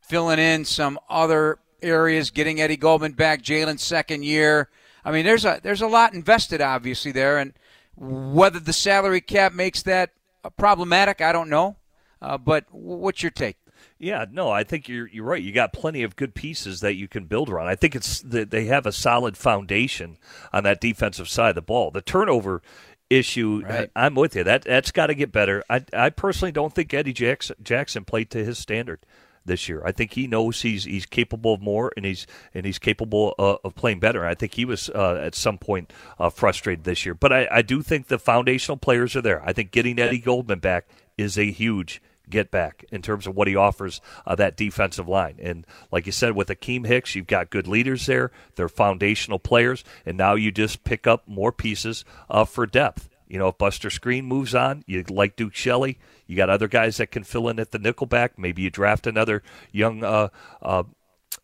filling 0.00 0.38
in 0.38 0.64
some 0.64 0.98
other 1.08 1.58
areas, 1.82 2.30
getting 2.30 2.60
Eddie 2.60 2.76
Goldman 2.76 3.12
back, 3.12 3.42
Jaylon's 3.42 3.82
second 3.82 4.24
year. 4.24 4.68
I 5.04 5.10
mean, 5.10 5.24
there's 5.24 5.44
a 5.44 5.60
there's 5.62 5.82
a 5.82 5.86
lot 5.86 6.14
invested, 6.14 6.60
obviously 6.60 7.12
there, 7.12 7.38
and 7.38 7.52
whether 7.96 8.60
the 8.60 8.72
salary 8.72 9.20
cap 9.20 9.52
makes 9.52 9.82
that 9.82 10.10
problematic, 10.56 11.20
I 11.20 11.32
don't 11.32 11.50
know. 11.50 11.76
Uh, 12.24 12.38
but 12.38 12.64
what's 12.70 13.22
your 13.22 13.30
take? 13.30 13.56
Yeah, 13.98 14.24
no, 14.30 14.50
I 14.50 14.64
think 14.64 14.88
you're 14.88 15.08
you're 15.08 15.24
right. 15.24 15.42
You 15.42 15.52
got 15.52 15.72
plenty 15.72 16.02
of 16.02 16.16
good 16.16 16.34
pieces 16.34 16.80
that 16.80 16.94
you 16.94 17.06
can 17.08 17.24
build 17.26 17.50
around. 17.50 17.68
I 17.68 17.74
think 17.74 17.94
it's 17.94 18.22
they 18.24 18.64
have 18.66 18.86
a 18.86 18.92
solid 18.92 19.36
foundation 19.36 20.16
on 20.52 20.64
that 20.64 20.80
defensive 20.80 21.28
side 21.28 21.50
of 21.50 21.54
the 21.54 21.62
ball. 21.62 21.90
The 21.90 22.00
turnover 22.02 22.62
issue, 23.10 23.62
Right. 23.68 23.90
I'm 23.94 24.14
with 24.14 24.34
you. 24.36 24.44
That 24.44 24.62
that's 24.62 24.90
got 24.90 25.08
to 25.08 25.14
get 25.14 25.32
better. 25.32 25.62
I 25.68 25.84
I 25.92 26.10
personally 26.10 26.52
don't 26.52 26.74
think 26.74 26.94
Eddie 26.94 27.12
Jackson, 27.12 27.56
Jackson 27.62 28.04
played 28.04 28.30
to 28.30 28.44
his 28.44 28.58
standard. 28.58 29.04
this 29.46 29.68
year. 29.68 29.82
I 29.84 29.92
think 29.92 30.14
he 30.14 30.26
knows 30.26 30.62
he's 30.62 30.84
he's 30.84 31.04
capable 31.04 31.52
of 31.54 31.60
more, 31.60 31.92
and 31.96 32.06
he's 32.06 32.26
and 32.54 32.64
he's 32.64 32.78
capable 32.78 33.34
uh, 33.38 33.56
of 33.62 33.74
playing 33.74 34.00
better. 34.00 34.24
I 34.24 34.34
think 34.34 34.54
he 34.54 34.64
was 34.64 34.88
uh, 34.88 35.20
at 35.22 35.34
some 35.34 35.58
point 35.58 35.92
uh, 36.18 36.30
frustrated 36.30 36.84
this 36.84 37.04
year, 37.04 37.14
but 37.14 37.30
I, 37.32 37.46
I 37.50 37.60
do 37.62 37.82
think 37.82 38.06
the 38.08 38.18
foundational 38.18 38.78
players 38.78 39.14
are 39.14 39.20
there. 39.22 39.42
I 39.44 39.52
think 39.52 39.70
getting 39.70 39.98
Eddie 39.98 40.18
Goldman 40.18 40.60
back 40.60 40.88
is 41.18 41.36
a 41.38 41.50
huge 41.50 42.00
get 42.28 42.50
back 42.50 42.84
in 42.90 43.02
terms 43.02 43.26
of 43.26 43.34
what 43.34 43.48
he 43.48 43.56
offers 43.56 44.00
uh, 44.26 44.34
that 44.34 44.56
defensive 44.56 45.08
line. 45.08 45.36
And 45.40 45.66
like 45.90 46.06
you 46.06 46.12
said, 46.12 46.34
with 46.34 46.48
Akiem 46.48 46.86
Hicks, 46.86 47.14
you've 47.14 47.26
got 47.26 47.50
good 47.50 47.66
leaders 47.66 48.06
there. 48.06 48.30
They're 48.56 48.68
foundational 48.68 49.38
players, 49.38 49.84
and 50.06 50.16
now 50.16 50.34
you 50.34 50.50
just 50.50 50.84
pick 50.84 51.06
up 51.06 51.26
more 51.26 51.52
pieces 51.52 52.04
uh, 52.30 52.44
for 52.44 52.66
depth. 52.66 53.08
You 53.26 53.38
know, 53.38 53.48
if 53.48 53.58
Buster 53.58 53.88
Skrine 53.88 54.24
moves 54.24 54.54
on, 54.54 54.84
you 54.86 55.02
like 55.08 55.36
Duke 55.36 55.54
Shelley. 55.54 55.98
You 56.26 56.36
got 56.36 56.50
other 56.50 56.68
guys 56.68 56.98
that 56.98 57.10
can 57.10 57.24
fill 57.24 57.48
in 57.48 57.58
at 57.58 57.70
the 57.70 57.78
nickelback. 57.78 58.30
Maybe 58.36 58.62
you 58.62 58.70
draft 58.70 59.06
another 59.06 59.42
young 59.72 60.04
uh, 60.04 60.28
uh, 60.62 60.84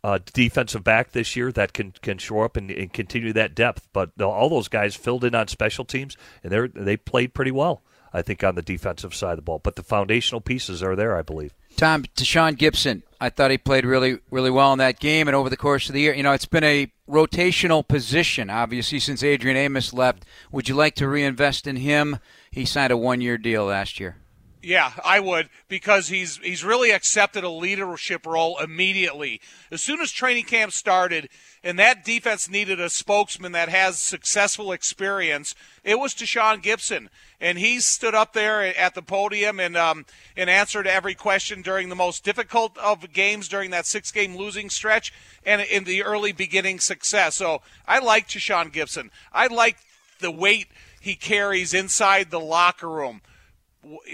uh, 0.04 0.18
defensive 0.32 0.84
back 0.84 1.12
this 1.12 1.36
year 1.36 1.50
that 1.52 1.72
can 1.72 1.92
can 2.02 2.18
shore 2.18 2.44
up 2.44 2.56
and, 2.56 2.70
and 2.70 2.92
continue 2.92 3.32
that 3.32 3.54
depth. 3.54 3.88
But 3.92 4.20
all 4.20 4.48
those 4.48 4.68
guys 4.68 4.94
filled 4.94 5.24
in 5.24 5.34
on 5.34 5.48
special 5.48 5.84
teams, 5.84 6.16
and 6.42 6.52
they 6.52 6.66
they 6.68 6.96
played 6.96 7.34
pretty 7.34 7.50
well. 7.50 7.82
I 8.12 8.22
think, 8.22 8.42
on 8.42 8.54
the 8.54 8.62
defensive 8.62 9.14
side 9.14 9.32
of 9.32 9.36
the 9.36 9.42
ball. 9.42 9.60
But 9.60 9.76
the 9.76 9.82
foundational 9.82 10.40
pieces 10.40 10.82
are 10.82 10.96
there, 10.96 11.16
I 11.16 11.22
believe. 11.22 11.54
Tom, 11.76 12.04
Tashaun 12.16 12.56
Gipson, 12.56 13.02
I 13.20 13.30
thought 13.30 13.50
he 13.50 13.58
played 13.58 13.84
really, 13.84 14.18
really 14.30 14.50
well 14.50 14.72
in 14.72 14.78
that 14.78 15.00
game. 15.00 15.28
And 15.28 15.34
over 15.34 15.48
the 15.48 15.56
course 15.56 15.88
of 15.88 15.94
the 15.94 16.00
year, 16.00 16.14
you 16.14 16.22
know, 16.22 16.32
it's 16.32 16.46
been 16.46 16.64
a 16.64 16.92
rotational 17.08 17.86
position, 17.86 18.50
obviously, 18.50 18.98
since 18.98 19.22
Adrian 19.22 19.56
Amos 19.56 19.92
left. 19.92 20.24
Would 20.52 20.68
you 20.68 20.74
like 20.74 20.94
to 20.96 21.08
reinvest 21.08 21.66
in 21.66 21.76
him? 21.76 22.18
He 22.50 22.64
signed 22.64 22.92
a 22.92 22.96
one 22.96 23.20
year 23.20 23.38
deal 23.38 23.66
last 23.66 24.00
year. 24.00 24.16
Yeah, 24.62 24.92
I 25.02 25.20
would 25.20 25.48
because 25.68 26.08
he's 26.08 26.36
he's 26.38 26.62
really 26.62 26.90
accepted 26.90 27.44
a 27.44 27.48
leadership 27.48 28.26
role 28.26 28.58
immediately. 28.58 29.40
As 29.70 29.80
soon 29.80 30.00
as 30.00 30.12
training 30.12 30.44
camp 30.44 30.72
started 30.72 31.30
and 31.64 31.78
that 31.78 32.04
defense 32.04 32.48
needed 32.48 32.78
a 32.78 32.90
spokesman 32.90 33.52
that 33.52 33.70
has 33.70 33.98
successful 33.98 34.72
experience, 34.72 35.54
it 35.82 35.98
was 35.98 36.14
Tashaun 36.14 36.62
Gipson, 36.62 37.08
and 37.40 37.58
he 37.58 37.80
stood 37.80 38.14
up 38.14 38.32
there 38.32 38.62
at 38.76 38.94
the 38.94 39.02
podium 39.02 39.58
and 39.58 39.76
um, 39.76 40.04
and 40.36 40.50
answered 40.50 40.86
every 40.86 41.14
question 41.14 41.62
during 41.62 41.88
the 41.88 41.94
most 41.94 42.24
difficult 42.24 42.76
of 42.78 43.12
games 43.12 43.48
during 43.48 43.70
that 43.70 43.86
six 43.86 44.10
game 44.12 44.36
losing 44.36 44.68
stretch 44.70 45.12
and 45.44 45.62
in 45.62 45.84
the 45.84 46.02
early 46.02 46.32
beginning 46.32 46.80
success. 46.80 47.36
So 47.36 47.62
I 47.86 47.98
like 47.98 48.28
Tashaun 48.28 48.72
Gipson. 48.72 49.10
I 49.32 49.46
like 49.46 49.78
the 50.20 50.30
weight 50.30 50.68
he 51.00 51.14
carries 51.14 51.72
inside 51.72 52.30
the 52.30 52.40
locker 52.40 52.88
room, 52.88 53.22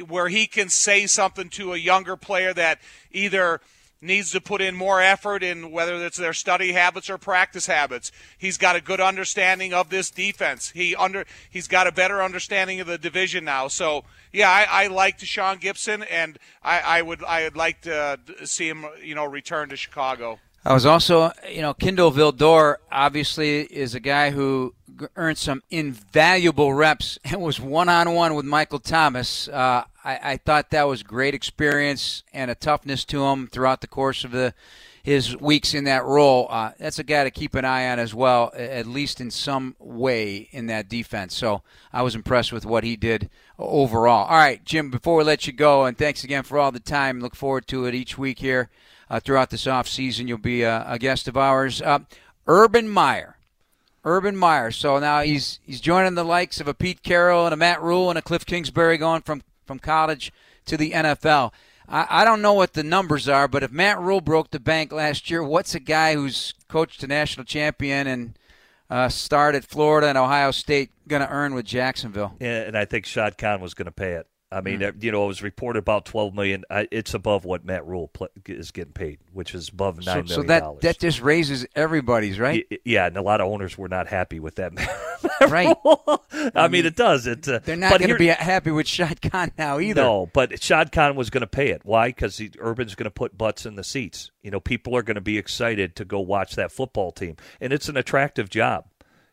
where 0.07 0.29
he 0.29 0.47
can 0.47 0.69
say 0.69 1.07
something 1.07 1.49
to 1.51 1.73
a 1.73 1.79
younger 1.79 2.17
player 2.17 2.55
that 2.55 2.81
either 3.11 3.61
needs 4.01 4.31
to 4.31 4.41
put 4.41 4.61
in 4.61 4.75
more 4.75 5.01
effort 5.01 5.43
in 5.43 5.71
whether 5.71 5.95
it's 6.05 6.17
their 6.17 6.33
study 6.33 6.73
habits 6.73 7.09
or 7.09 7.19
practice 7.19 7.67
habits. 7.67 8.13
He's 8.37 8.59
got 8.59 8.77
a 8.77 8.81
good 8.81 9.01
understanding 9.01 9.73
of 9.73 9.89
this 9.91 10.11
defense. 10.11 10.71
He 10.71 10.95
under 10.95 11.25
he's 11.51 11.69
got 11.69 11.87
a 11.87 11.93
better 11.93 12.23
understanding 12.23 12.81
of 12.81 12.87
the 12.87 12.99
division 12.99 13.45
now. 13.45 13.69
So 13.69 14.05
yeah, 14.33 14.51
I, 14.51 14.85
I 14.85 14.87
like 14.89 15.19
Tashaun 15.19 15.61
Gipson, 15.61 16.07
and 16.11 16.39
I, 16.63 16.81
I 16.81 17.03
would 17.03 17.25
I 17.25 17.45
would 17.45 17.57
like 17.57 17.83
to 17.83 18.19
see 18.45 18.69
him 18.69 18.87
you 19.03 19.15
know 19.15 19.25
return 19.25 19.71
to 19.71 19.77
Chicago. 19.77 20.39
I 20.65 20.75
was 20.75 20.85
also, 20.85 21.31
you 21.49 21.63
know, 21.63 21.75
Kindle 21.75 22.11
Vildor 22.11 22.79
obviously 22.91 23.61
is 23.61 23.95
a 23.95 24.01
guy 24.01 24.31
who 24.31 24.75
earned 25.17 25.39
some 25.39 25.63
invaluable 25.71 26.75
reps 26.75 27.19
and 27.25 27.41
was 27.41 27.61
one 27.61 27.89
on 27.89 28.15
one 28.15 28.35
with 28.35 28.45
Michael 28.45 28.79
Thomas. 28.79 29.49
Uh, 29.49 29.85
I, 30.05 30.33
I, 30.33 30.37
thought 30.37 30.71
that 30.71 30.85
was 30.85 31.03
great 31.03 31.35
experience 31.35 32.23
and 32.33 32.51
a 32.51 32.55
toughness 32.55 33.05
to 33.07 33.25
him 33.25 33.47
throughout 33.47 33.81
the 33.81 33.87
course 33.87 34.25
of 34.25 34.31
the 34.31 34.55
his 35.07 35.37
weeks 35.37 35.73
in 35.73 35.85
that 35.85 36.05
role. 36.05 36.49
Uh, 36.51 36.73
that's 36.79 36.99
a 36.99 37.05
guy 37.05 37.23
to 37.23 37.31
keep 37.31 37.55
an 37.55 37.65
eye 37.65 37.89
on 37.89 38.01
as 38.01 38.13
well, 38.13 38.51
at 38.57 38.89
least 38.89 39.21
in 39.21 39.31
some 39.31 39.77
way 39.79 40.49
in 40.51 40.67
that 40.67 40.89
defense. 40.89 41.33
So 41.33 41.63
I 41.93 42.03
was 42.03 42.17
impressed 42.17 42.53
with 42.53 42.67
what 42.67 42.83
he 42.83 42.97
did 42.97 43.31
overall. 43.57 44.27
All 44.27 44.37
right, 44.37 44.65
Jim, 44.65 44.91
before 44.91 45.17
we 45.17 45.23
let 45.23 45.47
you 45.47 45.53
go, 45.53 45.85
and 45.85 45.97
thanks 45.97 46.25
again 46.25 46.43
for 46.43 46.59
all 46.59 46.73
the 46.73 46.81
time. 46.81 47.21
Look 47.21 47.37
forward 47.37 47.69
to 47.69 47.87
it 47.87 47.95
each 47.95 48.19
week 48.19 48.41
here 48.41 48.69
uh, 49.09 49.21
throughout 49.21 49.51
this 49.51 49.69
off 49.69 49.87
season. 49.87 50.27
You'll 50.27 50.39
be 50.39 50.63
a, 50.63 50.97
guest 50.99 51.29
of 51.29 51.37
ours. 51.37 51.81
Uh, 51.81 52.01
Urban 52.49 52.89
Meyer. 52.89 53.36
Urban 54.07 54.37
Meyer. 54.37 54.71
So 54.71 54.99
now 54.99 55.21
he's 55.21 55.59
he's 55.65 55.81
joining 55.81 56.15
the 56.15 56.25
likes 56.25 56.61
of 56.61 56.69
a 56.69 56.75
Pete 56.75 57.03
Carroll 57.03 57.45
and 57.45 57.53
a 57.53 57.57
Matt 57.57 57.83
Rhule 57.83 58.09
and 58.09 58.19
a 58.19 58.23
Cliff 58.23 58.47
Kingsbury 58.47 58.97
going 58.97 59.21
from, 59.23 59.43
from 59.67 59.79
college 59.79 60.33
to 60.65 60.77
the 60.77 60.93
NFL. 60.93 61.53
I, 61.89 62.07
I 62.09 62.25
don't 62.25 62.41
know 62.41 62.53
what 62.53 62.73
the 62.73 62.85
numbers 62.85 63.29
are, 63.29 63.49
but 63.49 63.63
if 63.63 63.73
Matt 63.73 64.01
Rhule 64.01 64.21
broke 64.21 64.51
the 64.51 64.61
bank 64.61 64.93
last 64.93 65.31
year, 65.31 65.43
what's 65.43 65.75
a 65.75 65.81
guy 65.81 66.15
who's 66.15 66.55
coached 66.69 67.03
a 67.03 67.07
national 67.07 67.45
champion 67.45 68.07
and 68.07 68.39
uh, 68.89 69.09
started 69.09 69.65
Florida 69.65 70.09
and 70.09 70.17
Ohio 70.17 70.53
State 70.53 70.91
going 71.09 71.23
to 71.23 71.29
earn 71.29 71.55
with 71.55 71.67
Jacksonville? 71.67 72.37
Yeah, 72.41 72.63
and 72.63 72.79
I 72.79 72.85
think 72.85 73.07
Shad 73.07 73.37
Khan 73.37 73.61
was 73.61 73.75
going 73.75 73.87
to 73.87 73.93
pay 73.93 74.13
it. 74.13 74.29
I 74.51 74.61
mean, 74.61 74.79
mm. 74.79 75.03
you 75.03 75.11
know, 75.11 75.25
it 75.25 75.29
was 75.29 75.43
reported 75.43 75.81
about 75.81 76.05
twelve 76.05 76.35
million. 76.35 76.65
It's 76.71 77.15
above 77.15 77.45
what 77.45 77.65
Matt 77.65 77.85
Rhule 77.85 78.11
is 78.47 78.71
getting 78.71 78.93
paid, 78.93 79.19
which 79.33 79.55
is 79.55 79.69
above 79.71 79.97
nine 79.97 80.05
so, 80.05 80.13
million. 80.23 80.29
so 80.29 80.43
that 80.43 80.81
that 80.83 80.99
just 81.01 81.21
raises 81.21 81.67
everybody's 81.75 82.39
right. 82.39 82.65
Yeah, 82.85 83.07
and 83.07 83.17
a 83.17 83.23
lot 83.23 83.41
of 83.41 83.49
owners 83.49 83.77
were 83.77 83.89
not 83.89 84.07
happy 84.07 84.39
with 84.39 84.55
that. 84.57 84.73
right. 85.49 85.77
I 86.55 86.69
mean, 86.69 86.87
it 86.87 86.95
does. 86.95 87.27
It. 87.27 87.49
Uh, 87.49 87.59
They're 87.65 87.77
not 87.77 87.99
going 87.99 88.11
to 88.11 88.17
be 88.17 88.29
happy 88.29 88.71
with 88.71 88.87
Shad 88.87 89.21
Khan 89.21 89.51
now 89.59 89.81
either. 89.81 90.03
No, 90.03 90.31
but 90.33 90.63
Shad 90.63 90.93
Khan 90.93 91.17
was 91.17 91.29
going 91.29 91.41
to 91.41 91.49
pay 91.49 91.71
it. 91.71 91.83
Why? 91.85 92.09
Because 92.09 92.41
Urban's 92.61 92.95
going 92.95 93.05
to 93.05 93.11
put 93.11 93.37
butts 93.37 93.67
in 93.67 93.75
the 93.75 93.85
seats. 93.85 94.31
You 94.43 94.53
know, 94.53 94.61
people 94.61 94.97
are 94.97 95.03
going 95.03 95.17
to 95.17 95.21
be 95.21 95.39
excited 95.39 95.97
to 95.97 96.05
go 96.05 96.21
watch 96.21 96.55
that 96.55 96.71
football 96.71 97.11
team, 97.11 97.37
and 97.61 97.73
it's 97.73 97.89
an 97.89 97.97
attractive 97.97 98.49
job. 98.49 98.87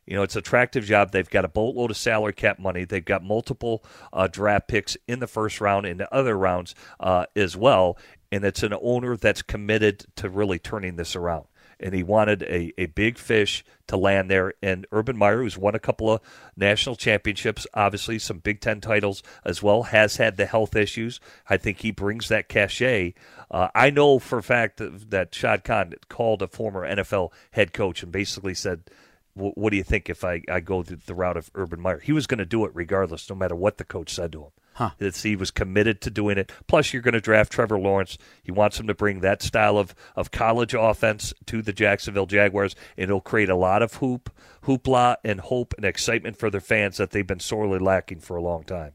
You 0.05 0.15
know, 0.15 0.23
it's 0.23 0.35
an 0.35 0.39
attractive 0.39 0.83
job. 0.83 1.11
They've 1.11 1.29
got 1.29 1.45
a 1.45 1.49
boatload 1.49 1.91
of 1.91 1.97
salary 1.97 2.33
cap 2.33 2.59
money. 2.59 2.83
They've 2.83 3.03
got 3.03 3.23
multiple 3.23 3.83
uh, 4.11 4.27
draft 4.27 4.67
picks 4.67 4.97
in 5.07 5.19
the 5.19 5.27
first 5.27 5.61
round 5.61 5.85
and 5.85 5.99
the 5.99 6.13
other 6.13 6.37
rounds 6.37 6.75
uh, 6.99 7.25
as 7.35 7.55
well. 7.55 7.97
And 8.31 8.43
it's 8.43 8.63
an 8.63 8.73
owner 8.81 9.15
that's 9.15 9.41
committed 9.41 10.05
to 10.17 10.29
really 10.29 10.59
turning 10.59 10.95
this 10.95 11.15
around. 11.15 11.45
And 11.79 11.93
he 11.93 12.03
wanted 12.03 12.43
a, 12.43 12.73
a 12.77 12.85
big 12.87 13.17
fish 13.17 13.63
to 13.87 13.97
land 13.97 14.29
there. 14.29 14.53
And 14.61 14.87
Urban 14.91 15.17
Meyer, 15.17 15.41
who's 15.41 15.57
won 15.57 15.75
a 15.75 15.79
couple 15.79 16.11
of 16.11 16.21
national 16.55 16.95
championships, 16.95 17.67
obviously 17.73 18.19
some 18.19 18.39
Big 18.39 18.61
Ten 18.61 18.79
titles 18.79 19.23
as 19.43 19.61
well, 19.61 19.83
has 19.83 20.17
had 20.17 20.37
the 20.37 20.45
health 20.45 20.75
issues. 20.75 21.19
I 21.49 21.57
think 21.57 21.79
he 21.79 21.91
brings 21.91 22.29
that 22.29 22.47
cachet. 22.47 23.15
Uh, 23.51 23.69
I 23.75 23.89
know 23.89 24.19
for 24.19 24.37
a 24.37 24.43
fact 24.43 24.77
that, 24.77 25.11
that 25.11 25.35
Shad 25.35 25.63
Khan 25.63 25.93
called 26.09 26.41
a 26.41 26.47
former 26.47 26.87
NFL 26.87 27.31
head 27.51 27.73
coach 27.73 28.03
and 28.03 28.11
basically 28.11 28.53
said– 28.53 28.83
what 29.35 29.71
do 29.71 29.77
you 29.77 29.83
think 29.83 30.09
if 30.09 30.23
I, 30.23 30.41
I 30.49 30.59
go 30.59 30.83
the 30.83 31.15
route 31.15 31.37
of 31.37 31.49
Urban 31.55 31.79
Meyer? 31.79 31.99
He 31.99 32.11
was 32.11 32.27
going 32.27 32.37
to 32.37 32.45
do 32.45 32.65
it 32.65 32.71
regardless, 32.73 33.29
no 33.29 33.35
matter 33.35 33.55
what 33.55 33.77
the 33.77 33.83
coach 33.83 34.13
said 34.13 34.31
to 34.33 34.43
him. 34.43 34.51
Huh. 34.75 34.89
he 35.21 35.35
was 35.35 35.51
committed 35.51 36.01
to 36.01 36.09
doing 36.09 36.37
it. 36.39 36.51
Plus, 36.65 36.93
you're 36.93 37.03
going 37.03 37.13
to 37.13 37.21
draft 37.21 37.51
Trevor 37.51 37.77
Lawrence. 37.77 38.17
He 38.41 38.51
wants 38.51 38.79
him 38.79 38.87
to 38.87 38.95
bring 38.95 39.19
that 39.19 39.43
style 39.43 39.77
of, 39.77 39.93
of 40.15 40.31
college 40.31 40.73
offense 40.73 41.31
to 41.45 41.61
the 41.61 41.73
Jacksonville 41.73 42.25
Jaguars, 42.25 42.75
and 42.97 43.03
it'll 43.03 43.21
create 43.21 43.49
a 43.49 43.55
lot 43.55 43.83
of 43.83 43.95
hoop, 43.95 44.31
hoopla, 44.63 45.17
and 45.23 45.41
hope 45.41 45.75
and 45.77 45.85
excitement 45.85 46.37
for 46.37 46.49
their 46.49 46.61
fans 46.61 46.97
that 46.97 47.11
they've 47.11 47.27
been 47.27 47.39
sorely 47.39 47.77
lacking 47.77 48.19
for 48.19 48.35
a 48.35 48.41
long 48.41 48.63
time 48.63 48.93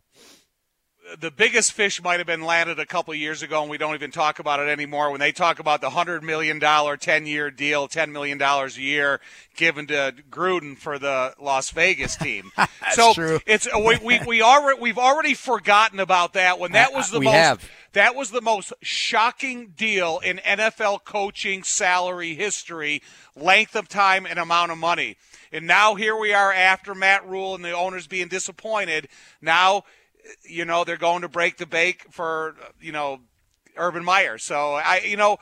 the 1.19 1.31
biggest 1.31 1.73
fish 1.73 2.03
might 2.03 2.19
have 2.19 2.27
been 2.27 2.43
landed 2.43 2.79
a 2.79 2.87
couple 2.87 3.15
years 3.15 3.43
ago, 3.43 3.63
and 3.63 3.71
we 3.71 3.79
don't 3.79 3.95
even 3.95 4.11
talk 4.11 4.39
about 4.39 4.61
it 4.61 4.69
anymore. 4.69 5.11
When 5.11 5.21
they 5.21 5.33
talk 5.33 5.59
about 5.59 5.81
the 5.81 5.91
hundred 5.91 6.23
million 6.23 6.59
dollar 6.59 6.97
ten 6.97 7.27
year 7.27 7.51
deal, 7.51 7.89
ten 7.89 8.13
million 8.13 8.39
dollars 8.39 8.77
a 8.77 8.83
year 8.83 9.21
given 9.57 9.87
to 9.89 10.15
Gruden 10.31 10.77
for 10.77 10.99
the 10.99 11.35
Las 11.41 11.71
Vegas 11.71 12.17
team. 12.17 12.51
so 12.93 13.15
true. 13.15 13.41
it's 13.47 13.67
uh, 13.67 13.79
we, 13.79 13.97
we 13.99 14.21
we 14.27 14.43
already 14.43 14.81
we've 14.81 14.99
already 14.99 15.35
forgotten 15.35 16.01
about 16.01 16.35
that 16.35 16.59
when 16.59 16.73
that 16.73 16.91
uh, 16.93 16.97
was 16.97 17.11
the 17.11 17.19
we 17.21 17.27
most 17.27 17.35
have. 17.35 17.71
that 17.93 18.15
was 18.15 18.31
the 18.31 18.43
most 18.43 18.73
shocking 18.83 19.73
deal 19.77 20.21
in 20.25 20.39
NFL 20.39 21.05
coaching 21.05 21.63
salary 21.63 22.35
history, 22.35 23.03
length 23.37 23.77
of 23.77 23.89
time 23.89 24.27
and 24.27 24.39
amount 24.39 24.73
of 24.73 24.79
money. 24.79 25.17
And 25.51 25.67
now 25.67 25.95
here 25.95 26.15
we 26.15 26.35
are 26.35 26.53
after 26.53 26.95
Matt 26.95 27.27
Rhule 27.27 27.55
and 27.55 27.65
the 27.65 27.73
owners 27.73 28.07
being 28.07 28.29
disappointed. 28.29 29.09
Now 29.41 29.85
you 30.43 30.64
know, 30.64 30.85
they're 30.85 30.97
going 30.97 31.22
to 31.22 31.29
break 31.29 31.57
the 31.57 31.66
bank 31.66 32.07
for, 32.11 32.55
you 32.81 32.93
know, 32.93 33.20
Urban 33.76 34.05
Meyer. 34.05 34.39
So 34.39 34.74
I, 34.74 35.03
you 35.05 35.16
know, 35.16 35.39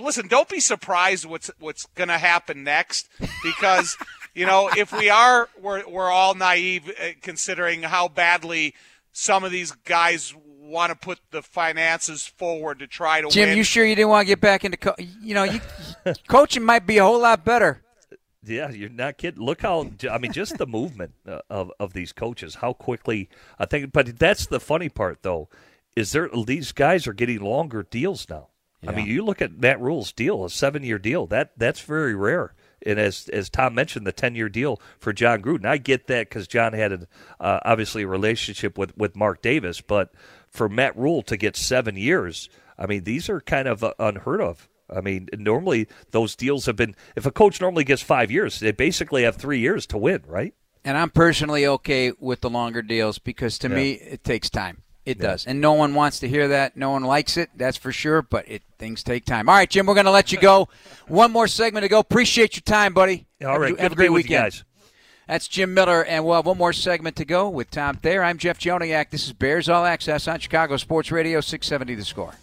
listen, 0.00 0.28
don't 0.28 0.48
be 0.48 0.60
surprised 0.60 1.24
what's 1.24 1.50
what's 1.58 1.86
going 1.94 2.08
to 2.08 2.18
happen 2.18 2.64
next 2.64 3.08
because, 3.42 3.96
you 4.34 4.46
know, 4.46 4.70
if 4.76 4.92
we 4.92 5.10
are, 5.10 5.48
we're 5.60 5.88
we're 5.88 6.10
all 6.10 6.34
naive 6.34 6.88
uh, 6.88 7.08
considering 7.20 7.82
how 7.82 8.08
badly 8.08 8.74
some 9.12 9.44
of 9.44 9.50
these 9.50 9.72
guys 9.72 10.34
want 10.62 10.90
to 10.90 10.96
put 10.96 11.18
the 11.30 11.42
finances 11.42 12.26
forward 12.26 12.78
to 12.78 12.86
try 12.86 13.20
to 13.20 13.28
Jim, 13.28 13.50
win. 13.50 13.58
you 13.58 13.64
sure 13.64 13.84
you 13.84 13.94
didn't 13.94 14.08
want 14.08 14.26
to 14.26 14.28
get 14.28 14.40
back 14.40 14.64
into, 14.64 14.78
co- 14.78 14.94
you 14.98 15.34
know, 15.34 15.42
you, 15.42 15.60
coaching 16.28 16.62
might 16.62 16.86
be 16.86 16.98
a 16.98 17.04
whole 17.04 17.20
lot 17.20 17.44
better. 17.44 17.81
Yeah, 18.44 18.70
you're 18.70 18.88
not 18.88 19.18
kidding. 19.18 19.42
Look 19.42 19.62
how 19.62 19.88
I 20.10 20.18
mean, 20.18 20.32
just 20.32 20.58
the 20.58 20.66
movement 20.66 21.12
uh, 21.26 21.40
of 21.48 21.70
of 21.78 21.92
these 21.92 22.12
coaches, 22.12 22.56
how 22.56 22.72
quickly 22.72 23.28
I 23.58 23.66
think. 23.66 23.92
But 23.92 24.18
that's 24.18 24.46
the 24.46 24.58
funny 24.58 24.88
part, 24.88 25.22
though, 25.22 25.48
is 25.94 26.12
there 26.12 26.28
these 26.46 26.72
guys 26.72 27.06
are 27.06 27.12
getting 27.12 27.40
longer 27.40 27.84
deals 27.84 28.28
now. 28.28 28.48
Yeah. 28.80 28.90
I 28.90 28.96
mean, 28.96 29.06
you 29.06 29.24
look 29.24 29.40
at 29.40 29.56
Matt 29.56 29.80
Rhule's 29.80 30.12
deal, 30.12 30.44
a 30.44 30.50
seven-year 30.50 30.98
deal. 30.98 31.26
That 31.26 31.52
that's 31.56 31.80
very 31.80 32.16
rare. 32.16 32.54
And 32.84 32.98
as 32.98 33.28
as 33.28 33.48
Tom 33.48 33.76
mentioned, 33.76 34.08
the 34.08 34.12
ten-year 34.12 34.48
deal 34.48 34.80
for 34.98 35.12
Jon 35.12 35.40
Gruden, 35.40 35.64
I 35.64 35.76
get 35.76 36.08
that 36.08 36.28
because 36.28 36.48
Jon 36.48 36.72
had 36.72 36.92
a, 36.92 37.06
uh, 37.38 37.60
obviously 37.64 38.02
a 38.02 38.08
relationship 38.08 38.76
with 38.76 38.96
with 38.96 39.14
Mark 39.14 39.40
Davis, 39.40 39.80
but 39.80 40.12
for 40.50 40.68
Matt 40.68 40.96
Rule 40.98 41.22
to 41.22 41.36
get 41.36 41.56
seven 41.56 41.96
years, 41.96 42.50
I 42.76 42.86
mean, 42.86 43.04
these 43.04 43.28
are 43.28 43.40
kind 43.40 43.68
of 43.68 43.84
uh, 43.84 43.94
unheard 44.00 44.40
of. 44.40 44.68
I 44.94 45.00
mean, 45.00 45.28
normally 45.36 45.88
those 46.10 46.36
deals 46.36 46.66
have 46.66 46.76
been. 46.76 46.94
If 47.16 47.26
a 47.26 47.30
coach 47.30 47.60
normally 47.60 47.84
gets 47.84 48.02
five 48.02 48.30
years, 48.30 48.60
they 48.60 48.72
basically 48.72 49.22
have 49.24 49.36
three 49.36 49.58
years 49.58 49.86
to 49.88 49.98
win, 49.98 50.22
right? 50.26 50.54
And 50.84 50.96
I'm 50.96 51.10
personally 51.10 51.66
okay 51.66 52.12
with 52.18 52.40
the 52.40 52.50
longer 52.50 52.82
deals 52.82 53.18
because 53.18 53.58
to 53.58 53.68
yeah. 53.68 53.74
me 53.74 53.92
it 53.92 54.24
takes 54.24 54.50
time. 54.50 54.82
It 55.04 55.16
yeah. 55.16 55.30
does, 55.30 55.46
and 55.46 55.60
no 55.60 55.72
one 55.72 55.94
wants 55.94 56.20
to 56.20 56.28
hear 56.28 56.46
that. 56.48 56.76
No 56.76 56.90
one 56.90 57.02
likes 57.02 57.36
it, 57.36 57.50
that's 57.56 57.76
for 57.76 57.90
sure. 57.90 58.22
But 58.22 58.48
it 58.48 58.62
things 58.78 59.02
take 59.02 59.24
time. 59.24 59.48
All 59.48 59.54
right, 59.56 59.68
Jim, 59.68 59.86
we're 59.86 59.94
going 59.94 60.06
to 60.06 60.12
let 60.12 60.30
you 60.30 60.38
go. 60.38 60.68
One 61.08 61.32
more 61.32 61.48
segment 61.48 61.82
to 61.82 61.88
go. 61.88 61.98
Appreciate 61.98 62.54
your 62.54 62.62
time, 62.62 62.94
buddy. 62.94 63.26
All 63.44 63.58
right, 63.58 63.70
have, 63.70 63.80
have 63.80 63.92
a 63.92 63.96
great 63.96 64.12
weekend. 64.12 64.44
guys. 64.44 64.64
That's 65.26 65.48
Jim 65.48 65.72
Miller, 65.72 66.04
and 66.04 66.24
we'll 66.24 66.36
have 66.36 66.46
one 66.46 66.58
more 66.58 66.72
segment 66.72 67.16
to 67.16 67.24
go 67.24 67.48
with 67.48 67.70
Tom 67.70 67.96
Thayer. 67.96 68.22
I'm 68.22 68.38
Jeff 68.38 68.58
Joniak. 68.58 69.10
This 69.10 69.24
is 69.26 69.32
Bears 69.32 69.68
All 69.68 69.84
Access 69.84 70.28
on 70.28 70.40
Chicago 70.40 70.76
Sports 70.76 71.10
Radio 71.10 71.40
670 71.40 71.94
The 71.94 72.04
Score. 72.04 72.34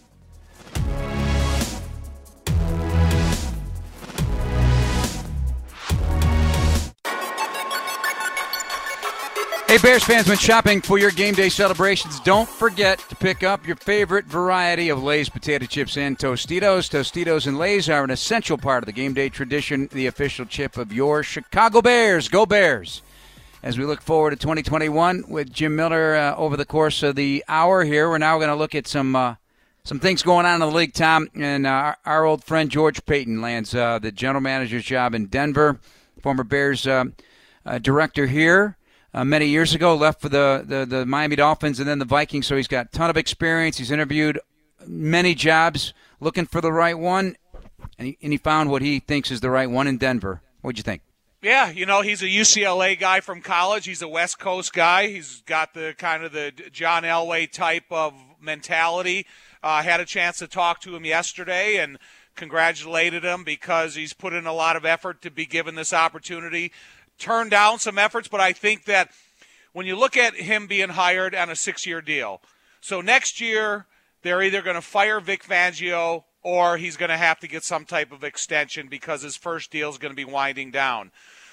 Hey, 9.70 9.78
Bears 9.78 10.04
fans, 10.04 10.28
when 10.28 10.36
shopping 10.36 10.82
for 10.82 10.98
your 10.98 11.12
game 11.12 11.36
day 11.36 11.48
celebrations, 11.48 12.20
don't 12.22 12.50
forget 12.50 12.98
to 13.08 13.16
pick 13.16 13.44
up 13.44 13.68
your 13.68 13.76
favorite 13.76 14.26
variety 14.26 14.90
of 14.90 15.04
Lay's 15.04 15.30
potato 15.30 15.68
chips 15.68 15.96
and 15.96 16.18
Tostitos. 16.18 16.90
Tostitos 16.90 17.46
and 17.46 17.56
Lay's 17.56 17.88
are 17.88 18.04
an 18.04 18.10
essential 18.10 18.58
part 18.58 18.82
of 18.82 18.88
the 18.88 18.92
game 18.92 19.14
day 19.14 19.30
tradition, 19.30 19.88
the 19.92 20.08
official 20.08 20.46
chip 20.46 20.76
of 20.76 20.92
your 20.92 21.22
Chicago 21.22 21.84
Bears. 21.84 22.30
Go 22.30 22.48
Bears! 22.48 23.04
As 23.62 23.78
we 23.78 23.86
look 23.86 24.02
forward 24.02 24.32
to 24.32 24.38
2021 24.38 25.26
with 25.28 25.54
Jim 25.54 25.76
Miller 25.76 26.16
uh, 26.16 26.36
over 26.36 26.58
the 26.58 26.66
course 26.66 27.04
of 27.04 27.16
the 27.16 27.46
hour 27.48 27.84
here, 27.84 28.10
we're 28.10 28.18
now 28.18 28.40
going 28.40 28.50
to 28.50 28.56
look 28.56 28.74
at 28.74 28.88
some 28.88 29.16
uh, 29.16 29.36
some 29.84 30.00
things 30.00 30.24
going 30.24 30.48
on 30.48 30.56
in 30.56 30.68
the 30.68 30.76
league, 30.76 30.94
Tom. 30.94 31.28
And 31.36 31.68
uh, 31.68 31.70
our, 31.70 31.98
our, 32.06 32.26
old 32.26 32.44
friend 32.44 32.72
George 32.72 33.06
Paton 33.06 33.40
lands 33.40 33.76
uh, 33.76 34.00
the 34.00 34.12
general 34.12 34.42
manager's 34.42 34.86
job 34.86 35.14
in 35.14 35.28
Denver, 35.28 35.80
former 36.24 36.44
Bears 36.44 36.88
uh, 36.88 37.06
uh, 37.68 37.78
director 37.78 38.26
here 38.26 38.76
uh, 39.14 39.24
many 39.24 39.48
years 39.48 39.74
ago, 39.74 39.96
left 39.96 40.22
for 40.22 40.30
the, 40.30 40.64
the, 40.66 40.86
the 40.86 41.06
Miami 41.06 41.36
Dolphins 41.36 41.80
and 41.80 41.88
then 41.88 42.00
the 42.00 42.06
Vikings. 42.06 42.48
So 42.48 42.56
he's 42.56 42.68
got 42.68 42.88
a 42.88 42.90
ton 42.90 43.10
of 43.10 43.18
experience. 43.18 43.78
He's 43.78 43.92
interviewed 43.92 44.40
many 44.86 45.36
jobs, 45.36 45.94
looking 46.20 46.46
for 46.46 46.62
the 46.62 46.72
right 46.72 46.98
one, 46.98 47.36
and 47.98 48.08
he, 48.08 48.18
and 48.22 48.32
he 48.32 48.38
found 48.38 48.70
what 48.70 48.82
he 48.82 49.00
thinks 49.00 49.32
is 49.32 49.42
the 49.42 49.50
right 49.50 49.70
one 49.70 49.88
in 49.88 49.98
Denver. 49.98 50.42
What'd 50.62 50.78
you 50.78 50.84
think? 50.84 51.02
Yeah, 51.42 51.70
you 51.70 51.86
know, 51.86 52.02
he's 52.02 52.22
a 52.22 52.28
UCLA 52.28 53.00
guy 53.00 53.22
from 53.22 53.42
college. 53.42 53.86
He's 53.86 54.02
a 54.02 54.10
West 54.10 54.40
Coast 54.40 54.74
guy. 54.74 55.08
He's 55.08 55.42
got 55.44 55.74
the 55.74 55.96
kind 55.98 56.26
of 56.26 56.34
the 56.34 56.52
John 56.72 57.04
Elway 57.04 57.50
type 57.50 57.86
of 57.92 58.14
mentality. 58.42 59.26
Uh, 59.64 59.82
had 59.82 60.02
a 60.02 60.06
chance 60.06 60.38
to 60.40 60.48
talk 60.48 60.82
to 60.82 60.94
him 60.94 61.06
yesterday 61.06 61.78
and 61.78 61.98
congratulated 62.36 63.24
him 63.24 63.44
because 63.44 63.96
he's 63.96 64.14
put 64.14 64.34
in 64.34 64.46
a 64.46 64.54
lot 64.54 64.76
of 64.76 64.86
effort 64.86 65.22
to 65.22 65.32
be 65.32 65.46
given 65.46 65.76
this 65.76 65.94
opportunity 65.94 66.72
turned 67.20 67.52
down 67.52 67.80
some 67.80 67.98
efforts, 67.98 68.28
but 68.28 68.42
I 68.42 68.54
think 68.54 68.86
that 68.86 69.12
when 69.74 69.86
you 69.86 69.96
look 69.96 70.18
at 70.18 70.36
him 70.36 70.68
being 70.68 70.90
hired 70.90 71.36
on 71.36 71.50
a 71.50 71.56
six 71.56 71.86
year 71.86 72.02
deal, 72.02 72.42
so 72.82 73.02
next 73.02 73.40
year 73.40 73.86
they're 74.22 74.42
either 74.42 74.62
going 74.62 74.76
to 74.76 74.82
fire 74.82 75.20
Vic 75.20 75.44
Fangio 75.44 76.24
or 76.42 76.78
he's 76.78 76.98
going 76.98 77.10
to 77.10 77.18
have 77.18 77.40
to 77.40 77.48
get 77.48 77.64
some 77.64 77.86
type 77.86 78.12
of 78.12 78.24
extension 78.24 78.88
because 78.88 79.22
his 79.22 79.36
first 79.36 79.72
deal 79.72 79.90
is 79.90 79.98
going 79.98 80.12
to 80.12 80.16
be 80.16 80.26
winding 80.26 80.72
down. 80.72 81.12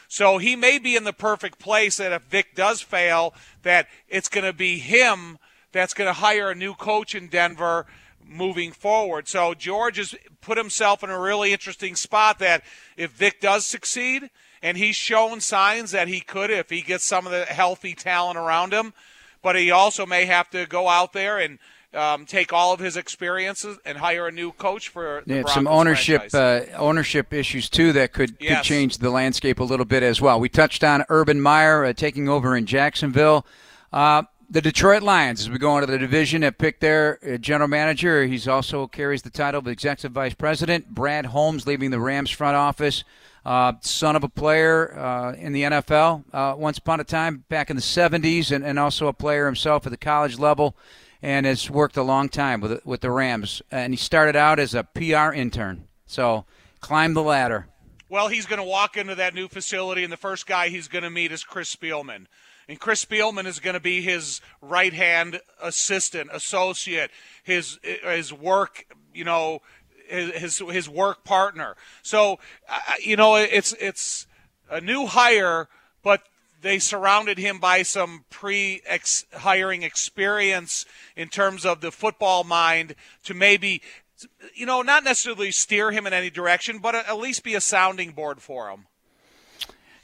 So 0.09 0.39
he 0.39 0.55
may 0.55 0.79
be 0.79 0.95
in 0.95 1.05
the 1.05 1.13
perfect 1.13 1.59
place 1.59 1.97
that 1.97 2.13
if 2.13 2.23
Vic 2.23 2.55
does 2.55 2.81
fail, 2.81 3.35
that 3.63 3.89
it's 4.09 4.29
going 4.29 4.45
to 4.45 4.53
be 4.53 4.79
him 4.79 5.39
that's 5.73 5.95
going 5.95 6.09
to 6.09 6.15
hire 6.15 6.51
a 6.51 6.55
new 6.55 6.75
coach 6.75 7.15
in 7.15 7.29
Denver 7.29 7.87
moving 8.25 8.73
forward. 8.73 9.29
So 9.29 9.55
George 9.55 9.97
has 9.99 10.15
put 10.41 10.59
himself 10.59 11.03
in 11.03 11.11
a 11.11 11.21
really 11.21 11.53
interesting 11.53 11.97
spot 11.97 12.39
that 12.39 12.63
if 12.97 13.13
Vic 13.13 13.41
does 13.41 13.67
succeed, 13.67 14.31
and 14.67 14.77
he's 14.77 14.97
shown 14.97 15.41
signs 15.41 15.93
that 15.93 16.09
he 16.09 16.19
could 16.19 16.51
if 16.51 16.71
he 16.71 16.83
gets 16.83 17.05
some 17.05 17.25
of 17.25 17.31
the 17.31 17.45
healthy 17.45 17.95
talent 17.95 18.37
around 18.37 18.73
him. 18.73 18.93
But 19.41 19.55
he 19.55 19.71
also 19.71 20.05
may 20.05 20.25
have 20.25 20.51
to 20.51 20.67
go 20.67 20.89
out 20.89 21.13
there 21.13 21.39
and 21.39 21.61
um, 21.95 22.27
take 22.27 22.53
all 22.53 22.73
of 22.73 22.81
his 22.81 22.97
experiences 22.97 23.79
and 23.85 23.97
hire 23.97 24.27
a 24.27 24.33
new 24.33 24.51
coach 24.51 24.89
for 24.89 25.23
yeah, 25.25 25.45
some 25.47 25.69
ownership 25.69 26.31
uh, 26.35 26.63
ownership 26.75 27.33
issues 27.33 27.71
too 27.71 27.93
that 27.93 28.13
could, 28.13 28.37
yes. 28.41 28.59
could 28.59 28.65
change 28.65 28.99
the 28.99 29.11
landscape 29.11 29.61
a 29.61 29.65
little 29.65 29.87
bit 29.87 30.03
as 30.03 30.21
well. 30.21 30.41
We 30.41 30.49
touched 30.49 30.83
on 30.83 31.05
Urban 31.09 31.41
Meyer 31.41 31.85
uh, 31.85 31.93
taking 31.93 32.29
over 32.29 32.57
in 32.57 32.67
Jacksonville. 32.67 33.47
Uh, 33.93 34.25
the 34.51 34.61
Detroit 34.61 35.05
Lions, 35.05 35.43
as 35.43 35.49
we 35.49 35.59
go 35.59 35.77
into 35.79 35.87
the 35.87 35.99
division, 35.99 36.43
have 36.43 36.59
picked 36.59 36.81
their 36.81 37.21
uh, 37.25 37.37
general 37.37 37.69
manager. 37.69 38.25
He's 38.25 38.49
also 38.49 38.89
carries 38.89 39.23
the 39.23 39.31
title 39.31 39.61
of 39.61 39.69
executive 39.69 40.11
vice 40.11 40.35
president. 40.35 40.89
Brad 40.89 41.27
Holmes 41.27 41.69
leaving 41.69 41.93
the 41.93 42.01
Rams 42.01 42.31
front 42.31 42.57
office 42.57 43.05
uh, 43.47 43.75
son 43.81 44.17
of 44.17 44.25
a 44.25 44.29
player 44.29 44.93
uh, 44.99 45.33
in 45.35 45.53
the 45.53 45.63
NFL 45.63 46.25
uh, 46.33 46.57
once 46.59 46.79
upon 46.79 46.99
a 46.99 47.05
time 47.05 47.45
back 47.49 47.71
in 47.71 47.77
the 47.77 47.83
70s, 47.83 48.51
and, 48.51 48.65
and 48.65 48.77
also 48.77 49.07
a 49.07 49.13
player 49.13 49.47
himself 49.47 49.87
at 49.87 49.91
the 49.91 49.97
college 49.97 50.37
level, 50.37 50.77
and 51.23 51.47
has 51.47 51.71
worked 51.71 51.97
a 51.97 52.03
long 52.03 52.29
time 52.29 52.61
with 52.61 52.85
with 52.85 53.03
the 53.03 53.11
Rams. 53.11 53.63
And 53.71 53.93
he 53.93 53.97
started 53.97 54.35
out 54.35 54.59
as 54.59 54.75
a 54.75 54.83
PR 54.83 55.33
intern, 55.33 55.87
so 56.07 56.45
climbed 56.81 57.15
the 57.15 57.23
ladder. 57.23 57.69
Well, 58.09 58.27
he's 58.27 58.47
going 58.47 58.61
to 58.61 58.69
walk 58.69 58.97
into 58.97 59.15
that 59.15 59.33
new 59.33 59.47
facility, 59.47 60.03
and 60.03 60.13
the 60.13 60.17
first 60.17 60.49
guy 60.49 60.69
he's 60.69 60.89
going 60.89 61.05
to 61.05 61.11
meet 61.11 61.31
is 61.31 61.45
Chris 61.45 61.75
Spielman. 61.75 62.27
And 62.69 62.81
Chris 62.81 63.05
Spielman 63.05 63.47
is 63.47 63.61
going 63.61 63.75
to 63.75 63.81
be 63.81 64.03
his 64.03 64.41
right 64.61 64.93
hand 64.93 65.41
assistant, 65.63 66.31
associate, 66.33 67.13
his 67.45 67.79
his 67.83 68.33
work, 68.33 68.87
you 69.15 69.23
know, 69.23 69.61
his 70.09 70.59
his 70.59 70.89
work 70.89 71.25
partner. 71.25 71.77
So 72.03 72.39
uh, 72.69 72.81
you 73.03 73.17
know 73.17 73.37
it's 73.37 73.75
it's 73.81 74.27
a 74.71 74.81
new 74.81 75.07
hire, 75.07 75.69
but 76.03 76.23
they 76.63 76.79
surrounded 76.79 77.39
him 77.39 77.59
by 77.59 77.83
some 77.83 78.25
pre 78.31 78.83
hiring 79.33 79.83
experience 79.83 80.85
in 81.15 81.29
terms 81.29 81.65
of 81.65 81.81
the 81.81 81.93
football 81.93 82.45
mind 82.45 82.95
to 83.25 83.35
maybe 83.35 83.83
you 84.55 84.67
know 84.67 84.83
not 84.83 85.05
necessarily 85.05 85.51
steer 85.51 85.91
him 85.91 86.07
in 86.07 86.13
any 86.13 86.31
direction, 86.31 86.79
but 86.79 86.95
at 86.95 87.19
least 87.19 87.45
be 87.45 87.55
a 87.55 87.61
sounding 87.61 88.13
board 88.13 88.41
for 88.41 88.71
him. 88.71 88.87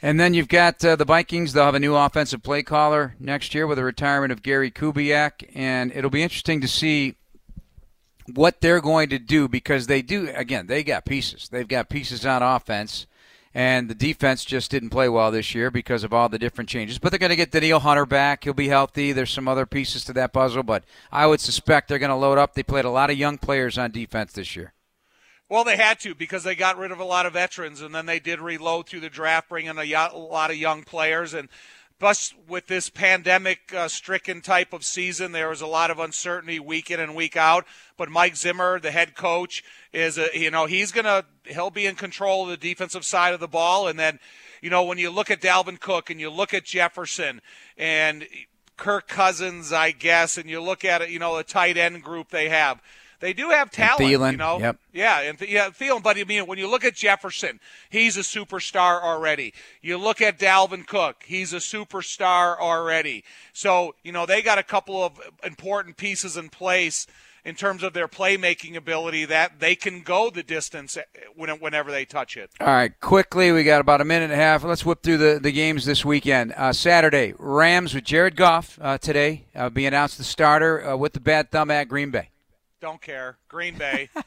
And 0.05 0.19
then 0.19 0.35
you've 0.35 0.49
got 0.49 0.85
uh, 0.85 0.97
the 0.97 1.05
Vikings. 1.05 1.53
They'll 1.53 1.65
have 1.65 1.77
a 1.77 1.81
new 1.81 1.95
offensive 1.95 2.43
play 2.43 2.65
caller 2.65 3.15
next 3.21 3.55
year 3.55 3.69
with 3.69 3.79
the 3.79 3.85
retirement 3.85 4.33
of 4.33 4.43
Gary 4.43 4.71
Kubiak, 4.71 5.49
and 5.55 5.93
it'll 5.93 6.11
be 6.11 6.25
interesting 6.25 6.61
to 6.61 6.69
see 6.69 7.15
what 8.35 8.61
they're 8.61 8.81
going 8.81 9.09
to 9.11 9.19
do 9.19 9.49
because 9.49 9.87
they 9.87 10.03
do 10.03 10.31
again 10.35 10.67
they 10.67 10.83
got 10.85 11.05
pieces. 11.05 11.49
They've 11.51 11.69
got 11.69 11.89
pieces 11.89 12.25
on 12.27 12.43
offense 12.43 13.07
and 13.55 13.89
the 13.89 13.95
defense 13.95 14.45
just 14.45 14.71
didn't 14.71 14.91
play 14.91 15.09
well 15.09 15.31
this 15.31 15.55
year 15.55 15.71
because 15.71 16.05
of 16.05 16.13
all 16.13 16.29
the 16.29 16.39
different 16.39 16.71
changes. 16.71 16.99
But 16.99 17.11
they're 17.11 17.19
going 17.19 17.31
to 17.31 17.37
get 17.37 17.51
Danielle 17.51 17.81
Hunter 17.81 18.07
back. 18.07 18.45
He'll 18.45 18.55
be 18.55 18.69
healthy. 18.69 19.13
There's 19.13 19.31
some 19.31 19.49
other 19.49 19.67
pieces 19.67 20.05
to 20.05 20.13
that 20.15 20.33
puzzle 20.33 20.63
but 20.63 20.85
I 21.11 21.27
would 21.27 21.41
suspect 21.41 21.89
they're 21.89 21.99
going 21.99 22.11
to 22.11 22.17
load 22.17 22.39
up. 22.39 22.55
They 22.55 22.63
played 22.63 22.85
a 22.85 22.91
lot 22.91 23.11
of 23.11 23.19
young 23.19 23.39
players 23.39 23.79
on 23.79 23.91
defense 23.91 24.33
this 24.33 24.57
year. 24.57 24.73
Well, 25.53 25.65
they 25.65 25.77
had 25.77 26.01
to 26.01 26.15
because 26.15 26.45
they 26.45 26.55
got 26.55 26.79
rid 26.79 26.93
of 26.93 26.99
a 26.99 27.05
lot 27.05 27.27
of 27.27 27.35
veterans, 27.35 27.83
and 27.83 27.95
then 27.95 28.07
they 28.07 28.19
did 28.19 28.41
reload 28.41 28.87
through 28.87 29.01
the 29.01 29.11
draft, 29.11 29.51
bringing 29.51 29.77
a 29.77 30.09
lot 30.15 30.51
of 30.51 30.57
young 30.57 30.83
players. 30.83 31.35
And 31.35 31.51
Plus, 32.03 32.35
with 32.49 32.67
this 32.67 32.91
pandemic 32.91 33.73
uh, 33.73 33.87
stricken 33.87 34.41
type 34.41 34.73
of 34.73 34.85
season, 34.85 35.31
there 35.31 35.51
was 35.51 35.61
a 35.61 35.69
lot 35.69 35.89
of 35.89 36.01
uncertainty 36.01 36.59
week 36.59 36.91
in 36.91 36.99
and 36.99 37.15
week 37.15 37.37
out. 37.37 37.65
But 37.97 38.11
Mike 38.11 38.35
Zimmer, 38.35 38.81
the 38.81 38.91
head 38.91 39.15
coach, 39.15 39.63
is 39.93 40.19
a, 40.19 40.27
you 40.35 40.51
know 40.51 40.67
he's 40.67 40.91
gonna 40.91 41.25
he'll 41.45 41.71
be 41.71 41.87
in 41.87 41.95
control 41.95 42.43
of 42.43 42.49
the 42.49 42.57
defensive 42.57 43.05
side 43.05 43.35
of 43.35 43.39
the 43.39 43.47
ball. 43.47 43.87
And 43.87 44.01
then, 44.01 44.19
you 44.61 44.69
know, 44.69 44.83
when 44.83 44.99
you 44.99 45.11
look 45.11 45.31
at 45.31 45.41
Dalvin 45.41 45.79
Cook 45.79 46.11
and 46.11 46.19
you 46.19 46.29
look 46.29 46.53
at 46.53 46.65
Jefferson 46.65 47.41
and 47.79 48.27
Kirk 48.77 49.07
Cousins, 49.07 49.73
I 49.73 49.93
guess, 49.93 50.37
and 50.37 50.51
you 50.51 50.61
look 50.61 50.85
at 50.85 51.03
it, 51.03 51.11
you 51.11 51.21
know, 51.21 51.37
the 51.37 51.45
tight 51.45 51.77
end 51.77 52.03
group 52.03 52.31
they 52.31 52.49
have 52.49 52.83
they 53.23 53.33
do 53.33 53.51
have 53.51 53.71
talent, 53.71 54.01
Thielen, 54.01 54.33
you 54.33 54.37
know. 54.37 54.59
Yep. 54.59 54.79
Yeah, 54.93 55.21
and 55.21 55.41
yeah, 55.41 55.71
Thielen. 55.71 56.03
But 56.03 56.19
I 56.19 56.25
mean, 56.25 56.47
when 56.47 56.59
you 56.59 56.69
look 56.69 56.85
at 56.85 56.97
Jefferson, 56.97 57.61
he's 57.89 58.17
a 58.17 58.21
superstar 58.21 59.01
already. 59.01 59.55
You 59.81 59.97
look 59.97 60.21
at 60.21 60.41
Dalvin 60.41 60.85
Cook, 60.85 61.23
he's 61.25 61.53
a 61.53 61.59
superstar 61.59 62.59
already. 62.59 63.23
So 63.53 63.95
you 64.03 64.11
know 64.11 64.27
they 64.27 64.43
got 64.43 64.59
a 64.59 64.65
couple 64.65 65.05
of 65.05 65.21
important 65.45 65.97
pieces 65.97 66.37
in 66.37 66.49
place 66.49 67.07
in 67.45 67.55
terms 67.55 67.85
of 67.85 67.93
their 67.93 68.09
playmaking 68.09 68.75
ability 68.77 69.25
that 69.27 69.61
they 69.61 69.77
can 69.77 70.03
go 70.03 70.29
the 70.29 70.43
distance 70.43 70.99
whenever 71.37 71.93
they 71.93 72.05
touch 72.05 72.37
it. 72.37 72.51
All 72.61 72.67
right, 72.67 72.99
quickly, 73.01 73.53
we 73.53 73.63
got 73.63 73.81
about 73.81 74.01
a 74.01 74.05
minute 74.05 74.25
and 74.25 74.33
a 74.33 74.37
half. 74.37 74.65
Let's 74.65 74.85
whip 74.85 75.05
through 75.05 75.19
the, 75.19 75.39
the 75.41 75.53
games 75.53 75.85
this 75.85 76.05
weekend. 76.05 76.55
Uh, 76.57 76.73
Saturday, 76.73 77.35
Rams 77.39 77.95
with 77.95 78.05
Jared 78.05 78.35
Goff 78.35 78.81
uh, 78.83 78.99
today, 78.99 79.45
uh, 79.55 79.71
be 79.71 79.87
announced 79.87 80.19
the 80.19 80.25
starter 80.25 80.85
uh, 80.85 80.97
with 80.97 81.13
the 81.13 81.21
bad 81.21 81.53
thumb 81.53 81.71
at 81.71 81.89
Green 81.89 82.11
Bay. 82.11 82.31
Don't 82.83 83.01
care. 83.01 83.39
Green 83.49 83.79
Bay. 83.79 84.11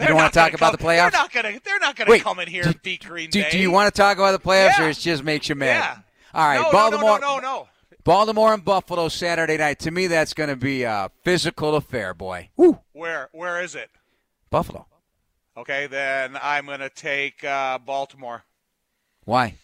You 0.00 0.06
don't 0.06 0.16
want 0.16 0.32
to 0.32 0.38
talk 0.38 0.54
about 0.54 0.70
come, 0.70 0.78
the 0.80 0.84
playoffs? 0.84 1.10
They're 1.10 1.20
not 1.20 1.32
going 1.32 1.54
to. 1.54 1.64
They're 1.64 1.78
not 1.78 1.96
going 1.96 2.10
to 2.10 2.24
come 2.24 2.38
in 2.38 2.48
here 2.48 2.62
do, 2.62 2.70
and 2.70 2.82
beat 2.82 3.04
Green 3.04 3.28
do, 3.28 3.42
Bay. 3.42 3.50
Do 3.50 3.58
you 3.58 3.70
want 3.70 3.94
to 3.94 4.00
talk 4.00 4.16
about 4.16 4.32
the 4.32 4.38
playoffs, 4.38 4.78
yeah. 4.78 4.86
or 4.86 4.88
it 4.88 4.96
just 4.96 5.22
makes 5.22 5.50
you 5.50 5.54
mad? 5.54 5.66
Yeah. 5.66 5.98
All 6.32 6.46
right, 6.46 6.62
no, 6.62 6.72
Baltimore. 6.72 7.20
No, 7.20 7.26
no, 7.26 7.34
no, 7.34 7.40
no, 7.40 7.40
no. 7.40 7.68
Baltimore 8.02 8.54
and 8.54 8.64
Buffalo 8.64 9.08
Saturday 9.08 9.58
night. 9.58 9.80
To 9.80 9.90
me, 9.90 10.06
that's 10.06 10.32
going 10.32 10.48
to 10.48 10.56
be 10.56 10.84
a 10.84 11.10
physical 11.24 11.76
affair, 11.76 12.14
boy. 12.14 12.48
Woo. 12.56 12.78
Where 12.92 13.28
Where 13.32 13.60
is 13.60 13.74
it? 13.74 13.90
Buffalo. 14.48 14.86
Okay, 15.58 15.86
then 15.86 16.38
I'm 16.42 16.64
going 16.64 16.80
to 16.80 16.88
take 16.88 17.44
uh, 17.44 17.78
Baltimore. 17.78 18.44
Why? 19.24 19.56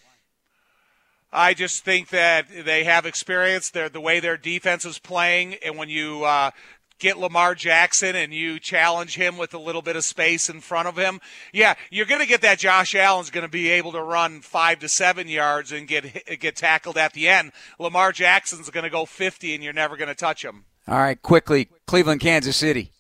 I 1.32 1.54
just 1.54 1.84
think 1.84 2.08
that 2.10 2.46
they 2.64 2.84
have 2.84 3.06
experience. 3.06 3.70
They're, 3.70 3.88
the 3.88 4.00
way 4.00 4.20
their 4.20 4.36
defense 4.36 4.84
is 4.84 4.98
playing, 4.98 5.54
and 5.64 5.76
when 5.78 5.88
you 5.88 6.24
uh, 6.24 6.50
get 6.98 7.18
Lamar 7.18 7.54
Jackson 7.54 8.16
and 8.16 8.32
you 8.32 8.58
challenge 8.58 9.16
him 9.16 9.36
with 9.38 9.54
a 9.54 9.58
little 9.58 9.82
bit 9.82 9.96
of 9.96 10.04
space 10.04 10.48
in 10.48 10.60
front 10.60 10.88
of 10.88 10.96
him, 10.96 11.20
yeah, 11.52 11.74
you're 11.90 12.06
going 12.06 12.20
to 12.20 12.26
get 12.26 12.42
that. 12.42 12.58
Josh 12.58 12.94
Allen's 12.94 13.30
going 13.30 13.46
to 13.46 13.50
be 13.50 13.68
able 13.70 13.92
to 13.92 14.02
run 14.02 14.40
five 14.40 14.78
to 14.80 14.88
seven 14.88 15.28
yards 15.28 15.72
and 15.72 15.86
get 15.86 16.38
get 16.40 16.56
tackled 16.56 16.98
at 16.98 17.12
the 17.12 17.28
end. 17.28 17.52
Lamar 17.78 18.12
Jackson's 18.12 18.70
going 18.70 18.84
to 18.84 18.90
go 18.90 19.04
50, 19.04 19.54
and 19.54 19.62
you're 19.62 19.72
never 19.72 19.96
going 19.96 20.08
to 20.08 20.14
touch 20.14 20.44
him. 20.44 20.64
All 20.86 20.98
right, 20.98 21.20
quickly, 21.20 21.68
Cleveland, 21.86 22.20
Kansas 22.20 22.56
City. 22.56 22.92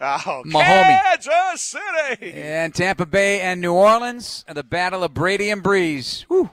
Oh, 0.00 0.42
Mahomie. 0.46 1.02
Kansas 1.02 1.60
City. 1.60 2.32
And 2.32 2.72
Tampa 2.72 3.04
Bay 3.04 3.40
and 3.40 3.60
New 3.60 3.72
Orleans, 3.72 4.44
the 4.48 4.62
battle 4.62 5.02
of 5.02 5.12
Brady 5.12 5.50
and 5.50 5.62
Brees. 5.62 6.24
Woo. 6.28 6.50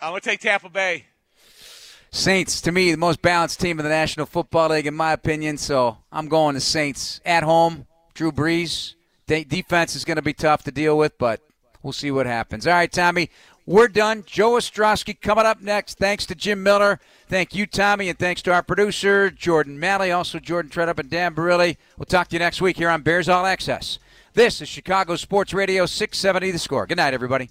I'm 0.00 0.12
going 0.12 0.20
to 0.20 0.28
take 0.28 0.40
Tampa 0.40 0.70
Bay. 0.70 1.06
Saints, 2.16 2.62
to 2.62 2.72
me, 2.72 2.90
the 2.90 2.96
most 2.96 3.20
balanced 3.20 3.60
team 3.60 3.78
in 3.78 3.84
the 3.84 3.90
National 3.90 4.24
Football 4.24 4.70
League, 4.70 4.86
in 4.86 4.94
my 4.94 5.12
opinion. 5.12 5.58
So 5.58 5.98
I'm 6.10 6.28
going 6.28 6.54
to 6.54 6.60
Saints 6.60 7.20
at 7.26 7.42
home. 7.42 7.86
Drew 8.14 8.32
Brees. 8.32 8.94
De- 9.26 9.44
defense 9.44 9.94
is 9.94 10.04
going 10.04 10.16
to 10.16 10.22
be 10.22 10.32
tough 10.32 10.62
to 10.64 10.70
deal 10.70 10.96
with, 10.96 11.18
but 11.18 11.42
we'll 11.82 11.92
see 11.92 12.10
what 12.10 12.24
happens. 12.26 12.66
All 12.66 12.72
right, 12.72 12.90
Tommy, 12.90 13.28
we're 13.66 13.88
done. 13.88 14.24
Joe 14.26 14.52
Ostrowski 14.52 15.20
coming 15.20 15.44
up 15.44 15.60
next. 15.60 15.98
Thanks 15.98 16.24
to 16.26 16.34
Jim 16.34 16.62
Miller. 16.62 17.00
Thank 17.28 17.54
you, 17.54 17.66
Tommy, 17.66 18.08
and 18.08 18.18
thanks 18.18 18.40
to 18.42 18.52
our 18.52 18.62
producer, 18.62 19.30
Jordan 19.30 19.78
Malley, 19.78 20.10
also 20.10 20.38
Jordan 20.38 20.70
Treadup 20.70 20.98
and 20.98 21.10
Dan 21.10 21.34
Barilli. 21.34 21.76
We'll 21.98 22.06
talk 22.06 22.28
to 22.28 22.36
you 22.36 22.40
next 22.40 22.62
week 22.62 22.78
here 22.78 22.88
on 22.88 23.02
Bears 23.02 23.28
All 23.28 23.44
Access. 23.44 23.98
This 24.32 24.62
is 24.62 24.68
Chicago 24.68 25.16
Sports 25.16 25.52
Radio 25.52 25.84
670 25.84 26.50
The 26.50 26.58
Score. 26.58 26.86
Good 26.86 26.96
night, 26.96 27.14
everybody. 27.14 27.50